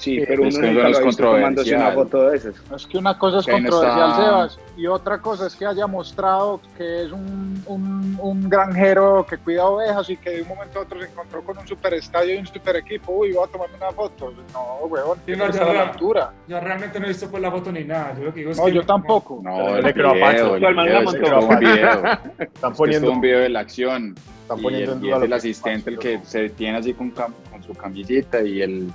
Sí, 0.00 0.18
pero 0.26 0.44
uno 0.44 0.50
nunca 0.50 0.72
lo 0.72 0.82
ha 0.82 1.00
visto 1.02 1.24
tomándose 1.24 1.76
una 1.76 1.92
foto 1.92 2.30
de 2.30 2.36
esas. 2.38 2.54
Es 2.74 2.86
que 2.86 2.96
una 2.96 3.18
cosa 3.18 3.40
es 3.40 3.46
controversial, 3.46 4.16
Sebas, 4.16 4.58
y 4.78 4.86
otra 4.86 5.20
cosa 5.20 5.46
es 5.46 5.54
que 5.54 5.66
haya 5.66 5.86
mostrado 5.86 6.58
que 6.78 7.04
es 7.04 7.12
un, 7.12 7.62
un, 7.66 8.18
un, 8.18 8.48
granjero 8.48 9.26
que 9.28 9.36
cuida 9.36 9.66
ovejas 9.66 10.08
y 10.08 10.16
que 10.16 10.30
de 10.30 10.42
un 10.42 10.48
momento 10.48 10.78
a 10.78 10.82
otro 10.82 11.02
se 11.02 11.06
encontró 11.06 11.42
con 11.42 11.58
un 11.58 11.68
super 11.68 11.92
estadio 11.92 12.34
y 12.34 12.38
un 12.38 12.46
super 12.46 12.76
equipo. 12.76 13.12
Uy, 13.12 13.32
voy 13.32 13.44
a 13.46 13.52
tomarme 13.52 13.76
una 13.76 13.92
foto. 13.92 14.32
No, 14.54 14.86
weón, 14.86 15.18
sí, 15.26 15.32
no, 15.36 15.50
yo, 15.52 15.70
la 15.70 15.82
altura. 15.82 16.32
Yo 16.48 16.58
realmente 16.60 16.98
no 16.98 17.04
he 17.04 17.08
visto 17.08 17.30
pues 17.30 17.42
la 17.42 17.50
foto 17.50 17.70
ni 17.70 17.84
nada. 17.84 18.14
Yo 18.16 18.24
lo 18.24 18.32
que 18.32 18.40
digo 18.40 18.52
es 18.52 18.56
no, 18.58 18.64
que 18.64 18.72
yo 18.72 18.82
tampoco. 18.86 19.40
No, 19.42 19.76
el 19.76 19.82
video. 19.82 20.56
Están 22.38 22.72
poniendo 22.72 23.12
un 23.12 23.20
video 23.20 23.40
de 23.40 23.50
la 23.50 23.60
acción. 23.60 24.14
Están 24.44 24.62
poniendo 24.62 24.92
y 24.92 24.94
el, 24.94 25.04
en 25.04 25.10
duda 25.10 25.26
el 25.26 25.32
asistente 25.34 25.90
el 25.90 25.98
que 25.98 26.20
se 26.24 26.40
detiene 26.44 26.78
así 26.78 26.94
con, 26.94 27.10
con 27.10 27.62
su 27.62 27.74
camisita 27.74 28.40
y 28.40 28.62
el 28.62 28.90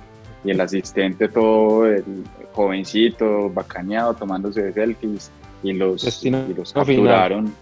y 0.46 0.52
el 0.52 0.60
asistente 0.60 1.28
todo 1.28 1.86
el 1.86 2.04
jovencito, 2.52 3.50
bacaneado, 3.50 4.14
tomándose 4.14 4.72
selfies 4.72 5.30
y 5.62 5.72
los, 5.72 6.24
y 6.24 6.30
los 6.30 6.72
capturaron. 6.72 7.52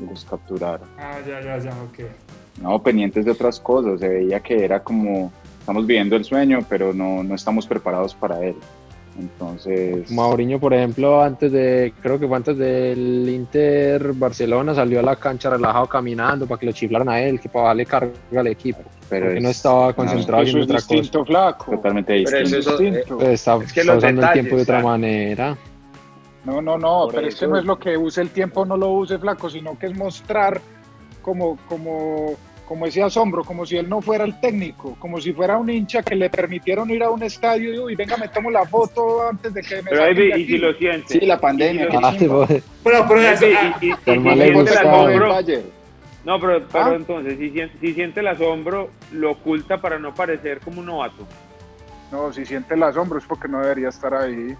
los 0.00 0.24
capturaron. 0.24 0.88
Ah, 0.98 1.18
ya, 1.26 1.40
ya, 1.40 1.58
ya, 1.58 1.70
ok. 1.70 2.08
No, 2.62 2.82
pendientes 2.82 3.24
de 3.24 3.30
otras 3.30 3.60
cosas, 3.60 4.00
se 4.00 4.08
veía 4.08 4.40
que 4.40 4.64
era 4.64 4.82
como, 4.82 5.30
estamos 5.58 5.86
viviendo 5.86 6.16
el 6.16 6.24
sueño, 6.24 6.60
pero 6.68 6.92
no, 6.92 7.22
no 7.22 7.34
estamos 7.34 7.66
preparados 7.66 8.14
para 8.14 8.42
él. 8.44 8.56
Entonces. 9.18 10.10
Mauriño, 10.10 10.58
por 10.58 10.72
ejemplo, 10.72 11.22
antes 11.22 11.52
de, 11.52 11.92
creo 12.00 12.18
que 12.18 12.26
fue 12.26 12.36
antes 12.36 12.56
del 12.56 13.28
Inter 13.28 14.12
Barcelona, 14.14 14.74
salió 14.74 15.00
a 15.00 15.02
la 15.02 15.16
cancha 15.16 15.50
relajado 15.50 15.86
caminando 15.86 16.46
para 16.46 16.58
que 16.58 16.66
lo 16.66 16.72
chiflaran 16.72 17.08
a 17.08 17.20
él, 17.20 17.38
que 17.38 17.48
para 17.48 17.68
darle 17.68 17.84
carga 17.84 18.12
al 18.36 18.46
equipo. 18.46 18.80
Pero 19.10 19.40
no 19.40 19.48
estaba 19.50 19.92
concentrado 19.92 20.44
en 20.44 20.62
otra 20.62 20.80
cosa. 20.80 21.24
Flaco. 21.24 21.72
Totalmente 21.72 22.12
distinto. 22.14 22.56
es, 22.56 22.66
distinto. 22.66 23.20
está, 23.20 23.56
usando 23.56 24.22
el 24.22 24.32
tiempo 24.32 24.56
de 24.56 24.62
otra 24.62 24.82
manera. 24.82 25.56
No, 26.44 26.62
no, 26.62 26.78
no, 26.78 27.08
pero 27.12 27.26
es 27.26 27.34
que 27.34 27.46
no 27.46 27.58
es 27.58 27.64
lo 27.64 27.78
que 27.78 27.98
use 27.98 28.22
el 28.22 28.30
tiempo, 28.30 28.64
no 28.64 28.76
lo 28.76 28.88
use 28.92 29.18
flaco, 29.18 29.50
sino 29.50 29.78
que 29.78 29.86
es 29.86 29.96
mostrar 29.96 30.58
como, 31.20 31.58
como 31.68 32.36
como 32.70 32.86
ese 32.86 33.02
asombro, 33.02 33.42
como 33.42 33.66
si 33.66 33.76
él 33.76 33.88
no 33.88 34.00
fuera 34.00 34.22
el 34.22 34.38
técnico, 34.38 34.94
como 35.00 35.20
si 35.20 35.32
fuera 35.32 35.58
un 35.58 35.68
hincha 35.68 36.04
que 36.04 36.14
le 36.14 36.30
permitieron 36.30 36.88
ir 36.88 37.02
a 37.02 37.10
un 37.10 37.20
estadio 37.20 37.90
y 37.90 37.96
venga, 37.96 38.16
me 38.16 38.28
tomo 38.28 38.48
la 38.48 38.64
foto 38.64 39.28
antes 39.28 39.52
de 39.52 39.60
que 39.60 39.82
me 39.82 39.90
Pero 39.90 40.04
ahí, 40.04 40.30
y 40.36 40.46
si 40.46 40.56
lo 40.56 40.72
siente. 40.74 41.18
Sí, 41.18 41.26
la 41.26 41.36
pandemia. 41.40 41.88
Ah, 42.00 42.14
pero, 42.16 42.46
pero, 42.84 43.06
y, 43.80 43.86
y. 43.86 43.92
No, 46.30 46.38
pero, 46.38 46.64
pero 46.70 46.84
¿Ah? 46.84 46.94
entonces, 46.94 47.36
si, 47.38 47.50
si 47.80 47.92
siente 47.92 48.20
el 48.20 48.28
asombro, 48.28 48.90
lo 49.10 49.32
oculta 49.32 49.80
para 49.80 49.98
no 49.98 50.14
parecer 50.14 50.60
como 50.60 50.78
un 50.78 50.86
novato. 50.86 51.26
No, 52.12 52.32
si 52.32 52.46
siente 52.46 52.74
el 52.74 52.82
asombro 52.84 53.18
es 53.18 53.24
porque 53.24 53.48
no 53.48 53.58
debería 53.58 53.88
estar 53.88 54.14
ahí. 54.14 54.56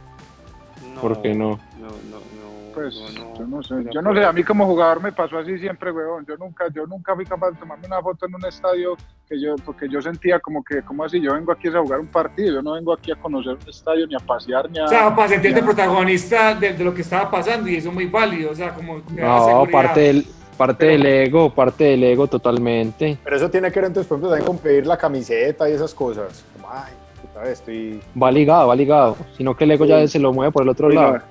No, 0.92 1.00
¿Por 1.00 1.22
qué 1.22 1.32
no? 1.32 1.60
No, 1.78 1.86
no, 1.86 2.16
no. 2.16 2.74
Pues 2.74 2.96
yo 3.38 3.46
no 3.46 3.62
sé, 3.62 3.74
yo 3.92 4.02
no 4.02 4.12
sé, 4.12 4.24
a 4.24 4.32
mí 4.32 4.42
como 4.42 4.66
jugador 4.66 5.00
me 5.00 5.12
pasó 5.12 5.38
así 5.38 5.58
siempre, 5.60 5.92
weón. 5.92 6.26
Yo 6.26 6.36
nunca, 6.36 6.66
yo 6.74 6.88
nunca 6.88 7.14
fui 7.14 7.24
capaz 7.24 7.52
de 7.52 7.58
tomarme 7.58 7.86
una 7.86 8.02
foto 8.02 8.26
en 8.26 8.34
un 8.34 8.44
estadio 8.46 8.96
que 9.28 9.40
yo, 9.40 9.54
porque 9.64 9.88
yo 9.88 10.02
sentía 10.02 10.40
como 10.40 10.64
que, 10.64 10.82
como 10.82 11.04
así? 11.04 11.20
Yo 11.20 11.34
vengo 11.34 11.52
aquí 11.52 11.68
a 11.68 11.80
jugar 11.80 12.00
un 12.00 12.08
partido, 12.08 12.54
yo 12.54 12.62
no 12.62 12.72
vengo 12.72 12.92
aquí 12.92 13.12
a 13.12 13.16
conocer 13.16 13.52
un 13.54 13.68
estadio 13.68 14.08
ni 14.08 14.16
a 14.16 14.18
pasear 14.18 14.68
ni 14.68 14.80
a. 14.80 14.86
O 14.86 14.88
sea, 14.88 15.14
para 15.14 15.28
sentirte 15.28 15.62
protagonista 15.62 16.52
de, 16.56 16.76
lo 16.82 16.92
que 16.92 17.02
estaba 17.02 17.30
pasando 17.30 17.68
y 17.68 17.76
eso 17.76 17.90
es 17.90 17.94
muy 17.94 18.06
válido, 18.06 18.50
o 18.50 18.54
sea, 18.56 18.74
como. 18.74 19.00
No, 19.16 19.66
parte 19.70 20.00
del, 20.00 20.26
parte 20.60 20.84
del 20.84 21.06
ego, 21.06 21.54
parte 21.54 21.84
del 21.84 22.04
ego 22.04 22.26
totalmente. 22.26 23.16
Pero 23.24 23.34
eso 23.34 23.48
tiene 23.48 23.72
que 23.72 23.80
ver 23.80 23.86
entonces, 23.86 24.06
por 24.06 24.16
ejemplo, 24.18 24.28
también 24.28 24.46
con 24.46 24.58
pedir 24.58 24.86
la 24.86 24.98
camiseta 24.98 25.70
y 25.70 25.72
esas 25.72 25.94
cosas. 25.94 26.44
Ay, 26.70 26.92
puta, 27.22 27.50
estoy... 27.50 27.98
Va 28.20 28.30
ligado, 28.30 28.68
va 28.68 28.76
ligado. 28.76 29.16
Sino 29.38 29.56
que 29.56 29.64
el 29.64 29.70
ego 29.70 29.86
ya 29.86 30.06
se 30.06 30.18
lo 30.18 30.34
mueve 30.34 30.52
por 30.52 30.62
el 30.62 30.68
otro 30.68 30.90
lado 30.90 31.22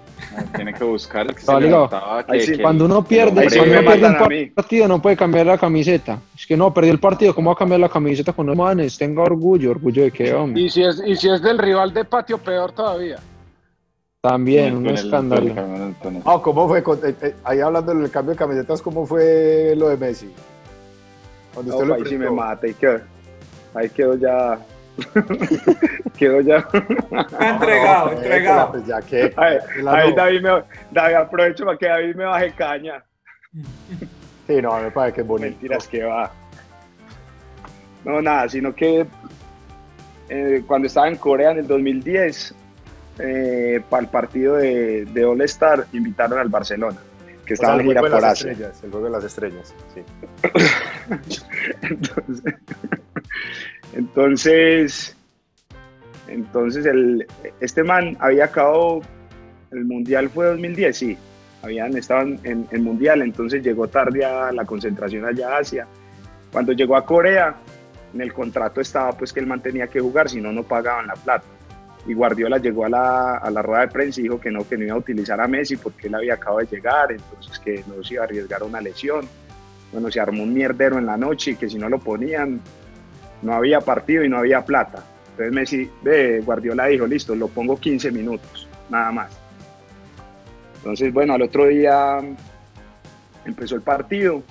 tiene 0.55 0.73
que 0.73 0.83
buscar 0.83 1.27
el 1.27 1.35
que 1.35 1.41
se 1.41 2.61
Cuando 2.61 2.85
uno 2.85 3.03
pierde, 3.03 3.47
cuando 3.47 3.79
uno 3.79 3.89
pierde 3.89 4.07
un 4.07 4.53
partido 4.53 4.87
no 4.87 5.01
puede 5.01 5.15
cambiar 5.15 5.45
la 5.45 5.57
camiseta. 5.57 6.19
Es 6.35 6.45
que 6.45 6.57
no, 6.57 6.73
perdió 6.73 6.91
el 6.91 6.99
partido, 6.99 7.33
¿cómo 7.33 7.51
va 7.51 7.53
a 7.53 7.57
cambiar 7.57 7.79
la 7.79 7.89
camiseta 7.89 8.33
con 8.33 8.47
los 8.47 8.57
manes? 8.57 8.97
Tenga 8.97 9.21
orgullo, 9.21 9.71
orgullo 9.71 10.03
de 10.03 10.11
qué, 10.11 10.33
hombre. 10.33 10.61
Y 10.61 10.69
si 10.69 10.83
es, 10.83 11.01
y 11.05 11.15
si 11.15 11.29
es 11.29 11.41
del 11.41 11.57
rival 11.57 11.93
de 11.93 12.03
patio, 12.03 12.37
peor 12.37 12.71
todavía. 12.71 13.17
También, 14.21 14.75
un 14.75 14.87
escándalo. 14.87 15.53
Ah, 16.25 16.39
¿cómo 16.43 16.67
fue? 16.67 16.79
Eh, 16.79 17.15
eh, 17.21 17.35
ahí 17.43 17.61
hablando 17.61 17.93
del 17.93 18.11
cambio 18.11 18.33
de 18.33 18.37
camisetas, 18.37 18.81
¿cómo 18.81 19.05
fue 19.05 19.73
lo 19.77 19.89
de 19.89 19.97
Messi? 19.97 20.33
Cuando 21.53 21.73
usted 21.73 21.87
lo 21.87 21.93
ahí 21.95 22.03
sí 22.05 22.17
me 22.17 22.29
mata 22.29 22.67
y 22.67 22.73
quedó, 22.73 22.99
ahí 23.73 23.89
quedó 23.89 24.15
ya 24.15 24.59
Quedó 26.17 26.41
ya. 26.41 26.67
entregado, 27.39 28.11
entregado. 28.11 28.71
Pues 28.71 28.85
ya 28.85 29.01
que, 29.01 29.33
ahí, 29.37 30.13
David, 30.13 30.41
me, 30.41 30.63
David, 30.91 31.15
aprovecho 31.15 31.65
para 31.65 31.77
que 31.77 31.87
David 31.87 32.15
me 32.15 32.25
baje 32.25 32.51
caña. 32.51 33.03
Sí, 34.47 34.61
no, 34.61 34.79
me 34.79 34.91
parece 34.91 35.15
que 35.15 35.21
es 35.21 35.27
bonito. 35.27 35.49
Mentiras 35.49 35.87
que 35.87 36.03
va. 36.03 36.31
No, 38.03 38.21
nada, 38.21 38.49
sino 38.49 38.73
que 38.73 39.05
eh, 40.29 40.63
cuando 40.67 40.87
estaba 40.87 41.07
en 41.07 41.17
Corea 41.17 41.51
en 41.51 41.59
el 41.59 41.67
2010, 41.67 42.55
eh, 43.19 43.81
para 43.89 44.03
el 44.03 44.09
partido 44.09 44.55
de, 44.55 45.05
de 45.05 45.25
All 45.25 45.41
Star, 45.41 45.85
invitaron 45.93 46.39
al 46.39 46.49
Barcelona, 46.49 46.97
que 47.45 47.53
estaba 47.53 47.75
en 47.75 47.87
gira 47.87 48.01
por 48.01 48.25
Asia. 48.25 48.51
el 48.51 48.91
juego 48.91 49.03
de 49.05 49.09
las 49.09 49.23
estrellas, 49.23 49.73
sí. 49.93 50.01
Entonces, 51.81 52.53
entonces, 53.93 55.17
entonces 56.27 56.85
el, 56.85 57.27
este 57.59 57.83
man 57.83 58.15
había 58.19 58.45
acabado, 58.45 59.01
el 59.71 59.85
mundial 59.85 60.29
fue 60.29 60.45
2010, 60.47 60.97
sí, 60.97 61.17
habían 61.61 61.97
estado 61.97 62.21
en 62.43 62.67
el 62.71 62.81
mundial, 62.81 63.21
entonces 63.21 63.63
llegó 63.63 63.87
tarde 63.87 64.23
a 64.23 64.51
la 64.51 64.65
concentración 64.65 65.25
allá 65.25 65.55
a 65.55 65.57
Asia. 65.57 65.87
Cuando 66.51 66.71
llegó 66.71 66.95
a 66.95 67.05
Corea, 67.05 67.55
en 68.13 68.21
el 68.21 68.33
contrato 68.33 68.81
estaba 68.81 69.11
pues 69.11 69.33
que 69.33 69.39
el 69.39 69.47
man 69.47 69.61
tenía 69.61 69.87
que 69.87 69.99
jugar, 69.99 70.29
si 70.29 70.39
no, 70.39 70.51
no 70.51 70.63
pagaban 70.63 71.07
la 71.07 71.15
plata. 71.15 71.45
Y 72.07 72.13
Guardiola 72.13 72.57
llegó 72.57 72.85
a 72.85 72.89
la, 72.89 73.37
a 73.37 73.51
la 73.51 73.61
rueda 73.61 73.81
de 73.81 73.87
prensa 73.89 74.19
y 74.19 74.23
dijo 74.23 74.39
que 74.39 74.49
no, 74.49 74.67
que 74.67 74.77
no 74.77 74.85
iba 74.85 74.95
a 74.95 74.99
utilizar 74.99 75.39
a 75.39 75.47
Messi 75.47 75.77
porque 75.77 76.07
él 76.07 76.15
había 76.15 76.35
acabado 76.35 76.59
de 76.59 76.67
llegar, 76.67 77.11
entonces 77.11 77.59
que 77.59 77.83
no 77.87 78.03
se 78.03 78.13
iba 78.15 78.23
a 78.23 78.25
arriesgar 78.25 78.63
una 78.63 78.81
lesión. 78.81 79.27
Bueno, 79.91 80.09
se 80.09 80.19
armó 80.19 80.43
un 80.43 80.53
mierdero 80.53 80.97
en 80.97 81.05
la 81.05 81.17
noche 81.17 81.51
y 81.51 81.55
que 81.55 81.69
si 81.69 81.77
no 81.77 81.89
lo 81.89 81.99
ponían, 81.99 82.61
no 83.41 83.53
había 83.53 83.81
partido 83.81 84.23
y 84.23 84.29
no 84.29 84.37
había 84.37 84.63
plata. 84.63 85.03
Entonces 85.31 85.53
Messi, 85.53 85.89
ve, 86.01 86.41
Guardiola 86.45 86.85
dijo, 86.87 87.07
listo, 87.07 87.35
lo 87.35 87.47
pongo 87.47 87.77
15 87.77 88.11
minutos, 88.11 88.67
nada 88.89 89.11
más. 89.11 89.31
Entonces, 90.77 91.13
bueno, 91.13 91.33
al 91.33 91.41
otro 91.41 91.65
día 91.67 92.19
empezó 93.45 93.75
el 93.75 93.81
partido, 93.81 94.43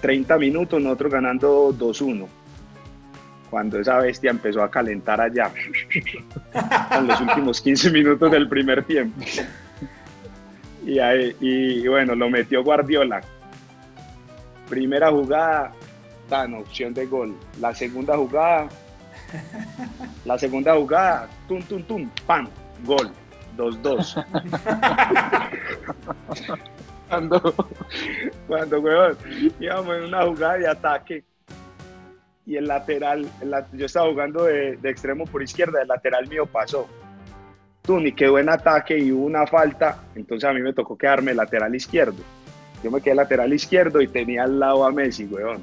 30 0.00 0.38
minutos, 0.38 0.80
nosotros 0.80 1.12
ganando 1.12 1.74
2-1. 1.76 2.26
Cuando 3.50 3.80
esa 3.80 3.98
bestia 3.98 4.30
empezó 4.30 4.62
a 4.62 4.70
calentar 4.70 5.20
allá, 5.20 5.50
en 6.92 7.06
los 7.06 7.20
últimos 7.20 7.60
15 7.60 7.90
minutos 7.90 8.30
del 8.30 8.48
primer 8.48 8.84
tiempo. 8.84 9.20
Y, 10.86 10.98
y 11.40 11.88
bueno, 11.88 12.14
lo 12.14 12.30
metió 12.30 12.62
Guardiola. 12.62 13.20
Primera 14.68 15.10
jugada, 15.10 15.72
opción 16.58 16.94
de 16.94 17.06
gol. 17.06 17.34
La 17.60 17.74
segunda 17.74 18.16
jugada, 18.16 18.68
La 20.24 20.38
segunda 20.38 20.76
jugada, 20.76 21.28
tum, 21.48 21.60
tum, 21.62 21.82
tum, 21.82 22.08
pam, 22.26 22.48
gol, 22.84 23.10
2-2. 23.56 24.24
cuando, 27.08 27.54
cuando, 28.46 28.80
weón, 28.80 29.16
íbamos 29.58 29.96
en 29.96 30.04
una 30.04 30.26
jugada 30.26 30.58
de 30.58 30.68
ataque 30.68 31.24
y 32.50 32.56
el 32.56 32.66
lateral, 32.66 33.28
yo 33.72 33.86
estaba 33.86 34.10
jugando 34.10 34.42
de, 34.42 34.76
de, 34.76 34.90
extremo 34.90 35.24
por 35.24 35.40
izquierda, 35.40 35.82
el 35.82 35.86
lateral 35.86 36.26
mío 36.26 36.46
pasó. 36.46 36.88
Tú, 37.80 38.00
ni 38.00 38.10
quedó 38.10 38.40
en 38.40 38.48
ataque 38.48 38.98
y 38.98 39.12
hubo 39.12 39.24
una 39.24 39.46
falta, 39.46 40.02
entonces 40.16 40.50
a 40.50 40.52
mí 40.52 40.60
me 40.60 40.72
tocó 40.72 40.98
quedarme 40.98 41.32
lateral 41.32 41.72
izquierdo. 41.76 42.20
Yo 42.82 42.90
me 42.90 43.00
quedé 43.00 43.14
lateral 43.14 43.52
izquierdo 43.52 44.00
y 44.00 44.08
tenía 44.08 44.42
al 44.42 44.58
lado 44.58 44.84
a 44.84 44.90
Messi, 44.90 45.26
weón. 45.26 45.60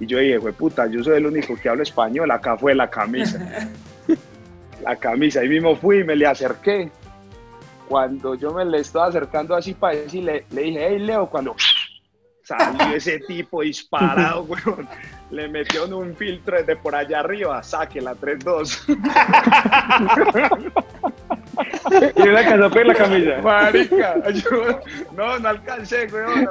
Y 0.00 0.06
yo 0.06 0.18
dije, 0.18 0.36
güey, 0.36 0.52
puta, 0.52 0.86
yo 0.86 1.02
soy 1.02 1.16
el 1.16 1.24
único 1.24 1.56
que 1.56 1.70
habla 1.70 1.82
español, 1.82 2.30
acá 2.30 2.58
fue 2.58 2.74
la 2.74 2.90
camisa. 2.90 3.70
la 4.82 4.96
camisa, 4.96 5.40
ahí 5.40 5.48
mismo 5.48 5.74
fui 5.76 6.00
y 6.00 6.04
me 6.04 6.14
le 6.14 6.26
acerqué. 6.26 6.90
Cuando 7.88 8.34
yo 8.34 8.52
me 8.52 8.66
le 8.66 8.80
estaba 8.80 9.06
acercando 9.06 9.54
así 9.54 9.72
para 9.72 9.96
decirle, 9.96 10.44
le 10.50 10.60
dije, 10.60 10.86
hey 10.90 10.98
Leo, 10.98 11.30
cuando 11.30 11.56
salió 12.58 12.86
ese 12.96 13.18
tipo 13.20 13.62
disparado, 13.62 14.42
weón, 14.48 14.88
le 15.30 15.48
metió 15.48 15.84
en 15.86 15.94
un 15.94 16.16
filtro 16.16 16.58
desde 16.58 16.76
por 16.76 16.94
allá 16.94 17.20
arriba, 17.20 17.62
saque 17.62 18.00
la 18.00 18.14
3-2. 18.14 18.84
y 22.16 22.28
una 22.28 22.38
alcanzó 22.40 22.78
a 22.78 22.84
la 22.84 22.94
camisa. 22.94 23.40
Marica, 23.42 24.16
no, 25.16 25.38
no 25.38 25.48
alcancé, 25.48 26.06
weón. 26.12 26.48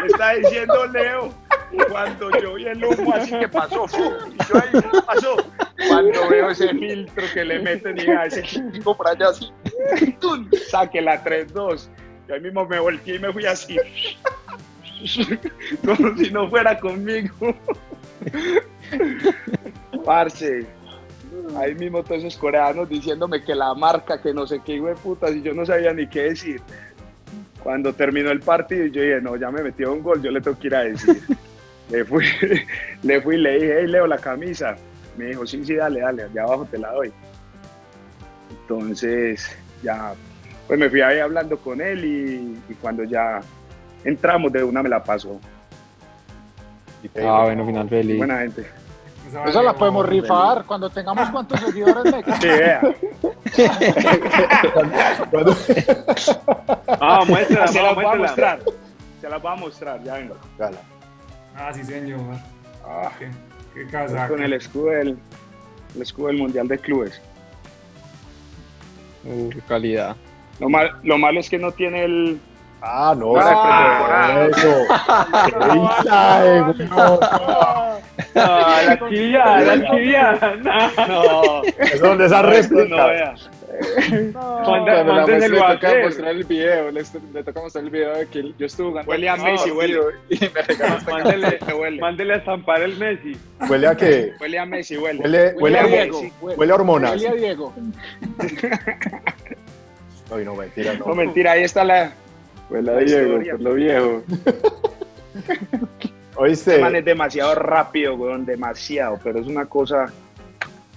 Me 0.00 0.06
está 0.06 0.34
diciendo 0.34 0.86
Leo 0.86 1.32
cuando 1.90 2.30
yo 2.40 2.54
vi 2.54 2.66
el 2.66 2.84
humo 2.84 3.14
así 3.14 3.38
que 3.38 3.48
pasó, 3.48 3.86
y 4.28 4.36
yo 4.48 4.54
ahí 4.54 4.70
pasó. 5.06 5.36
Cuando 5.88 6.28
veo 6.28 6.50
ese 6.50 6.68
filtro 6.68 7.24
que 7.34 7.44
le 7.44 7.58
meten 7.60 7.98
y 7.98 8.08
a 8.10 8.24
ese 8.26 8.42
chico 8.42 8.96
por 8.96 9.08
allá 9.08 9.28
así, 9.28 9.52
saque 10.70 11.00
la 11.00 11.22
3-2. 11.22 11.88
Yo 12.28 12.34
ahí 12.34 12.40
mismo 12.40 12.66
me 12.66 12.78
volteé 12.80 13.16
y 13.16 13.18
me 13.18 13.32
fui 13.32 13.46
así. 13.46 13.78
Como 15.84 16.16
si 16.16 16.30
no 16.30 16.48
fuera 16.48 16.78
conmigo. 16.78 17.54
Parce, 20.04 20.66
ahí 21.56 21.74
mismo 21.74 22.02
todos 22.02 22.22
esos 22.22 22.36
coreanos 22.36 22.88
diciéndome 22.88 23.42
que 23.42 23.54
la 23.54 23.74
marca, 23.74 24.20
que 24.20 24.32
no 24.32 24.46
sé 24.46 24.60
qué, 24.64 24.74
hijo 24.74 24.86
de 24.86 24.94
putas, 24.94 25.34
y 25.34 25.42
yo 25.42 25.54
no 25.54 25.66
sabía 25.66 25.92
ni 25.92 26.06
qué 26.06 26.22
decir. 26.22 26.60
Cuando 27.62 27.92
terminó 27.92 28.30
el 28.30 28.40
partido, 28.40 28.86
yo 28.86 29.02
dije, 29.02 29.20
no, 29.20 29.36
ya 29.36 29.50
me 29.50 29.62
metió 29.62 29.92
un 29.92 30.02
gol, 30.02 30.22
yo 30.22 30.30
le 30.30 30.40
tengo 30.40 30.58
que 30.58 30.66
ir 30.68 30.74
a 30.74 30.84
decir. 30.84 31.20
le 31.90 32.04
fui, 32.04 32.24
le 33.02 33.20
fui 33.20 33.36
y 33.36 33.38
le 33.38 33.54
dije, 33.58 33.76
hey, 33.80 33.86
Leo, 33.86 34.06
la 34.06 34.18
camisa. 34.18 34.76
Me 35.16 35.26
dijo, 35.26 35.46
sí, 35.46 35.64
sí, 35.64 35.74
dale, 35.74 36.00
dale, 36.00 36.24
allá 36.24 36.42
abajo 36.42 36.68
te 36.70 36.78
la 36.78 36.92
doy. 36.92 37.12
Entonces, 38.50 39.56
ya, 39.82 40.14
pues 40.66 40.78
me 40.78 40.90
fui 40.90 41.00
ahí 41.00 41.18
hablando 41.18 41.56
con 41.58 41.80
él 41.80 42.04
y, 42.04 42.74
cuando 42.80 43.04
ya 43.04 43.40
entramos 44.06 44.52
de 44.52 44.64
una 44.64 44.82
me 44.82 44.88
la 44.88 45.02
pasó. 45.02 45.38
Ah, 47.22 47.42
bueno, 47.44 47.66
final 47.66 47.88
feliz. 47.88 48.18
Buena 48.18 48.38
gente. 48.38 48.66
Esa 49.46 49.62
la 49.62 49.74
podemos 49.74 50.06
rifar 50.06 50.64
cuando 50.64 50.88
tengamos 50.88 51.28
cuántos 51.30 51.60
seguidores 51.60 52.04
de 52.04 52.24
Sí, 52.40 52.48
vea. 52.48 52.80
ah, 57.00 57.24
muestra, 57.26 57.66
se 57.66 57.82
las 57.82 57.94
voy 57.94 58.04
a 58.04 58.14
mostrar. 58.14 58.60
Se 59.20 59.28
las 59.28 59.42
voy 59.42 59.52
a 59.52 59.56
mostrar, 59.56 60.02
ya 60.04 60.14
vengo. 60.14 60.36
Gala. 60.58 60.78
Ah, 61.56 61.72
sí, 61.74 61.84
señor. 61.84 62.20
Ah, 62.84 63.10
qué, 63.18 63.28
qué 63.74 63.86
casaca. 63.90 64.28
Con 64.28 64.42
el 64.42 64.52
escudo 64.52 64.90
del, 64.90 65.18
el 65.96 66.02
escudo 66.02 66.28
del 66.28 66.38
Mundial 66.38 66.68
de 66.68 66.78
Clubes. 66.78 67.20
Uh, 69.24 69.48
qué 69.50 69.60
calidad. 69.62 70.14
Lo, 70.60 70.68
mal, 70.68 70.92
lo 71.02 71.18
malo 71.18 71.40
es 71.40 71.50
que 71.50 71.58
no 71.58 71.72
tiene 71.72 72.04
el, 72.04 72.40
Ah, 72.88 73.14
no, 73.18 73.34
ah, 73.40 74.48
eso. 74.48 74.86
No, 78.34 78.50
la 78.86 79.08
chilla, 79.08 79.60
la 79.60 79.90
chilla. 79.90 80.56
No. 81.08 81.62
Es 81.64 82.00
donde 82.00 82.26
esa 82.26 82.42
réplica. 82.42 83.34
No. 84.32 84.70
Manda, 84.70 85.02
le 85.26 85.58
toca 85.58 85.94
mostrar 86.04 86.30
el 86.30 86.44
video, 86.44 86.90
le, 86.92 87.02
le, 87.34 87.42
toca 87.42 87.60
mostrar 87.60 87.84
el 87.84 87.90
video 87.90 88.16
de 88.16 88.26
que 88.26 88.54
yo 88.56 88.66
estuve 88.66 88.88
jugando. 88.90 89.10
Huele 89.10 89.28
a 89.28 89.36
Messi, 89.36 89.70
huele. 89.70 90.00
Y 90.30 90.38
me 90.40 90.62
regaló 90.62 90.98
mándele, 91.10 91.58
huele. 91.74 92.00
mándele 92.00 92.34
a 92.34 92.36
estampar 92.36 92.82
el 92.82 92.96
Messi. 92.96 93.36
¿Huele 93.68 93.88
a 93.88 93.96
qué? 93.96 94.32
Huele 94.40 94.58
a 94.60 94.66
Messi, 94.66 94.96
huele. 94.96 95.20
Huele, 95.22 95.54
huele, 95.58 95.78
a, 95.78 95.86
Diego. 95.86 96.22
Huele, 96.40 96.72
a 96.72 96.74
hormonas. 96.76 97.12
Huele 97.12 97.28
a 97.28 97.34
Diego. 97.34 97.74
no, 100.30 100.36
no, 100.38 100.54
mentira, 100.54 100.94
no. 100.94 101.06
No, 101.06 101.14
mentira, 101.14 101.52
ahí 101.52 101.64
está 101.64 101.84
la, 101.84 102.12
Huele 102.70 102.90
a 102.90 102.96
Diego, 102.98 103.38
por 103.38 103.60
lo 103.60 103.74
viejo. 103.74 104.22
¿Oíste? 106.36 106.78
man 106.78 106.96
es 106.96 107.04
demasiado 107.04 107.54
rápido, 107.54 108.14
weón, 108.14 108.44
demasiado, 108.44 109.18
pero 109.22 109.38
es 109.38 109.46
una 109.46 109.66
cosa 109.66 110.12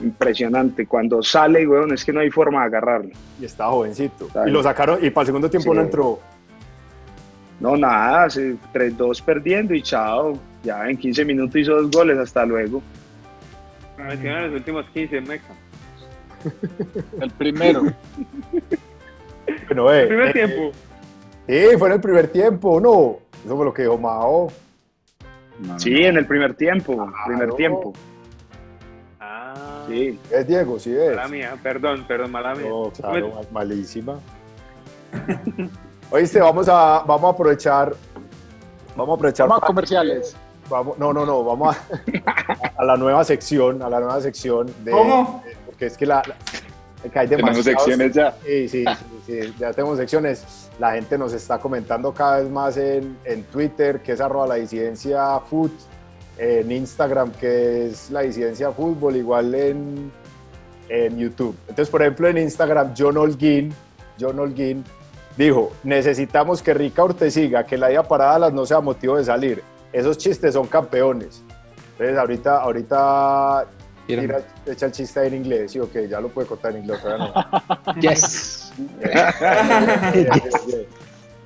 impresionante. 0.02 0.86
Cuando 0.86 1.24
sale, 1.24 1.66
weón, 1.68 1.94
es 1.94 2.04
que 2.04 2.12
no 2.12 2.20
hay 2.20 2.30
forma 2.30 2.62
de 2.62 2.66
agarrarlo. 2.68 3.12
Y 3.40 3.46
estaba 3.46 3.72
jovencito. 3.72 4.28
Y 4.46 4.50
lo 4.50 4.62
sacaron, 4.64 5.04
y 5.04 5.10
para 5.10 5.24
el 5.24 5.28
segundo 5.28 5.50
tiempo 5.50 5.74
no 5.74 5.82
entró. 5.82 6.20
No, 7.60 7.76
nada, 7.76 8.28
3-2 8.28 9.22
perdiendo 9.24 9.74
y 9.74 9.82
chao. 9.82 10.40
Ya 10.64 10.90
en 10.90 10.98
15 10.98 11.26
minutos 11.26 11.56
hizo 11.56 11.74
dos 11.74 11.92
goles, 11.92 12.18
hasta 12.18 12.46
luego. 12.46 12.82
En 13.98 14.44
los 14.44 14.54
últimos 14.54 14.86
15, 14.94 15.22
Meca. 15.22 15.54
El 17.22 17.32
primero. 17.32 17.84
Bueno, 19.66 19.92
eh, 19.92 20.02
el 20.04 20.08
primer 20.08 20.32
tiempo. 20.34 20.72
Sí, 21.50 21.66
fue 21.80 21.88
en 21.88 21.94
el 21.96 22.00
primer 22.00 22.28
tiempo, 22.28 22.80
¿no? 22.80 23.18
Eso 23.44 23.56
fue 23.56 23.66
lo 23.66 23.74
que 23.74 23.82
dijo 23.82 23.98
Mao. 23.98 24.52
sí, 25.78 26.04
en 26.04 26.18
el 26.18 26.28
primer 26.28 26.54
tiempo, 26.54 27.12
primer 27.26 27.54
tiempo. 27.54 27.92
Ah. 29.20 29.84
Sí. 29.88 30.20
Es 30.30 30.46
Diego, 30.46 30.78
sí 30.78 30.96
es. 30.96 31.16
Mala 31.16 31.28
mía, 31.28 31.56
perdón, 31.64 32.06
perdón, 32.08 32.32
mala 32.32 32.54
mía. 32.54 32.70
No, 32.70 32.92
claro, 32.92 33.42
malísima. 33.52 34.20
Oíste, 36.12 36.40
vamos 36.40 36.70
a, 36.70 37.04
vamos 37.08 37.32
a 37.32 37.34
aprovechar. 37.34 37.96
Vamos 38.96 39.14
a 39.14 39.16
aprovechar. 39.16 39.48
Vamos 39.48 39.64
a 39.64 39.66
comerciales. 39.66 40.38
Vamos, 40.70 41.00
no, 41.00 41.12
no, 41.12 41.26
no, 41.26 41.44
vamos 41.44 41.76
a, 41.76 42.72
a, 42.78 42.86
la 42.86 42.96
nueva 42.96 43.24
sección, 43.24 43.82
a 43.82 43.90
la 43.90 44.00
nueva 44.00 44.22
sección 44.22 44.72
de. 44.84 44.92
¿Cómo? 44.92 45.44
porque 45.66 45.88
es 45.88 45.98
que 45.98 46.06
la, 46.06 46.22
hay 47.16 47.28
tenemos 47.28 47.58
secciones 47.64 48.14
ya. 48.14 48.36
Sí, 48.46 48.70
sí, 48.70 48.86
sí, 49.26 49.54
ya 49.58 49.74
tenemos 49.74 49.98
secciones. 49.98 50.69
La 50.80 50.94
gente 50.94 51.18
nos 51.18 51.34
está 51.34 51.60
comentando 51.60 52.14
cada 52.14 52.40
vez 52.40 52.50
más 52.50 52.78
en, 52.78 53.18
en 53.26 53.44
Twitter, 53.44 54.02
que 54.02 54.14
es 54.14 54.22
arroba 54.22 54.48
la 54.48 54.56
disidencia 54.56 55.40
food, 55.42 55.72
en 56.38 56.72
Instagram, 56.72 57.32
que 57.34 57.88
es 57.88 58.10
la 58.10 58.22
disidencia 58.22 58.72
fútbol, 58.72 59.18
igual 59.18 59.54
en, 59.54 60.12
en 60.88 61.18
YouTube. 61.18 61.56
Entonces, 61.68 61.90
por 61.90 62.02
ejemplo, 62.02 62.30
en 62.30 62.38
Instagram, 62.38 62.94
John 62.98 63.18
Holguín, 63.18 63.74
John 64.20 64.54
dijo, 65.38 65.72
necesitamos 65.84 66.62
que 66.62 66.74
Rica 66.74 67.04
Ortesiga, 67.04 67.66
que 67.66 67.78
la 67.78 67.92
ida 67.92 68.04
para 68.04 68.26
Dallas 68.26 68.54
no 68.54 68.66
sea 68.66 68.80
motivo 68.80 69.18
de 69.18 69.26
salir. 69.26 69.64
Esos 69.92 70.18
chistes 70.18 70.54
son 70.54 70.68
campeones. 70.68 71.44
Entonces, 71.92 72.18
ahorita, 72.18 72.62
ahorita 72.62 73.66
Mira, 74.18 74.42
echa 74.66 74.88
el 74.88 74.92
chiste 74.92 75.26
en 75.26 75.36
inglés, 75.36 75.72
sí, 75.72 75.80
ok, 75.80 76.08
ya 76.10 76.20
lo 76.20 76.30
puede 76.30 76.48
contar 76.48 76.72
en 76.72 76.82
inglés, 76.82 77.00
pero 77.04 77.18
no. 77.18 77.34
Yes. 78.02 78.72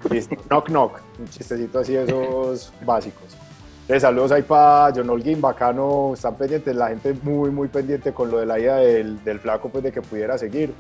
Listo. 0.10 0.36
Knock, 0.50 0.68
knock. 0.68 1.02
Un 1.20 1.28
chistecito 1.30 1.80
así 1.80 1.94
de 1.94 2.04
esos 2.04 2.74
básicos. 2.86 3.36
Entonces, 3.82 4.02
saludos 4.02 4.32
ahí 4.32 4.44
para 4.44 4.94
John 4.96 5.10
Holguín, 5.10 5.42
bacano, 5.42 6.14
están 6.14 6.36
pendientes, 6.36 6.74
la 6.74 6.88
gente 6.88 7.14
muy, 7.22 7.52
muy 7.52 7.68
pendiente 7.68 8.14
con 8.14 8.32
lo 8.32 8.38
de 8.38 8.46
la 8.46 8.58
idea 8.58 8.76
del, 8.76 9.22
del 9.24 9.40
flaco, 9.40 9.70
pues 9.70 9.84
de 9.84 9.92
que 9.92 10.02
pudiera 10.02 10.38
seguir 10.38 10.74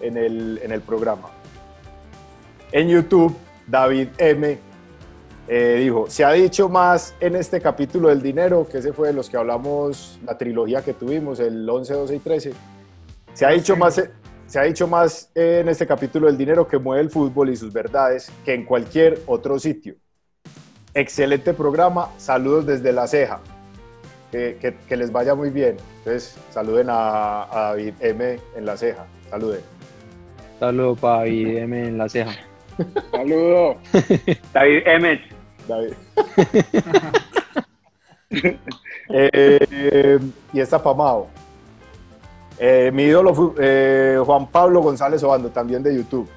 en 0.00 0.16
el, 0.16 0.60
en 0.62 0.70
el 0.70 0.80
programa. 0.80 1.28
En 2.70 2.88
YouTube, 2.88 3.36
David 3.66 4.08
M 4.18 4.58
eh, 5.48 5.78
dijo, 5.80 6.06
se 6.08 6.24
ha 6.24 6.32
dicho 6.32 6.68
más 6.68 7.14
en 7.20 7.36
este 7.36 7.60
capítulo 7.60 8.08
del 8.08 8.20
dinero, 8.20 8.66
que 8.70 8.78
ese 8.78 8.92
fue 8.92 9.08
de 9.08 9.14
los 9.14 9.30
que 9.30 9.36
hablamos, 9.36 10.18
la 10.24 10.36
trilogía 10.36 10.82
que 10.82 10.92
tuvimos, 10.92 11.38
el 11.38 11.68
11, 11.68 11.94
12 11.94 12.16
y 12.16 12.18
13. 12.18 12.52
Se 13.32 13.46
ha 13.46 13.50
dicho 13.50 13.76
más, 13.76 14.02
se 14.46 14.58
ha 14.58 14.62
dicho 14.62 14.88
más 14.88 15.30
en 15.34 15.68
este 15.68 15.86
capítulo 15.86 16.26
del 16.26 16.36
dinero 16.36 16.66
que 16.66 16.78
mueve 16.78 17.02
el 17.02 17.10
fútbol 17.10 17.50
y 17.50 17.56
sus 17.56 17.72
verdades 17.72 18.30
que 18.44 18.54
en 18.54 18.64
cualquier 18.64 19.20
otro 19.26 19.58
sitio. 19.58 19.94
Excelente 20.94 21.52
programa, 21.52 22.10
saludos 22.16 22.66
desde 22.66 22.92
La 22.92 23.06
Ceja. 23.06 23.40
Que, 24.32 24.76
que, 24.86 24.96
les 24.96 25.12
vaya 25.12 25.34
muy 25.34 25.50
bien. 25.50 25.76
Entonces, 25.98 26.36
saluden 26.50 26.88
a, 26.90 27.44
a 27.44 27.70
David 27.70 27.94
M 28.00 28.38
en 28.56 28.66
La 28.66 28.76
Ceja. 28.76 29.06
Saluden. 29.30 29.60
Saludos 30.58 30.98
para 30.98 31.18
David 31.18 31.56
M 31.58 31.88
en 31.88 31.98
La 31.98 32.08
Ceja. 32.08 32.32
Saludos. 33.12 33.76
David 34.52 34.82
M. 34.84 35.35
David. 35.66 35.92
Eh, 39.08 40.18
y 40.52 40.58
está 40.58 40.82
Pamao. 40.82 41.28
Eh, 42.58 42.90
mi 42.92 43.04
ídolo 43.04 43.54
eh, 43.58 44.18
Juan 44.24 44.48
Pablo 44.48 44.80
González 44.80 45.22
Obando, 45.22 45.50
también 45.50 45.82
de 45.82 45.94
YouTube. 45.94 46.28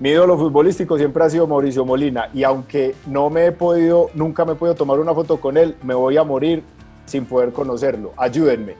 Mi 0.00 0.10
ídolo 0.10 0.38
futbolístico 0.38 0.96
siempre 0.96 1.24
ha 1.24 1.30
sido 1.30 1.46
Mauricio 1.46 1.84
Molina 1.84 2.30
y 2.32 2.44
aunque 2.44 2.94
no 3.06 3.30
me 3.30 3.46
he 3.46 3.52
podido, 3.52 4.10
nunca 4.14 4.44
me 4.44 4.52
he 4.52 4.54
podido 4.54 4.76
tomar 4.76 5.00
una 5.00 5.12
foto 5.12 5.40
con 5.40 5.56
él, 5.56 5.74
me 5.82 5.92
voy 5.92 6.16
a 6.16 6.22
morir 6.22 6.62
sin 7.04 7.24
poder 7.24 7.52
conocerlo. 7.52 8.12
Ayúdenme. 8.16 8.72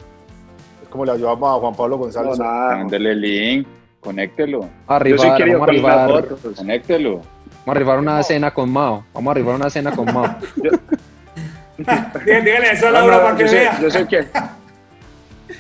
Es 0.82 0.89
como 0.89 1.05
le 1.05 1.12
ayudamos 1.12 1.57
a 1.57 1.61
Juan 1.61 1.74
Pablo 1.74 1.99
González. 1.99 2.39
No, 2.39 2.45
Mándele 2.45 3.11
el 3.11 3.20
link, 3.20 3.66
conéctelo. 4.01 4.68
Arribar, 4.86 5.45
Yo 5.45 5.59
fotos. 5.59 6.57
Conéctelo. 6.57 7.20
Vamos 7.69 7.77
a 7.77 7.79
arribar 7.79 7.99
una 7.99 8.23
cena 8.23 8.51
con 8.51 8.73
Mao. 8.73 9.05
Vamos 9.12 9.29
a 9.29 9.33
arribar 9.33 9.55
una 9.57 9.69
cena 9.71 9.91
con 9.93 10.07
Mao. 10.12 10.37
Díganle 11.79 12.43
díganle 12.43 12.71
eso 12.73 12.89
a 12.89 12.91
No, 12.91 12.99
Laura 12.99 13.16
no, 13.19 13.23
para 13.23 13.37
que 13.37 13.47
yo, 13.47 13.53
vea. 13.53 13.81
yo 13.81 13.91
soy 13.91 14.07
que- 14.07 14.27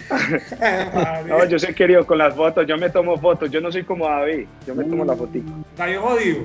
no, 1.28 1.44
yo 1.44 1.58
soy 1.58 1.74
querido 1.74 2.04
con 2.06 2.18
las 2.18 2.34
fotos, 2.34 2.66
yo 2.66 2.76
me 2.78 2.88
tomo 2.90 3.16
fotos, 3.18 3.50
yo 3.50 3.60
no 3.60 3.70
soy 3.70 3.84
como 3.84 4.06
David, 4.08 4.46
yo 4.66 4.74
me 4.74 4.84
tomo 4.84 5.04
la 5.04 5.14
fotito. 5.14 5.52
David 5.76 5.98
jodido. 5.98 6.38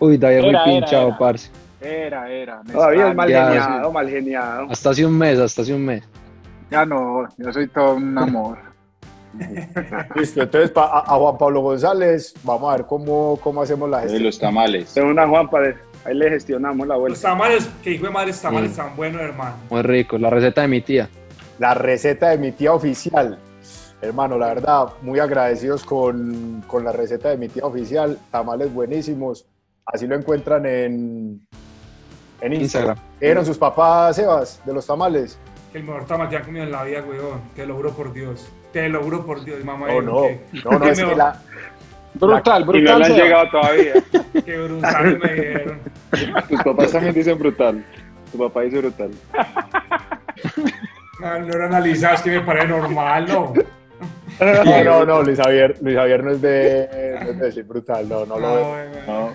Uy, 0.00 0.16
David 0.18 0.42
muy 0.42 0.56
pinchado, 0.64 1.08
era. 1.08 1.18
parce. 1.18 1.50
Era, 1.80 2.28
era. 2.30 2.60
David 2.64 3.00
es 3.02 3.14
mal 3.14 3.28
Ya, 3.28 3.46
geniado, 3.48 3.92
mal 3.92 4.08
geniado. 4.08 4.66
Hasta 4.70 4.90
hace 4.90 5.06
un 5.06 5.16
mes, 5.16 5.38
hasta 5.38 5.62
hace 5.62 5.74
un 5.74 5.84
mes. 5.84 6.02
Ya 6.70 6.84
no, 6.84 7.28
yo 7.36 7.52
soy 7.52 7.68
todo 7.68 7.94
un 7.94 8.16
amor. 8.18 8.58
Listo, 10.14 10.42
entonces 10.42 10.70
pa- 10.70 10.86
a, 10.86 11.00
a 11.00 11.18
Juan 11.18 11.38
Pablo 11.38 11.60
González, 11.60 12.34
vamos 12.42 12.72
a 12.72 12.76
ver 12.76 12.86
cómo, 12.86 13.38
cómo 13.42 13.62
hacemos 13.62 13.88
la 13.90 13.98
De 13.98 14.02
gestión. 14.04 14.22
los 14.24 14.38
tamales. 14.38 14.94
Tengo 14.94 15.08
una 15.10 15.26
Juanpa, 15.28 15.60
de- 15.60 15.76
ahí 16.04 16.14
le 16.14 16.30
gestionamos 16.30 16.86
la 16.86 16.94
Los 16.94 17.00
vuelta. 17.00 17.20
tamales, 17.22 17.68
que 17.82 17.92
hijo 17.92 18.06
de 18.06 18.12
madre, 18.12 18.28
los 18.28 18.40
tamales 18.40 18.70
Sí. 18.70 18.76
tan 18.76 18.96
buenos, 18.96 19.20
hermano. 19.22 19.54
Muy 19.70 19.82
rico. 19.82 20.18
La 20.18 20.30
receta 20.30 20.62
de 20.62 20.68
mi 20.68 20.80
tía. 20.80 21.08
La 21.58 21.74
receta 21.74 22.30
de 22.30 22.38
mi 22.38 22.52
tía 22.52 22.72
oficial. 22.72 23.38
Hermano, 24.02 24.38
la 24.38 24.48
verdad, 24.48 24.88
muy 25.02 25.18
agradecidos 25.18 25.82
con, 25.84 26.62
con 26.66 26.84
la 26.84 26.92
receta 26.92 27.30
de 27.30 27.38
mi 27.38 27.48
tía 27.48 27.64
oficial. 27.64 28.18
Tamales 28.30 28.72
buenísimos. 28.72 29.46
Así 29.86 30.06
lo 30.06 30.14
encuentran 30.16 30.66
en, 30.66 31.46
en 32.40 32.52
Instagram. 32.52 32.60
Instagram. 32.60 32.98
¿Eran 33.20 33.46
sus 33.46 33.56
papás, 33.56 34.16
Sebas, 34.16 34.60
de 34.66 34.74
los 34.74 34.86
tamales? 34.86 35.38
Que 35.72 35.78
el 35.78 35.84
mejor 35.84 36.04
tamal 36.06 36.28
que 36.28 36.36
han 36.36 36.44
comido 36.44 36.64
en 36.64 36.72
la 36.72 36.84
vida, 36.84 37.02
weón. 37.08 37.40
Te 37.54 37.66
lo 37.66 37.74
juro 37.74 37.90
por 37.92 38.12
Dios. 38.12 38.46
Te 38.76 38.90
lo 38.90 39.02
juro 39.02 39.24
por 39.24 39.42
Dios, 39.42 39.64
mamá. 39.64 39.86
No, 39.88 40.02
no, 40.02 40.22
que- 40.24 40.40
no, 40.62 40.70
no, 40.72 40.80
que 40.82 40.90
es 40.90 41.00
que 41.02 41.16
la, 41.16 41.40
Brutal, 42.12 42.60
Y 42.60 42.64
no 42.66 42.72
brutal. 42.72 42.98
le 42.98 43.04
han 43.06 43.14
llegado 43.14 43.48
todavía. 43.50 43.92
Que 44.44 44.58
brutal 44.58 45.18
me 45.18 45.32
dieron. 45.32 45.80
Tus 46.50 46.62
papás 46.62 46.92
también 46.92 47.14
dicen 47.14 47.38
brutal. 47.38 47.82
Tu 48.30 48.36
papá 48.38 48.60
dice 48.62 48.78
brutal. 48.80 49.10
No, 51.20 51.38
no 51.38 51.54
era 51.54 51.66
analizado, 51.68 52.16
es 52.16 52.20
que 52.20 52.30
me 52.32 52.40
parece 52.42 52.68
normal, 52.68 53.26
¿no? 53.26 53.54
no, 54.64 54.84
no, 54.84 55.04
no, 55.06 55.22
Luis 55.22 55.38
Javier, 55.40 55.78
Luis 55.80 55.96
Javier 55.96 56.22
no 56.22 56.30
es 56.32 56.42
de, 56.42 57.18
no 57.24 57.30
es 57.30 57.38
de 57.38 57.46
decir 57.46 57.64
brutal, 57.64 58.06
no, 58.06 58.26
no 58.26 58.38
lo 58.38 58.46
No, 58.46 58.58
es. 58.58 58.66
weón. 58.66 59.06
No. 59.06 59.30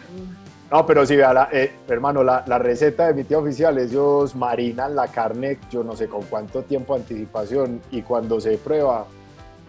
No, 0.72 0.86
pero 0.86 1.04
sí, 1.06 1.16
vea, 1.16 1.34
la- 1.34 1.50
eh, 1.52 1.72
hermano, 1.90 2.24
la, 2.24 2.44
la 2.46 2.60
receta 2.60 3.08
de 3.08 3.16
mi 3.16 3.24
tía 3.24 3.40
oficial, 3.40 3.78
ellos 3.80 4.36
marinan 4.36 4.96
la 4.96 5.08
carne, 5.08 5.58
yo 5.72 5.84
no 5.84 5.96
sé 5.96 6.08
con 6.08 6.22
cuánto 6.24 6.62
tiempo 6.62 6.94
de 6.94 7.02
anticipación, 7.02 7.82
y 7.92 8.04
cuando 8.04 8.40
se 8.40 8.58
prueba, 8.60 9.06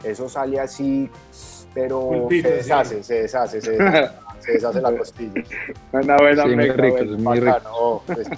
eso 0.05 0.29
sale 0.29 0.59
así, 0.61 1.09
pero 1.75 2.27
se 2.31 2.37
sí. 2.37 2.43
deshace, 2.43 3.03
se 3.03 3.15
deshace, 3.23 3.61
se 3.61 3.73
deshace, 3.73 4.11
se 4.41 4.53
deshace 4.53 4.81
la 4.81 4.97
costilla. 4.97 5.43
Una 5.93 6.17
buena 6.17 6.43
Sí, 6.45 6.49
muy 6.57 6.71
rico, 6.71 6.97
es 6.99 7.11
muy 7.19 7.41
rico. 7.41 7.59
Oh, 7.73 8.03
pues, 8.07 8.29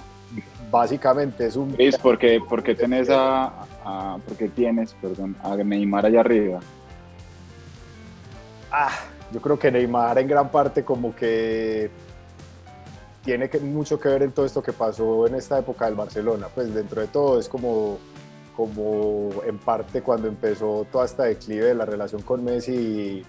básicamente 0.71 1.47
es 1.47 1.55
un... 1.55 1.71
Chris, 1.73 1.97
¿por 1.97 2.17
qué, 2.17 2.39
por 2.47 2.61
qué 2.63 2.75
tenés 2.75 3.09
a, 3.09 3.51
a- 3.83 4.17
por 4.25 4.35
qué 4.37 4.49
tienes, 4.49 4.93
perdón, 5.01 5.35
a 5.43 5.55
Neymar 5.55 6.05
allá 6.05 6.19
arriba? 6.21 6.59
Ah, 8.71 8.91
yo 9.31 9.41
creo 9.41 9.57
que 9.57 9.71
Neymar 9.71 10.17
en 10.19 10.27
gran 10.27 10.49
parte 10.49 10.83
como 10.83 11.15
que 11.15 11.89
tiene 13.23 13.49
que, 13.49 13.59
mucho 13.59 13.99
que 13.99 14.09
ver 14.09 14.23
en 14.23 14.31
todo 14.31 14.45
esto 14.45 14.61
que 14.61 14.73
pasó 14.73 15.25
en 15.27 15.35
esta 15.35 15.57
época 15.59 15.85
del 15.85 15.95
Barcelona. 15.95 16.47
Pues 16.53 16.73
dentro 16.73 17.01
de 17.01 17.07
todo 17.07 17.39
es 17.39 17.47
como, 17.49 17.97
como 18.55 19.31
en 19.45 19.57
parte 19.57 20.01
cuando 20.01 20.27
empezó 20.27 20.87
toda 20.91 21.05
esta 21.05 21.23
declive 21.23 21.65
de 21.65 21.75
la 21.75 21.85
relación 21.85 22.21
con 22.21 22.43
Messi 22.43 23.25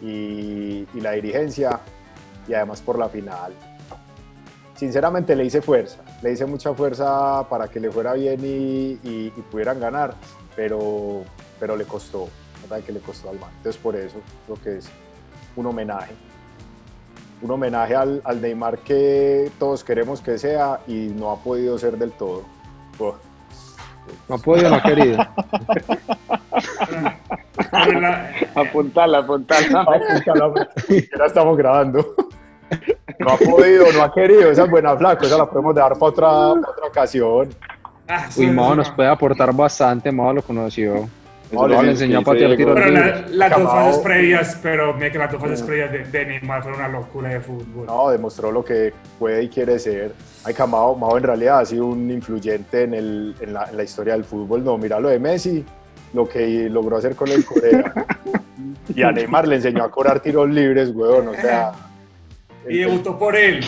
y, 0.00 0.86
la 1.00 1.12
dirigencia 1.12 1.80
y 2.48 2.54
además 2.54 2.80
por 2.80 2.98
la 2.98 3.08
final. 3.08 3.52
Sinceramente 4.74 5.34
le 5.36 5.44
hice 5.44 5.60
fuerza, 5.60 5.98
le 6.22 6.32
hice 6.32 6.46
mucha 6.46 6.72
fuerza 6.72 7.46
para 7.48 7.68
que 7.68 7.80
le 7.80 7.90
fuera 7.90 8.14
bien 8.14 8.40
y, 8.42 9.30
pudieran 9.50 9.80
ganar, 9.80 10.14
pero, 10.56 11.22
pero 11.60 11.76
le 11.76 11.84
costó, 11.84 12.28
¿verdad? 12.62 12.84
Que 12.84 12.92
le 12.92 13.00
costó 13.00 13.30
al 13.30 13.38
man. 13.38 13.50
Entonces 13.58 13.80
por 13.80 13.96
eso 13.96 14.18
creo 14.46 14.62
que 14.62 14.78
es 14.78 14.88
un 15.56 15.66
homenaje. 15.66 16.14
Un 17.42 17.50
homenaje 17.50 17.94
al, 17.94 18.20
al 18.24 18.40
Neymar 18.40 18.78
que 18.78 19.50
todos 19.58 19.84
queremos 19.84 20.20
que 20.20 20.38
sea 20.38 20.80
y 20.88 21.12
no 21.14 21.30
ha 21.30 21.36
podido 21.36 21.78
ser 21.78 21.98
del 21.98 22.12
todo. 22.12 22.44
No 24.28 24.34
ha 24.34 24.38
podido, 24.38 24.70
no 24.70 24.76
ha 24.76 24.82
querido. 24.82 25.18
Apuntala, 28.54 29.18
apuntala. 29.18 29.80
apúntala, 29.82 30.52
porque 30.52 31.08
ya 31.18 31.24
estamos 31.26 31.56
grabando. 31.56 32.14
No 33.18 33.30
ha 33.30 33.36
podido, 33.36 33.86
no 33.92 34.02
ha 34.02 34.12
querido, 34.12 34.50
esa 34.50 34.64
es 34.64 34.70
buena 34.70 34.96
flaco, 34.96 35.24
esa 35.24 35.38
la 35.38 35.46
podemos 35.48 35.74
dejar 35.74 35.94
para 35.94 36.06
otra, 36.06 36.28
otra 36.52 36.86
ocasión. 36.86 37.48
ah, 38.08 38.28
Uy, 38.36 38.46
Mao 38.48 38.74
nos 38.74 38.88
no. 38.90 38.96
puede 38.96 39.08
aportar 39.08 39.52
bastante. 39.54 40.12
Mao 40.12 40.32
lo 40.32 40.42
conoció. 40.42 41.08
Es 41.50 41.82
le 41.82 41.90
enseñó 41.90 42.16
a 42.16 42.20
que 42.20 42.24
patear 42.26 42.56
tiros 42.56 42.74
Pero 42.74 42.90
la- 42.90 43.24
las 43.30 43.50
dos 43.58 43.70
fases 43.72 43.98
previas, 44.02 44.58
pero 44.62 44.94
me 44.94 45.10
que 45.10 45.18
las 45.18 45.32
dos 45.32 45.40
fases 45.40 45.62
previas 45.62 45.90
de, 45.92 46.04
de 46.04 46.26
Neymar 46.26 46.62
fueron 46.62 46.80
una 46.80 46.88
locura 46.88 47.30
de 47.30 47.40
fútbol. 47.40 47.86
No, 47.86 48.10
demostró 48.10 48.52
lo 48.52 48.64
que 48.64 48.92
puede 49.18 49.44
y 49.44 49.48
quiere 49.48 49.78
ser. 49.78 50.12
Ay, 50.44 50.52
que 50.54 50.66
Mao, 50.66 50.94
Mao 50.94 51.16
en 51.16 51.22
realidad 51.24 51.60
ha 51.60 51.64
sido 51.64 51.86
un 51.86 52.10
influyente 52.10 52.82
en, 52.82 52.94
el, 52.94 53.34
en, 53.40 53.54
la, 53.54 53.64
en 53.64 53.76
la 53.76 53.82
historia 53.82 54.12
del 54.12 54.24
fútbol. 54.24 54.62
No, 54.62 54.76
mira 54.76 55.00
lo 55.00 55.08
de 55.08 55.18
Messi, 55.18 55.64
lo 56.12 56.28
que 56.28 56.68
logró 56.68 56.98
hacer 56.98 57.14
con 57.16 57.28
el 57.28 57.44
Corea. 57.44 57.92
Y 58.94 59.02
a 59.02 59.12
Neymar 59.12 59.46
le 59.46 59.56
enseñó 59.56 59.84
a 59.84 59.90
cobrar 59.90 60.20
tiros 60.20 60.48
libres, 60.48 60.90
weón. 60.94 61.28
O 61.28 61.34
sea, 61.34 61.72
Y 62.68 62.78
debutó 62.78 63.18
por 63.18 63.36
él. 63.36 63.64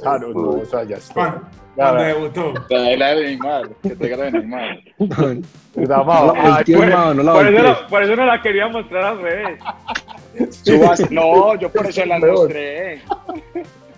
claro, 0.00 0.30
no, 0.30 0.40
o 0.60 0.64
sea, 0.64 0.84
ya 0.84 0.96
está. 0.96 1.40
Cuando, 1.74 2.02
debutó. 2.04 2.52
La 2.70 3.14
de 3.14 3.24
Neymar, 3.24 3.68
que 3.82 3.90
te 3.90 4.16
no 7.14 7.22
la 7.22 7.86
Por 7.88 8.02
eso, 8.02 8.16
no, 8.16 8.26
la 8.26 8.40
quería 8.40 8.68
mostrar 8.68 9.04
al 9.04 9.20
revés. 9.22 9.58
Subas- 10.64 11.10
no, 11.10 11.54
yo 11.56 11.68
por 11.70 11.86
eso 11.86 12.04
la 12.04 12.18
Peor. 12.20 12.38
mostré. 12.38 13.02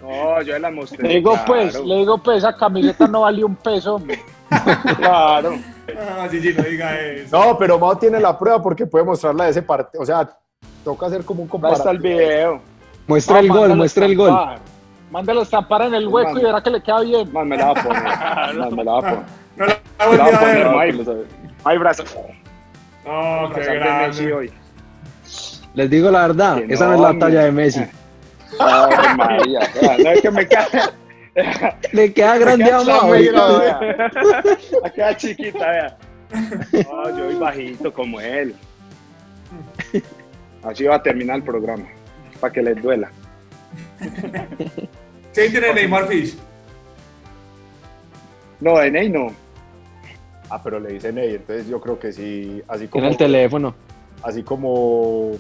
No, 0.03 0.43
yo 0.43 0.59
la 0.59 0.71
mostré. 0.71 1.07
Le 1.09 1.15
digo 1.17 1.33
claro, 1.33 1.47
pues, 1.47 1.81
le 1.85 1.95
digo 1.97 2.19
pues, 2.19 2.39
esa 2.39 2.57
camiseta 2.57 3.07
no 3.09 3.23
valió 3.23 3.47
un 3.47 3.57
peso, 3.57 3.97
hombre. 3.97 4.21
Claro. 4.99 5.59
Ah, 5.99 6.29
Gigi, 6.31 6.53
no 6.55 6.63
diga 6.63 6.99
eso. 7.01 7.37
No, 7.39 7.59
pero 7.59 7.79
Mao 7.79 7.97
tiene 7.99 8.21
la 8.21 8.39
prueba 8.39 8.63
porque 8.63 8.87
puede 8.87 9.05
mostrarla 9.05 9.45
de 9.45 9.51
ese 9.51 9.63
partido. 9.63 10.03
O 10.03 10.07
sea, 10.07 10.29
toca 10.85 11.07
hacer 11.07 11.25
como 11.25 11.43
un 11.43 11.49
Ahí 11.65 11.73
está 11.73 11.91
el 11.91 11.99
comparativo. 11.99 12.19
video. 12.19 12.61
Muestra 13.07 13.39
el 13.41 13.49
No, 13.49 13.57
gol, 13.57 13.77
muestra 13.77 14.07
el 14.07 14.17
gol. 14.17 14.39
Mándalo 15.11 15.41
a 15.41 15.43
estampar 15.45 15.83
en 15.83 15.95
el 15.95 16.09
hueco 16.09 16.39
y 16.39 16.43
verá 16.43 16.61
que 16.61 16.71
le 16.71 16.83
queda 16.83 17.01
bien. 17.01 17.33
Más 17.33 17.47
me 17.47 17.57
la 17.57 17.73
va 17.73 17.81
a 17.81 17.83
poner. 17.83 18.03
Más 18.59 18.73
me 18.73 18.85
la 18.85 18.93
va 18.93 18.99
a 18.99 19.03
poner. 19.03 19.25
No 19.57 19.67
la 19.67 19.77
Me 19.99 20.07
volví 20.07 20.17
la 20.19 20.25
va 20.25 20.37
a 20.37 20.41
poner. 20.41 20.67
No 20.67 20.79
hay, 20.81 20.93
no 20.93 21.27
hay 21.65 21.79
brazo. 21.79 22.05
Oh, 23.07 23.51
qué 23.55 23.61
Brazal 23.61 23.79
de 23.79 24.07
Messi 24.09 24.25
grande. 24.25 24.33
hoy. 24.35 24.53
Les 25.75 25.91
digo 25.91 26.11
la 26.11 26.27
verdad, 26.27 26.57
Que 26.67 26.75
esa 26.75 26.85
no 26.87 26.91
no, 26.91 26.97
es 26.97 27.01
la 27.03 27.11
hombre. 27.11 27.27
talla 27.27 27.45
de 27.45 27.53
Messi. 27.53 27.81
Ay, 28.61 29.17
María. 29.17 29.61
Vea, 29.81 29.99
No 29.99 30.11
es 30.11 30.21
que 30.23 30.31
me 30.31 30.47
cae. 30.47 30.67
Le 31.93 32.13
queda 32.13 32.39
grande 32.39 32.71
a 32.71 32.79
vea. 32.83 33.79
La 34.83 34.91
queda 34.91 35.17
chiquita, 35.17 35.71
vea. 35.71 35.97
No, 36.91 37.17
yo 37.17 37.25
voy 37.27 37.35
bajito 37.37 37.93
como 37.93 38.21
él. 38.21 38.55
Así 40.63 40.85
va 40.85 40.97
a 40.97 41.03
terminar 41.03 41.37
el 41.37 41.43
programa. 41.43 41.85
Para 42.41 42.53
que 42.53 42.63
les 42.63 42.83
duela. 42.83 43.11
¿Quién 45.35 45.51
tiene 45.53 45.75
Neymar 45.75 46.07
Fish? 46.09 46.37
No, 48.61 48.79
de 48.79 48.91
Ney 48.91 49.09
no. 49.11 49.29
Ah, 50.49 50.61
pero 50.63 50.79
le 50.81 50.93
dicen 50.95 51.17
Ney, 51.17 51.35
entonces 51.35 51.67
yo 51.69 51.81
creo 51.81 51.99
que 51.99 52.13
sí, 52.13 52.63
así 52.69 52.85
En 52.85 52.89
como, 52.91 53.07
el 53.09 53.17
teléfono. 53.17 53.75
así 54.23 54.43
como, 54.43 55.33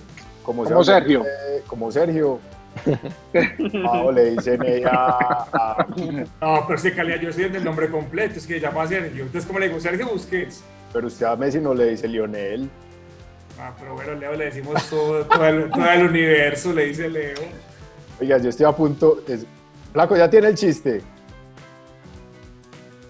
como, 0.43 0.65
Como 0.65 0.85
Sergio. 0.85 1.23
le 1.23 1.29
dice- 1.31 1.65
como 1.67 1.91
Sergio, 1.93 2.41
Mao 3.83 4.13
le 4.13 4.33
dicen 4.33 4.63
ella 4.67 4.91
a, 4.93 5.87
No, 6.43 6.65
pero 6.67 6.79
sí, 6.79 6.91
calidad, 6.91 7.21
yo 7.21 7.33
soy 7.33 7.45
el 7.45 7.53
del 7.53 7.65
nombre 7.65 7.89
completo, 7.91 8.39
es 8.39 8.47
que 8.47 8.61
llama 8.61 8.87
Sergio. 8.87 9.23
Entonces, 9.25 9.47
¿cómo 9.47 9.59
le 9.61 9.69
digo? 9.69 9.81
Sergio 9.81 10.09
Busquets. 10.09 10.63
pero 10.93 11.07
usted 11.07 11.25
a 11.27 11.37
Messi 11.37 11.59
no 11.59 11.73
le 11.73 11.87
dice 11.87 12.07
Lionel. 12.09 12.69
Ah, 13.59 13.73
pero 13.81 13.95
bueno, 13.95 14.13
Leo 14.15 14.35
le 14.35 14.45
decimos 14.47 14.87
todo, 14.91 15.25
todo, 15.25 15.47
el, 15.47 15.71
todo 15.71 15.91
el 15.91 16.07
universo, 16.09 16.75
le 16.75 16.87
dice 16.87 17.09
Leo. 17.09 17.39
Oiga, 18.21 18.39
yo 18.39 18.49
estoy 18.49 18.67
a 18.67 18.73
punto. 18.73 19.19
es- 19.29 19.47
Flaco, 19.93 20.17
ya 20.17 20.29
tiene 20.29 20.49
el 20.49 20.55
chiste. 20.55 21.03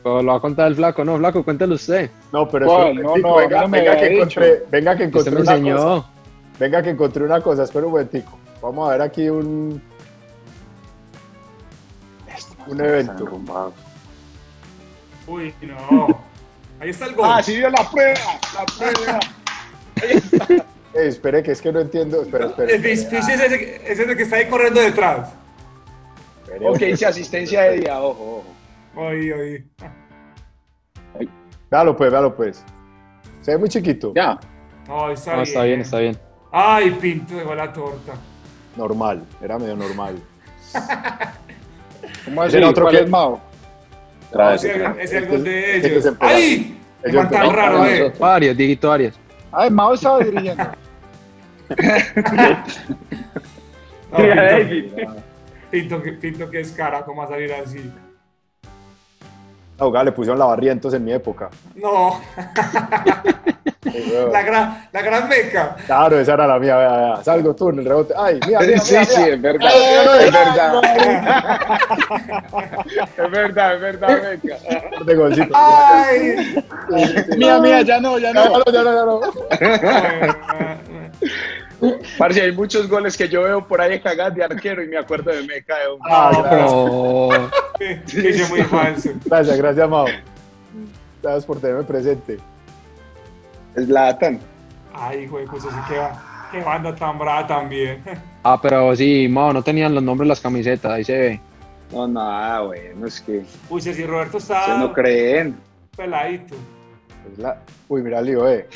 Pero 0.02 0.22
lo 0.22 0.32
va 0.32 0.38
a 0.38 0.40
contar 0.40 0.68
el 0.68 0.76
flaco, 0.76 1.04
no, 1.04 1.16
flaco, 1.18 1.42
cuéntelo 1.42 1.74
usted. 1.74 2.11
No, 2.32 2.48
pero 2.48 2.66
un 2.90 2.94
No, 3.02 3.16
no, 3.16 3.36
venga, 3.36 3.96
que 3.96 4.14
encontré, 4.14 4.64
venga 4.70 4.96
que 4.96 5.04
encontré 5.04 5.30
me 5.32 5.40
una 5.40 5.44
cosa. 5.46 5.57
enseñó. 5.57 6.07
Venga 6.61 6.82
que 6.82 6.90
encontré 6.90 7.24
una 7.24 7.40
cosa, 7.40 7.64
espera 7.64 7.86
un 7.86 7.92
momentico. 7.92 8.38
Vamos 8.62 8.88
a 8.88 8.92
ver 8.92 9.02
aquí 9.02 9.28
un, 9.28 9.82
un 12.68 12.80
evento. 12.80 13.40
Uy, 15.26 15.52
no. 15.62 16.07
Ahí 16.80 16.90
está 16.90 17.07
el 17.07 17.14
gol. 17.14 17.26
Ah, 17.28 17.42
sí 17.42 17.57
dio 17.57 17.68
la 17.70 17.90
prueba, 17.90 18.20
la 18.54 18.64
prueba. 18.66 19.20
Eh, 20.99 21.09
espere 21.09 21.42
que 21.42 21.53
es 21.53 21.61
que 21.62 21.72
no 21.72 21.80
entiendo. 21.80 22.22
Espera, 22.22 22.47
espera. 22.47 22.72
El 22.72 22.82
difícil 22.82 23.18
es 23.18 23.28
ese, 23.28 23.76
es 23.92 23.99
ese 23.99 24.16
que 24.16 24.22
está 24.22 24.36
ahí 24.36 24.47
corriendo 24.47 24.80
detrás. 24.80 25.30
espere. 26.44 26.68
Ok, 26.68 26.78
dice 26.78 27.07
asistencia 27.07 27.62
de 27.64 27.76
día, 27.80 28.01
ojo, 28.01 28.42
ojo. 28.94 29.03
Oí, 29.09 29.30
oí. 29.30 29.64
Véalo 31.70 31.97
pues, 31.97 32.11
véalo 32.11 32.34
pues. 32.34 32.64
Se 33.42 33.51
ve 33.53 33.59
muy 33.59 33.68
chiquito. 33.68 34.12
Ya. 34.14 34.38
No, 34.88 35.11
está 35.11 35.32
No, 35.32 35.36
bien. 35.38 35.47
está 35.49 35.62
bien, 35.64 35.80
está 35.80 35.99
bien. 35.99 36.18
Ay, 36.53 36.90
Pinto 36.92 37.34
dejó 37.36 37.55
la 37.55 37.72
torta. 37.72 38.14
Normal, 38.76 39.22
era 39.42 39.59
medio 39.59 39.76
normal. 39.76 40.14
¿Cómo 42.24 42.42
así? 42.42 42.57
era 42.57 42.68
otro 42.70 42.84
¿Cuál 42.84 42.97
que- 42.97 43.03
es 43.05 43.11
Mao? 43.11 43.40
No, 44.34 44.51
ese 44.53 44.70
ese 44.76 45.03
es 45.03 45.12
el 45.12 45.26
gol 45.28 45.44
de 45.44 45.76
Este 45.76 45.86
es 45.88 45.92
ellos. 45.92 46.07
el. 46.07 46.16
¡Ay! 46.20 46.78
Man 47.12 47.30
tan 47.30 47.51
raro, 47.53 47.84
eh. 47.86 48.12
Arias, 48.20 48.57
Dieguito 48.57 48.90
Arias. 48.92 49.14
Ay, 49.53 49.70
Mao 49.70 49.94
estaba 49.94 50.18
dirigiendo. 50.20 50.64
No, 54.12 54.18
Mira, 54.18 54.58
Pinto. 54.68 55.14
Pinto, 55.70 56.02
que- 56.02 56.12
Pinto 56.12 56.50
que 56.50 56.60
es 56.60 56.72
cara, 56.72 57.02
¿cómo 57.04 57.22
va 57.22 57.26
a 57.26 57.30
salir 57.30 57.52
así? 57.52 57.92
No, 59.78 60.02
le 60.04 60.12
pusieron 60.12 60.38
la 60.38 60.46
barrientos 60.46 60.94
en 60.94 61.04
mi 61.04 61.12
época. 61.12 61.50
No, 61.74 62.18
la 64.32 64.42
gran, 64.42 64.88
la 64.90 65.02
gran 65.02 65.28
meca. 65.28 65.76
Claro, 65.84 66.18
esa 66.18 66.32
era 66.32 66.46
la 66.46 66.58
mía. 66.58 66.76
Vea, 66.78 66.96
vea. 66.96 67.22
Salgo 67.22 67.54
tú 67.54 67.68
en 67.68 67.80
el 67.80 67.84
rebote. 67.84 68.14
Ay, 68.16 68.40
mira, 68.46 68.60
mira, 68.60 68.78
Sí, 68.78 68.94
mira, 68.94 69.04
sí, 69.04 69.20
mira. 69.20 69.34
es 69.34 69.42
verdad. 69.42 69.70
Ay, 69.70 70.24
Es 70.24 70.32
verdad. 70.32 70.80
Es 73.18 73.30
verdad, 73.30 73.74
es 73.74 73.80
verdad, 73.82 74.08
venga. 74.22 74.56
ay, 74.70 75.04
de 75.04 75.14
golcito. 75.14 75.54
¡Ay! 75.54 76.64
Mía, 77.36 77.58
mía, 77.60 77.82
ya 77.82 78.00
no, 78.00 78.18
ya 78.18 78.32
Ya 78.32 78.44
no. 78.44 78.58
no, 78.58 78.64
ya 78.72 78.82
no, 78.82 78.94
ya 78.94 79.04
no. 79.04 79.20
Parce, 82.18 82.40
hay 82.40 82.52
muchos 82.52 82.88
goles 82.88 83.16
que 83.16 83.28
yo 83.28 83.42
veo 83.42 83.66
por 83.66 83.80
ahí 83.80 84.00
cagadas 84.00 84.34
de 84.34 84.44
arquero 84.44 84.82
y 84.82 84.88
me 84.88 84.96
acuerdo 84.98 85.30
de 85.30 85.42
Meca 85.42 85.76
de 85.78 85.92
un... 85.92 86.00
Ah, 86.04 86.30
gracias. 86.32 86.70
Oh, 86.72 87.30
Que 87.78 88.28
es 88.30 88.48
muy 88.50 88.62
falso. 88.62 89.10
Gracias, 89.26 89.56
gracias, 89.58 89.88
Mao. 89.88 90.06
Gracias 91.22 91.44
por 91.44 91.60
tenerme 91.60 91.84
presente. 91.84 92.38
Zlatan. 93.78 94.40
Ay, 94.94 95.24
hijo 95.24 95.38
de 95.38 95.46
puta, 95.46 95.62
sí 95.70 95.76
que 95.92 95.98
va. 95.98 96.48
Qué 96.50 96.60
banda 96.60 96.94
tan 96.94 97.18
brava 97.18 97.46
también. 97.46 98.02
Ah, 98.42 98.58
pero 98.62 98.94
sí, 98.96 99.26
Mao, 99.28 99.52
no 99.52 99.62
tenían 99.62 99.94
los 99.94 100.02
nombres 100.02 100.26
de 100.26 100.28
las 100.30 100.40
camisetas, 100.40 100.90
ahí 100.92 101.04
se 101.04 101.18
ve. 101.18 101.40
No, 101.92 102.08
nada, 102.08 102.62
bueno, 102.62 103.06
es 103.06 103.20
que 103.20 103.44
Uy, 103.68 103.80
si 103.80 104.04
Roberto 104.04 104.38
está 104.38 104.78
no 104.78 104.92
creen. 104.92 105.56
peladito. 105.96 106.54
Es 107.32 107.38
la- 107.38 107.60
Uy, 107.88 108.02
mira 108.02 108.20
el 108.20 108.26
lío, 108.26 108.48
eh. 108.48 108.66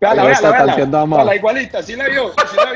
Véala, 0.00 0.22
véala, 0.22 0.32
está 0.36 0.50
véala. 0.50 0.66
tanteando 0.66 0.98
a 0.98 1.06
Mao. 1.06 1.18
Véala, 1.18 1.36
igualita, 1.36 1.82
sí 1.82 1.96
la 1.96 2.08
vio, 2.08 2.30
sí 2.30 2.56
la 2.56 2.72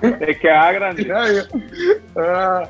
vio. 0.00 0.18
Te 0.18 0.38
queda 0.38 0.72
grande. 0.72 1.04
la. 1.04 1.24
Ah, 2.16 2.68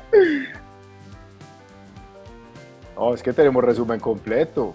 No, 2.95 3.13
es 3.13 3.21
que 3.23 3.33
tenemos 3.33 3.63
resumen 3.63 3.99
completo. 3.99 4.73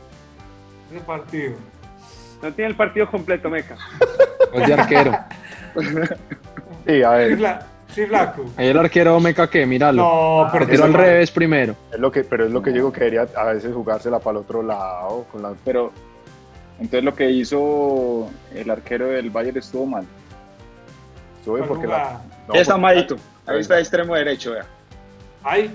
Ese 0.91 1.01
partido. 1.05 1.53
No 2.43 2.53
tiene 2.53 2.70
el 2.70 2.76
partido 2.76 3.09
completo, 3.11 3.49
Meca. 3.49 3.76
Gol 4.53 4.66
de 4.66 4.74
arquero. 4.74 5.12
Sí, 6.87 7.03
a 7.03 7.11
Sí, 7.12 7.16
ver, 7.18 7.39
fla- 7.39 7.62
sí, 7.95 8.07
flaco. 8.07 8.45
Ahí 8.57 8.68
el 8.68 8.78
arquero 8.78 9.20
Meca 9.20 9.49
que, 9.49 9.64
míralo. 9.66 10.03
No, 10.03 10.47
Se 10.51 10.53
pero 10.59 10.66
tiró 10.70 10.85
al 10.85 10.95
revés 10.95 11.31
primero. 11.31 11.76
es 11.93 11.99
lo 12.01 12.11
que, 12.11 12.24
pero 12.24 12.45
es 12.47 12.51
lo 12.51 12.61
que 12.61 12.70
yo 12.70 12.74
digo 12.76 12.93
que 12.93 13.01
quería 13.01 13.26
a 13.37 13.45
veces 13.45 13.72
jugársela 13.74 14.18
para 14.18 14.39
el 14.39 14.45
otro 14.45 14.62
lado. 14.62 15.26
Con 15.31 15.43
la, 15.43 15.53
Pero 15.64 15.93
entonces 16.81 17.05
lo 17.05 17.14
que 17.14 17.31
hizo 17.31 18.28
el 18.55 18.70
arquero 18.70 19.07
del 19.09 19.31
Bayern 19.31 19.59
estuvo 19.59 19.87
mal. 19.87 20.05
sube 21.45 21.62
porque 21.62 21.87
la. 21.87 22.20
no, 22.49 22.55
Ahí 22.55 22.61
está 22.61 22.74
porque- 22.74 22.83
Maito. 22.83 23.16
Ahí 23.47 23.61
está 23.61 23.78
extremo 23.78 24.14
derecho, 24.14 24.53
vea. 24.53 24.64
Ay. 25.43 25.74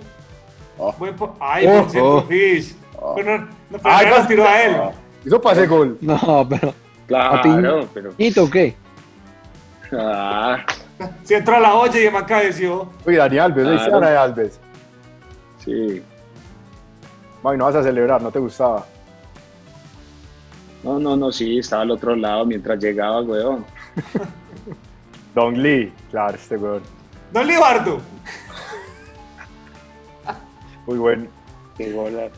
Oh. 0.77 0.91
Po- 0.93 1.35
Ay, 1.39 1.65
Oh, 1.67 1.81
por 1.81 1.89
cierto, 1.91 2.15
oh. 2.15 2.21
Fish. 2.23 2.75
Oh. 2.99 3.13
Pero 3.15 3.37
no, 3.39 3.45
no, 3.45 3.49
pero 3.69 3.81
Ay, 3.83 4.07
lo 4.09 4.27
tiró 4.27 4.45
a 4.45 4.61
él. 4.63 4.75
Hizo 5.25 5.41
pase 5.41 5.65
gol. 5.67 5.97
No, 6.01 6.45
pero. 6.49 6.73
Claro, 7.07 7.87
pero. 7.93 8.13
¿Nito 8.17 8.49
qué? 8.49 8.75
Ah, 9.91 10.65
Se 11.23 11.37
entró 11.37 11.55
a 11.55 11.59
la 11.59 11.75
olla 11.75 11.99
y 11.99 12.05
el 12.05 12.11
man 12.13 12.25
cabeció. 12.25 12.89
Uy, 13.05 13.15
Dani 13.15 13.37
Alves, 13.37 13.69
¿viste 13.69 13.89
Claro. 13.89 14.19
Alves? 14.21 14.59
sí. 15.63 16.01
Ay, 17.43 17.57
no 17.57 17.65
vas 17.65 17.75
a 17.75 17.83
celebrar, 17.83 18.21
no 18.23 18.31
te 18.31 18.39
gustaba. 18.39 18.85
No, 20.85 20.99
no, 20.99 21.17
no, 21.17 21.31
sí, 21.31 21.57
estaba 21.57 21.81
al 21.81 21.89
otro 21.89 22.15
lado 22.15 22.45
mientras 22.45 22.77
llegaba, 22.77 23.19
weón. 23.21 23.65
Don 25.33 25.59
Lee, 25.59 25.91
claro, 26.11 26.35
este 26.35 26.57
weón. 26.57 26.83
Don 27.33 27.47
Libardo. 27.47 27.97
Muy 30.85 30.99
buen. 30.99 31.27
Qué 31.75 31.91
gola. 31.91 32.29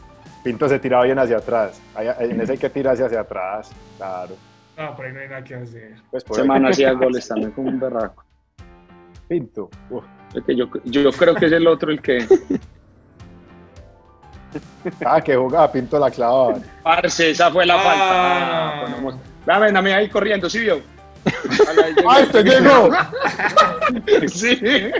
Pinto 0.45 0.69
se 0.69 0.79
tiraba 0.79 1.03
bien 1.03 1.19
hacia 1.19 1.35
atrás. 1.37 1.81
En 2.19 2.39
ese 2.39 2.53
hay 2.53 2.57
que 2.57 2.69
tirarse 2.69 3.03
hacia 3.03 3.19
atrás. 3.19 3.69
Claro. 3.97 4.37
No, 4.77 4.95
por 4.95 5.05
ahí 5.05 5.11
no 5.11 5.19
hay 5.19 5.27
nada 5.27 5.43
que 5.43 5.55
hacer. 5.55 5.95
Pues 6.09 6.45
man 6.45 6.67
hacía 6.67 6.93
goles 6.93 7.27
también 7.27 7.51
como 7.51 7.67
un 7.67 7.77
berraco. 7.77 8.23
Pinto. 9.27 9.69
Uf. 9.89 10.05
Es 10.33 10.41
que 10.45 10.55
yo, 10.55 10.69
yo 10.85 11.11
creo 11.11 11.35
que 11.35 11.47
es 11.47 11.51
el 11.51 11.67
otro 11.67 11.91
el 11.91 12.01
que. 12.01 12.25
Ah, 15.05 15.19
que 15.21 15.35
jugaba 15.35 15.71
Pinto 15.71 15.99
la 15.99 16.09
clavaba. 16.11 16.55
Parce, 16.83 17.31
esa 17.31 17.51
fue 17.51 17.65
la 17.65 17.75
Ah. 17.75 17.79
falta. 17.79 18.67
Ah, 18.67 18.81
ponemos- 18.85 19.15
Dame, 19.45 19.71
dame 19.71 19.93
ahí 19.93 20.09
corriendo, 20.09 20.49
¿sí 20.49 20.59
vio? 20.59 20.81
¡Ah, 22.07 22.19
este 22.21 22.43
llegó! 22.43 22.89
Sí. 24.27 24.91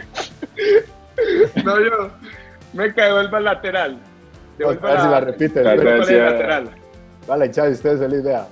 No, 1.64 1.80
yo. 1.80 2.10
Me 2.74 2.94
cae, 2.94 3.12
vuelva 3.12 3.38
al 3.40 3.44
lateral. 3.46 4.00
A 4.64 4.68
ver 4.70 5.02
si 5.02 5.08
la 5.08 5.20
repite. 5.22 5.64
Lateral. 5.64 6.70
Dale, 7.28 7.52
Chávez, 7.52 7.74
ustedes 7.78 8.00
feliz, 8.00 8.24
vea. 8.24 8.48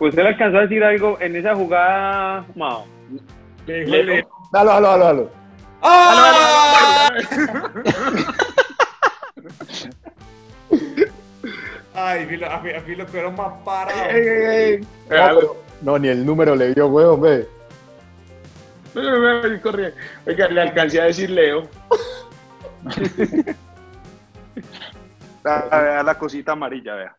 ¿Usted 0.00 0.22
le 0.22 0.28
alcanzó 0.28 0.58
a 0.58 0.62
decir 0.62 0.82
algo 0.84 1.16
en 1.20 1.36
esa 1.36 1.54
jugada, 1.54 2.44
Mao? 2.54 2.86
Dalo, 4.52 4.70
dalo, 4.70 4.88
dalo, 4.88 5.04
dalo. 5.04 5.30
¡Ah! 5.82 7.08
Ay, 12.00 12.24
a 12.24 12.26
Filo, 12.28 12.46
a 12.46 12.80
Filo 12.82 13.06
quedó 13.06 13.32
más 13.32 13.52
parado. 13.64 14.10
Ey, 14.10 14.26
ey, 14.28 14.44
ey. 14.44 14.80
No, 14.80 14.86
pero- 15.08 15.56
no, 15.82 15.98
ni 15.98 16.08
el 16.08 16.24
número 16.24 16.54
le 16.56 16.74
dio, 16.74 16.86
huevón, 16.88 17.20
ve. 17.22 17.48
Oiga, 20.26 20.48
le 20.48 20.60
alcancé 20.62 21.00
a 21.00 21.04
decir 21.04 21.30
Leo. 21.30 21.62
Vea, 25.44 25.68
vea 25.70 26.02
la 26.02 26.18
cosita 26.18 26.52
amarilla, 26.52 26.94
vea. 26.94 27.16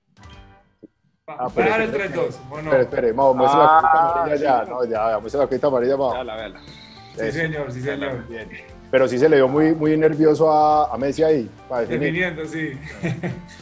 Ah, 1.27 1.47
pero 1.53 1.73
a 1.73 1.77
el 1.77 1.84
espere, 1.84 2.09
3-2, 2.09 2.36
¿o 2.49 2.55
no? 2.55 2.57
Espere, 2.63 2.82
espere, 2.84 3.11
vamos, 3.11 3.36
muestra 3.38 3.59
la 3.59 3.65
Ah, 3.65 3.82
cosita 3.82 4.01
amarilla 4.23 4.38
sí, 4.38 4.43
ya. 4.43 4.63
No, 4.65 4.84
ya, 4.86 5.19
muestra 5.19 5.41
la 5.41 5.47
cosita 5.47 5.67
amarilla, 5.67 5.95
vamos. 5.95 6.13
Véala, 6.13 6.36
véala. 6.36 6.59
Sí, 7.15 7.32
señor, 7.32 7.71
sí, 7.71 7.82
señor. 7.82 8.27
Bien. 8.27 8.49
Pero 8.91 9.07
sí 9.07 9.19
se 9.19 9.29
le 9.29 9.35
dio 9.35 9.47
muy, 9.47 9.75
muy 9.75 9.95
nervioso 9.97 10.51
a, 10.51 10.93
a 10.93 10.97
Messi 10.97 11.21
ahí, 11.23 11.49
para. 11.67 11.85
Definiendo, 11.85 12.43
sí. 12.45 12.71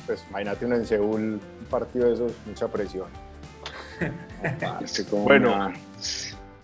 Pues 0.05 0.23
imagínate 0.29 0.65
uno 0.65 0.75
en 0.75 0.85
Seúl, 0.85 1.15
un 1.15 1.41
partido 1.69 2.07
de 2.07 2.13
esos, 2.13 2.31
mucha 2.45 2.67
presión. 2.69 3.07
Bueno. 5.23 5.53
una- 5.53 5.73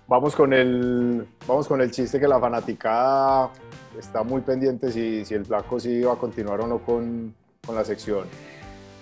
Vamos 0.05 0.35
con 0.35 0.51
el, 0.53 1.25
vamos 1.47 1.67
con 1.67 1.81
el 1.81 1.89
chiste 1.89 2.19
que 2.19 2.27
la 2.27 2.37
fanaticada 2.39 3.49
está 3.97 4.21
muy 4.21 4.41
pendiente 4.41 4.91
si, 4.91 5.23
si 5.25 5.33
el 5.33 5.45
Flaco 5.45 5.79
sí 5.79 6.01
va 6.01 6.13
a 6.13 6.15
continuar 6.17 6.59
o 6.61 6.67
no 6.67 6.79
con, 6.79 7.33
con 7.65 7.73
la 7.73 7.85
sección 7.85 8.25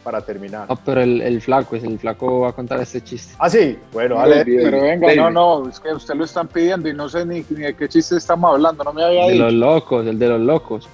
para 0.04 0.22
terminar. 0.22 0.68
No, 0.70 0.76
pero 0.76 1.02
el, 1.02 1.22
el 1.22 1.42
flaco, 1.42 1.76
es 1.76 1.84
el 1.84 1.98
flaco 2.00 2.42
va 2.42 2.50
a 2.50 2.54
contar 2.54 2.80
este 2.82 3.02
chiste. 3.02 3.34
Ah, 3.40 3.50
sí, 3.50 3.78
bueno, 3.94 4.16
dale. 4.16 4.44
Pero 4.46 4.82
venga, 4.82 5.08
David. 5.08 5.20
no, 5.22 5.30
no, 5.62 5.70
es 5.70 5.80
que 5.80 5.94
usted 5.94 6.16
lo 6.16 6.26
están 6.26 6.48
pidiendo 6.48 6.90
y 6.90 6.94
no 6.94 7.08
sé 7.10 7.26
ni, 7.26 7.46
ni 7.50 7.62
de 7.64 7.76
qué 7.76 7.88
chiste 7.88 8.18
estamos 8.18 8.52
hablando, 8.54 8.84
no 8.84 8.94
me 8.94 9.04
había 9.04 9.22
El 9.24 9.28
de 9.28 9.34
dicho. 9.34 9.44
los 9.46 9.54
locos, 9.54 10.08
el 10.08 10.18
de 10.20 10.28
los 10.30 10.42
locos. 10.42 10.90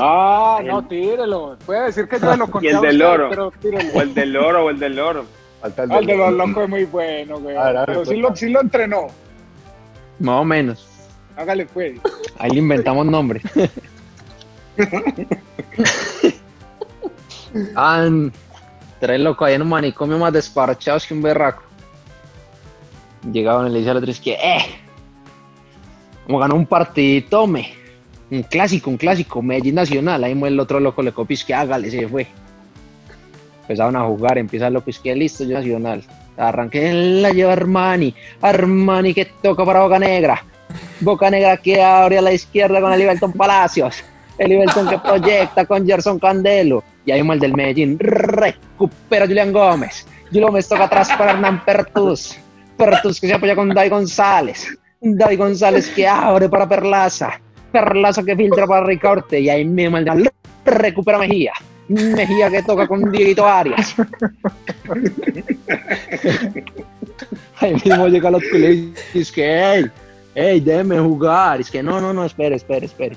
Ah, 0.00 0.60
no, 0.64 0.86
tírelo. 0.86 1.56
Puede 1.66 1.86
decir 1.86 2.06
que 2.08 2.20
yo 2.20 2.36
lo 2.36 2.46
conté 2.48 2.68
Y 2.70 2.70
el 2.70 2.80
del 2.80 2.98
pero 3.30 3.50
tírelo. 3.60 3.90
O 3.94 4.00
el 4.02 4.14
del 4.14 4.36
oro, 4.36 4.64
o 4.66 4.70
el 4.70 4.78
del 4.78 4.98
oro. 5.00 5.24
Falta 5.60 5.82
el 5.82 5.90
Ah, 5.92 5.98
el 5.98 6.06
de 6.06 6.12
del- 6.12 6.20
los 6.20 6.32
locos 6.48 6.62
es 6.64 6.68
muy 6.68 6.84
bueno, 6.84 7.40
güey. 7.40 7.56
Ver, 7.56 7.76
Pero 7.86 8.04
sí 8.04 8.10
cuenta. 8.12 8.28
lo, 8.30 8.36
sí 8.36 8.48
lo 8.50 8.60
entrenó. 8.60 9.06
Más 10.20 10.40
o 10.40 10.44
menos. 10.44 10.86
Hágale 11.36 11.66
pues. 11.66 11.98
Ahí 12.38 12.50
le 12.50 12.58
inventamos 12.58 13.06
nombre. 13.06 13.40
Ah, 17.74 18.08
tres 19.00 19.20
locos 19.20 19.48
ahí 19.48 19.54
en 19.54 19.62
un 19.62 19.68
manicomio 19.68 20.18
más 20.18 20.32
desparchados 20.32 21.06
que 21.06 21.14
un 21.14 21.22
berraco. 21.22 21.62
Llegaban 23.32 23.68
y 23.68 23.70
le 23.70 23.78
dice 23.78 23.90
al 23.90 23.96
otro, 23.98 24.10
es 24.10 24.20
que, 24.20 24.32
eh, 24.32 24.64
como 26.26 26.38
ganó 26.38 26.54
un 26.54 26.66
partidito, 26.66 27.46
me. 27.46 27.72
Un 28.30 28.42
clásico, 28.42 28.90
un 28.90 28.98
clásico, 28.98 29.40
Medellín 29.40 29.76
Nacional. 29.76 30.22
Ahí 30.24 30.38
el 30.40 30.60
otro 30.60 30.78
loco 30.80 31.02
le 31.02 31.12
copió, 31.12 31.36
que 31.46 31.54
hágale, 31.54 31.90
se 31.90 32.06
fue. 32.06 32.26
Empezaron 33.62 33.96
a 33.96 34.04
jugar, 34.04 34.38
empieza 34.38 34.66
el 34.68 34.82
que 34.82 35.14
listo, 35.14 35.44
yo 35.44 35.56
Nacional. 35.56 36.02
Arranqué, 36.36 36.92
la 36.92 37.30
lleva 37.30 37.52
Armani. 37.52 38.14
Armani 38.40 39.14
que 39.14 39.24
toca 39.42 39.64
para 39.64 39.80
Boca 39.80 39.98
Negra. 39.98 40.44
Boca 41.00 41.30
Negra 41.30 41.56
que 41.56 41.82
abre 41.82 42.18
a 42.18 42.22
la 42.22 42.32
izquierda 42.32 42.80
con 42.80 42.92
el 42.92 42.98
Liberton 42.98 43.32
Palacios. 43.32 44.04
El 44.38 44.50
Liberton 44.50 44.88
que 44.88 44.98
proyecta 44.98 45.66
con 45.66 45.86
Gerson 45.86 46.18
Candelo. 46.18 46.82
Y 47.04 47.12
hay 47.12 47.22
mal 47.22 47.40
del 47.40 47.54
Medellín. 47.54 47.98
Recupera 47.98 49.26
Julián 49.26 49.52
Gómez. 49.52 50.06
Julián 50.28 50.48
Gómez 50.48 50.68
toca 50.68 50.84
atrás 50.84 51.08
para 51.16 51.32
Hernán 51.32 51.64
Pertus. 51.64 52.38
Pertus 52.76 53.20
que 53.20 53.26
se 53.26 53.34
apoya 53.34 53.56
con 53.56 53.68
David 53.70 53.90
González. 53.90 54.68
David 55.00 55.38
González 55.38 55.88
que 55.90 56.06
abre 56.06 56.48
para 56.48 56.68
Perlaza. 56.68 57.40
Perlaza 57.72 58.22
que 58.22 58.36
filtra 58.36 58.66
para 58.66 58.86
Ricaurte. 58.86 59.40
Y 59.40 59.48
ahí 59.48 59.64
mismo 59.64 59.98
el 59.98 60.30
recupera 60.64 61.18
Mejía. 61.18 61.52
Mejía 61.88 62.50
que 62.50 62.62
toca 62.62 62.86
con 62.86 63.10
Dieguito 63.10 63.46
Arias. 63.46 63.94
Ahí 67.60 67.74
mismo 67.74 68.08
llega 68.08 68.30
los 68.30 68.42
que 68.42 68.58
y 68.58 68.94
dice 69.12 69.32
que, 69.32 69.62
hey, 69.64 69.90
hey, 70.34 70.60
déjeme 70.60 71.00
jugar. 71.00 71.60
Es 71.60 71.70
que 71.70 71.82
no, 71.82 72.00
no, 72.00 72.12
no, 72.12 72.24
espere, 72.24 72.56
espere, 72.56 72.86
espere. 72.86 73.16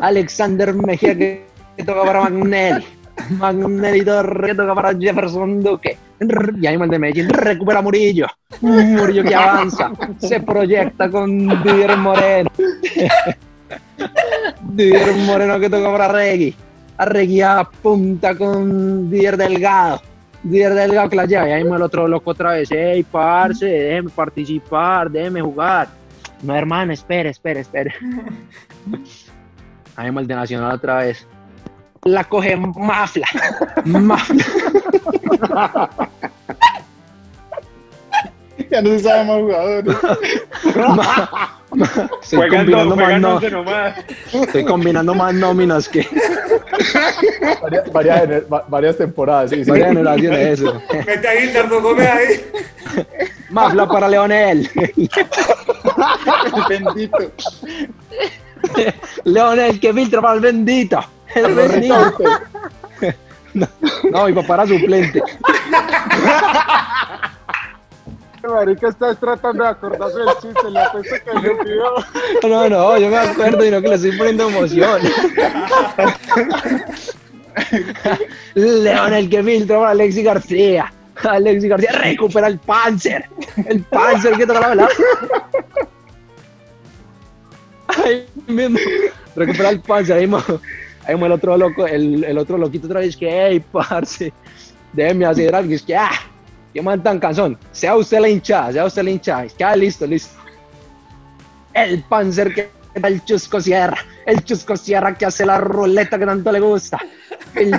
Alexander 0.00 0.74
Mejía 0.74 1.16
que, 1.16 1.46
toca 1.84 2.04
para 2.04 2.22
Magnelli. 2.22 2.84
Magnelli 3.30 4.04
Torre 4.04 4.48
que 4.48 4.54
toca 4.54 4.74
para 4.74 4.98
Jefferson 4.98 5.62
Duque. 5.62 5.96
Y 6.60 6.66
ahí 6.66 6.76
de 6.76 6.98
Medellín 6.98 7.28
recupera 7.28 7.82
Murillo. 7.82 8.26
Murillo 8.60 9.24
que 9.24 9.34
avanza. 9.34 9.92
Se 10.18 10.40
proyecta 10.40 11.10
con 11.10 11.48
Didier 11.62 11.96
Moreno. 11.96 12.50
Didier 14.62 15.14
Moreno 15.26 15.58
que 15.60 15.70
toca 15.70 15.90
para 15.90 16.08
Regui. 16.08 16.54
Arreguía 16.96 17.68
punta 17.82 18.36
con 18.36 19.10
Dier 19.10 19.36
Delgado. 19.36 20.00
Dier 20.42 20.74
Delgado 20.74 21.08
que 21.08 21.16
la 21.16 21.26
lleva. 21.26 21.48
Y 21.48 21.52
ahí 21.52 21.64
me 21.64 21.76
el 21.76 21.82
otro 21.82 22.06
loco 22.06 22.30
otra 22.30 22.52
vez. 22.52 22.70
Ey, 22.70 23.02
parce, 23.02 23.66
déjeme 23.66 24.10
participar, 24.10 25.10
déjeme 25.10 25.40
jugar. 25.40 25.88
No, 26.42 26.54
hermano, 26.54 26.92
espere, 26.92 27.30
espere, 27.30 27.60
espere. 27.60 27.94
Ahí 29.96 30.10
me 30.10 30.20
el 30.20 30.26
de 30.26 30.34
Nacional 30.34 30.72
otra 30.72 30.98
vez. 30.98 31.26
La 32.04 32.24
coge 32.24 32.56
Mafla. 32.56 33.26
Mafla. 33.84 34.44
ya 38.70 38.82
no 38.82 38.88
se 38.90 38.98
sabe 39.00 39.24
más 39.24 39.40
jugadores. 39.40 39.96
Estoy 42.22 42.48
combinando, 42.50 42.94
más 42.94 43.20
no, 43.20 43.40
estoy 44.44 44.64
combinando 44.64 45.12
más 45.12 45.34
nóminas 45.34 45.88
que 45.88 46.06
varias, 47.60 47.92
varias, 47.92 48.44
varias 48.68 48.96
temporadas. 48.96 49.50
Sí, 49.50 49.64
sí. 49.64 49.70
Varias 49.70 49.88
generaciones, 49.88 50.60
eso. 50.60 50.80
Mete 51.04 51.28
ahí, 51.28 51.52
Tardo 51.52 51.82
Gómez 51.82 52.08
ahí. 52.08 52.46
Mafla 53.50 53.88
para 53.88 54.08
Leonel. 54.08 54.70
Bendito. 56.68 57.32
Leonel, 59.24 59.80
que 59.80 59.92
filtra 59.92 60.20
para 60.20 60.34
el 60.34 60.40
bendito. 60.40 61.00
El 61.34 61.54
bendito. 61.54 62.14
No, 63.54 63.68
no, 64.10 64.26
mi 64.26 64.32
papá 64.32 64.54
era 64.54 64.66
suplente. 64.66 65.22
Marica, 68.48 68.88
estás 68.88 69.18
tratando 69.20 69.62
de 69.62 69.70
acordarse 69.70 70.18
del 70.18 70.28
chiste, 70.42 70.70
le 70.70 70.80
apuesto 70.80 71.14
que 71.24 71.40
se 71.40 71.54
pidió. 71.62 71.84
No, 72.48 72.68
no, 72.68 72.98
yo 72.98 73.08
me 73.08 73.16
acuerdo 73.16 73.64
y 73.64 73.70
no 73.70 73.80
que 73.80 73.88
le 73.88 73.94
estoy 73.94 74.18
poniendo 74.18 74.48
emoción. 74.48 75.02
Leonel 78.54 79.30
que 79.30 79.42
filtra 79.42 79.78
para 79.78 79.90
Alexis 79.90 80.24
García. 80.24 80.92
Alexis 81.22 81.70
García 81.70 81.92
recupera 81.92 82.48
el 82.48 82.58
Panzer. 82.58 83.28
El 83.66 83.82
Panzer 83.84 84.36
que 84.36 84.46
toca 84.46 84.60
la 84.60 84.68
verdad. 84.68 84.88
Ahí 88.04 88.26
mismo. 88.46 88.78
Recupera 89.36 89.70
el 89.70 89.80
Panzer. 89.80 90.16
Ahí 90.16 90.26
mismo, 90.26 90.42
ahí 91.04 91.14
mismo 91.14 91.26
el 91.26 91.32
otro 91.32 91.56
loco, 91.56 91.86
el, 91.86 92.24
el 92.24 92.38
otro 92.38 92.58
loquito 92.58 92.86
otra 92.86 93.00
vez 93.00 93.16
que, 93.16 93.28
hey, 93.28 93.64
parce, 93.72 94.32
déjeme 94.92 95.26
hacer 95.26 95.54
algo. 95.54 95.72
Es 95.72 95.82
que, 95.82 95.96
ah, 95.96 96.10
qué 96.72 96.82
man 96.82 97.02
tan 97.02 97.18
cansón. 97.18 97.58
Sea 97.72 97.96
usted 97.96 98.20
la 98.20 98.28
hinchada, 98.28 98.72
sea 98.72 98.84
usted 98.84 99.02
la 99.02 99.10
hinchada. 99.10 99.44
Es 99.44 99.54
que, 99.54 99.64
ah, 99.64 99.76
listo, 99.76 100.06
listo. 100.06 100.34
El 101.72 102.02
Panzer 102.02 102.54
que 102.54 102.70
el 102.94 103.24
Chusco 103.24 103.60
Sierra, 103.60 103.98
el 104.26 104.44
Chusco 104.44 104.76
Sierra 104.76 105.14
que 105.14 105.26
hace 105.26 105.44
la 105.44 105.58
ruleta 105.58 106.18
que 106.18 106.26
tanto 106.26 106.52
le 106.52 106.60
gusta, 106.60 106.98
el 107.54 107.74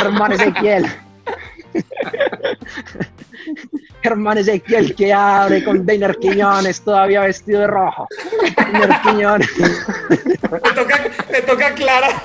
hermano 0.00 0.34
Ezequiel. 0.34 0.86
Hermano 4.02 4.40
Ezequiel 4.40 4.94
que 4.94 5.12
abre 5.12 5.64
con 5.64 5.84
Deiner 5.84 6.16
Quiñones 6.16 6.80
todavía 6.80 7.22
vestido 7.22 7.60
de 7.60 7.66
rojo. 7.66 8.06
Deiner 8.56 9.00
Quiñones. 9.02 9.50
Me 10.08 10.58
toca, 10.58 11.00
me 11.30 11.42
toca 11.42 11.74
Clara. 11.74 12.22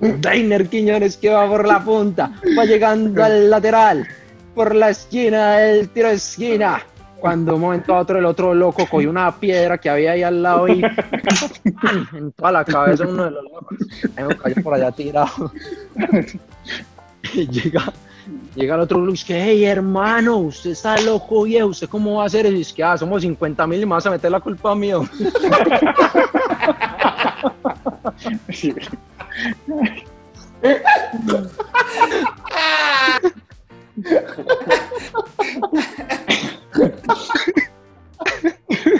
Deiner 0.00 0.68
Quiñones 0.68 1.16
que 1.16 1.30
va 1.30 1.48
por 1.48 1.66
la 1.66 1.82
punta, 1.82 2.32
va 2.58 2.64
llegando 2.64 3.24
al 3.24 3.50
lateral, 3.50 4.06
por 4.54 4.74
la 4.74 4.90
esquina, 4.90 5.62
el 5.62 5.88
tiro 5.88 6.08
de 6.08 6.14
esquina 6.14 6.82
cuando 7.24 7.54
un 7.54 7.62
momento 7.62 7.94
a 7.94 8.00
otro 8.00 8.18
el 8.18 8.26
otro 8.26 8.52
loco 8.52 8.86
cogió 8.86 9.08
una 9.08 9.34
piedra 9.34 9.78
que 9.78 9.88
había 9.88 10.12
ahí 10.12 10.22
al 10.22 10.42
lado 10.42 10.68
y 10.68 10.84
en 12.12 12.32
toda 12.32 12.52
la 12.52 12.66
cabeza 12.66 13.06
uno 13.08 13.24
de 13.24 13.30
los 13.30 13.44
locos. 13.44 13.78
Ahí 14.14 14.24
me 14.24 14.36
cayó 14.36 14.62
por 14.62 14.74
allá 14.74 14.92
tirado. 14.92 15.50
Y 17.32 17.48
llega, 17.48 17.90
llega 18.54 18.74
el 18.74 18.80
otro 18.80 18.98
Luis 18.98 19.24
que, 19.24 19.42
hey 19.42 19.64
hermano, 19.64 20.38
usted 20.38 20.70
está 20.70 21.00
loco 21.00 21.44
viejo, 21.44 21.68
¿usted 21.68 21.88
cómo 21.88 22.16
va 22.16 22.24
a 22.24 22.26
hacer? 22.26 22.46
Y 22.46 22.60
es 22.60 22.72
que, 22.72 22.82
ah, 22.82 22.96
somos 22.96 23.22
50 23.22 23.66
mil 23.66 23.80
y 23.82 23.86
me 23.86 23.92
vas 23.92 24.06
a 24.06 24.10
meter 24.10 24.30
la 24.30 24.40
culpa 24.40 24.74
mío. 24.74 25.04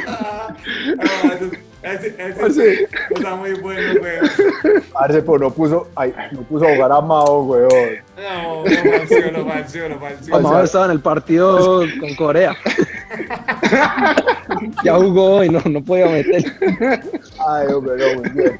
Ah, 0.07 0.55
ese, 1.85 2.15
ese 2.19 2.89
está 3.15 3.37
muy 3.37 3.53
bueno, 3.61 4.01
weón. 4.01 4.31
Parce, 4.93 5.23
pues 5.23 5.41
no 5.41 5.51
puso, 5.51 5.89
ay, 5.97 6.15
no 6.33 6.41
puso 6.43 6.67
a 6.67 6.75
jugar 6.75 6.93
a 6.93 7.01
Mao, 7.01 7.43
weón. 7.45 7.69
No, 8.17 8.65
falseó, 8.65 9.31
lo 9.89 9.99
falseó. 10.01 10.41
Mao 10.41 10.63
estaba 10.63 10.87
en 10.87 10.91
el 10.93 11.01
partido 11.01 11.83
con 12.01 12.15
Corea. 12.17 12.55
ya 14.85 14.95
jugó 14.97 15.45
y 15.45 15.49
no, 15.51 15.61
no 15.65 15.83
podía 15.83 16.07
meter. 16.07 16.45
Ay, 17.47 17.67
hombre, 17.73 18.15
no, 18.15 18.21
muy 18.21 18.31
bien. 18.31 18.59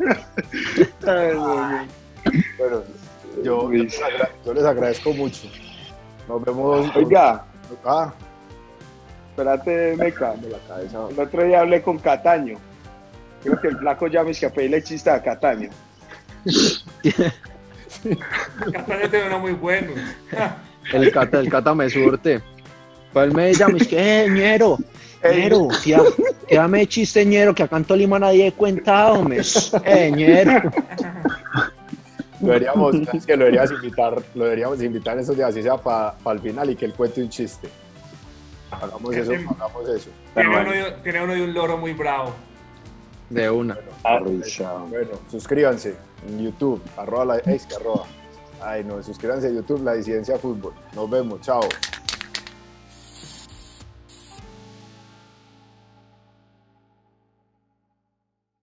Bueno, 2.59 2.83
yo, 3.43 3.43
yo, 3.43 3.71
les 3.73 4.03
agra- 4.03 4.31
yo 4.45 4.55
les 4.55 4.65
agradezco 4.65 5.13
mucho. 5.13 5.49
Nos 6.29 6.43
vemos. 6.45 6.91
Oiga, 6.97 7.45
Ah, 7.85 8.13
espérate, 9.31 9.97
Meca. 9.97 10.35
la 10.49 10.59
cabeza. 10.69 10.99
El 11.11 11.19
otro 11.19 11.45
día 11.45 11.61
hablé 11.61 11.83
con 11.83 11.99
Cataño. 11.99 12.57
Creo 13.45 13.61
que 13.61 13.69
el 13.69 13.79
flaco 13.79 14.07
ya 14.09 14.25
me 14.25 14.31
escapé 14.31 14.65
y 14.65 14.69
le 14.69 14.83
chiste 14.83 15.11
a 15.11 15.23
Cataño. 15.23 15.69
Castaño 18.73 19.11
tiene 19.11 19.27
uno 19.29 19.39
muy 19.39 19.53
bueno. 19.53 19.93
El 20.93 21.11
cata, 21.11 21.41
el 21.41 21.49
cata 21.49 21.75
me 21.75 21.89
surte. 21.89 22.43
Pues 23.11 23.27
él 23.27 23.35
me 23.35 23.55
llama 23.55 23.79
es 23.79 23.89
que, 23.89 24.25
eh, 24.25 24.29
ñero, 24.29 24.77
ñero, 25.23 25.69
que, 25.83 25.97
que 26.47 26.57
dame 26.57 26.87
chiste, 26.87 27.25
ñero, 27.25 27.55
que 27.55 27.63
acá 27.63 27.79
en 27.79 27.85
Tolima 27.85 28.19
nadie 28.19 28.53
cuenta, 28.53 29.11
hombre. 29.13 29.41
Eh, 29.87 30.13
ñero. 30.15 30.71
Lo 32.43 32.49
deberíamos, 32.49 32.97
es 33.15 33.25
que 33.25 33.35
lo 33.35 33.47
deberíamos 33.47 33.71
invitar, 33.71 34.23
lo 34.35 34.45
deberíamos 34.45 34.83
invitar 34.83 35.15
en 35.15 35.21
esos 35.21 35.35
días, 35.37 35.49
así 35.49 35.63
sea 35.63 35.79
para 35.79 36.17
el 36.33 36.41
final 36.41 36.69
y 36.69 36.77
que 36.77 36.85
él 36.85 36.93
cuente 36.93 37.23
un 37.23 37.31
chiste. 37.31 37.67
Hagamos 38.71 39.15
eso, 39.17 39.33
hagamos 39.33 39.89
eso. 39.89 40.11
Tiene 40.35 40.61
uno, 40.61 40.71
de, 40.71 40.93
tiene 41.03 41.25
uno 41.25 41.33
de 41.33 41.43
un 41.43 41.55
loro 41.55 41.79
muy 41.79 41.95
bravo. 41.95 42.35
De 43.31 43.51
una. 43.51 43.79
Bueno, 44.89 45.13
suscríbanse 45.31 45.97
en 46.29 46.45
YouTube, 46.45 46.81
arroba 46.97 47.25
la, 47.25 47.37
es 47.39 47.67
que 47.67 47.77
arroba. 47.77 48.07
Ay, 48.63 48.85
no, 48.85 49.03
suscríbanse 49.03 49.49
a 49.49 49.51
YouTube, 49.51 49.83
La 49.83 49.95
Disidencia 49.95 50.39
Fútbol. 50.39 50.73
Nos 50.95 51.11
vemos, 51.11 51.41
chao. 51.41 51.61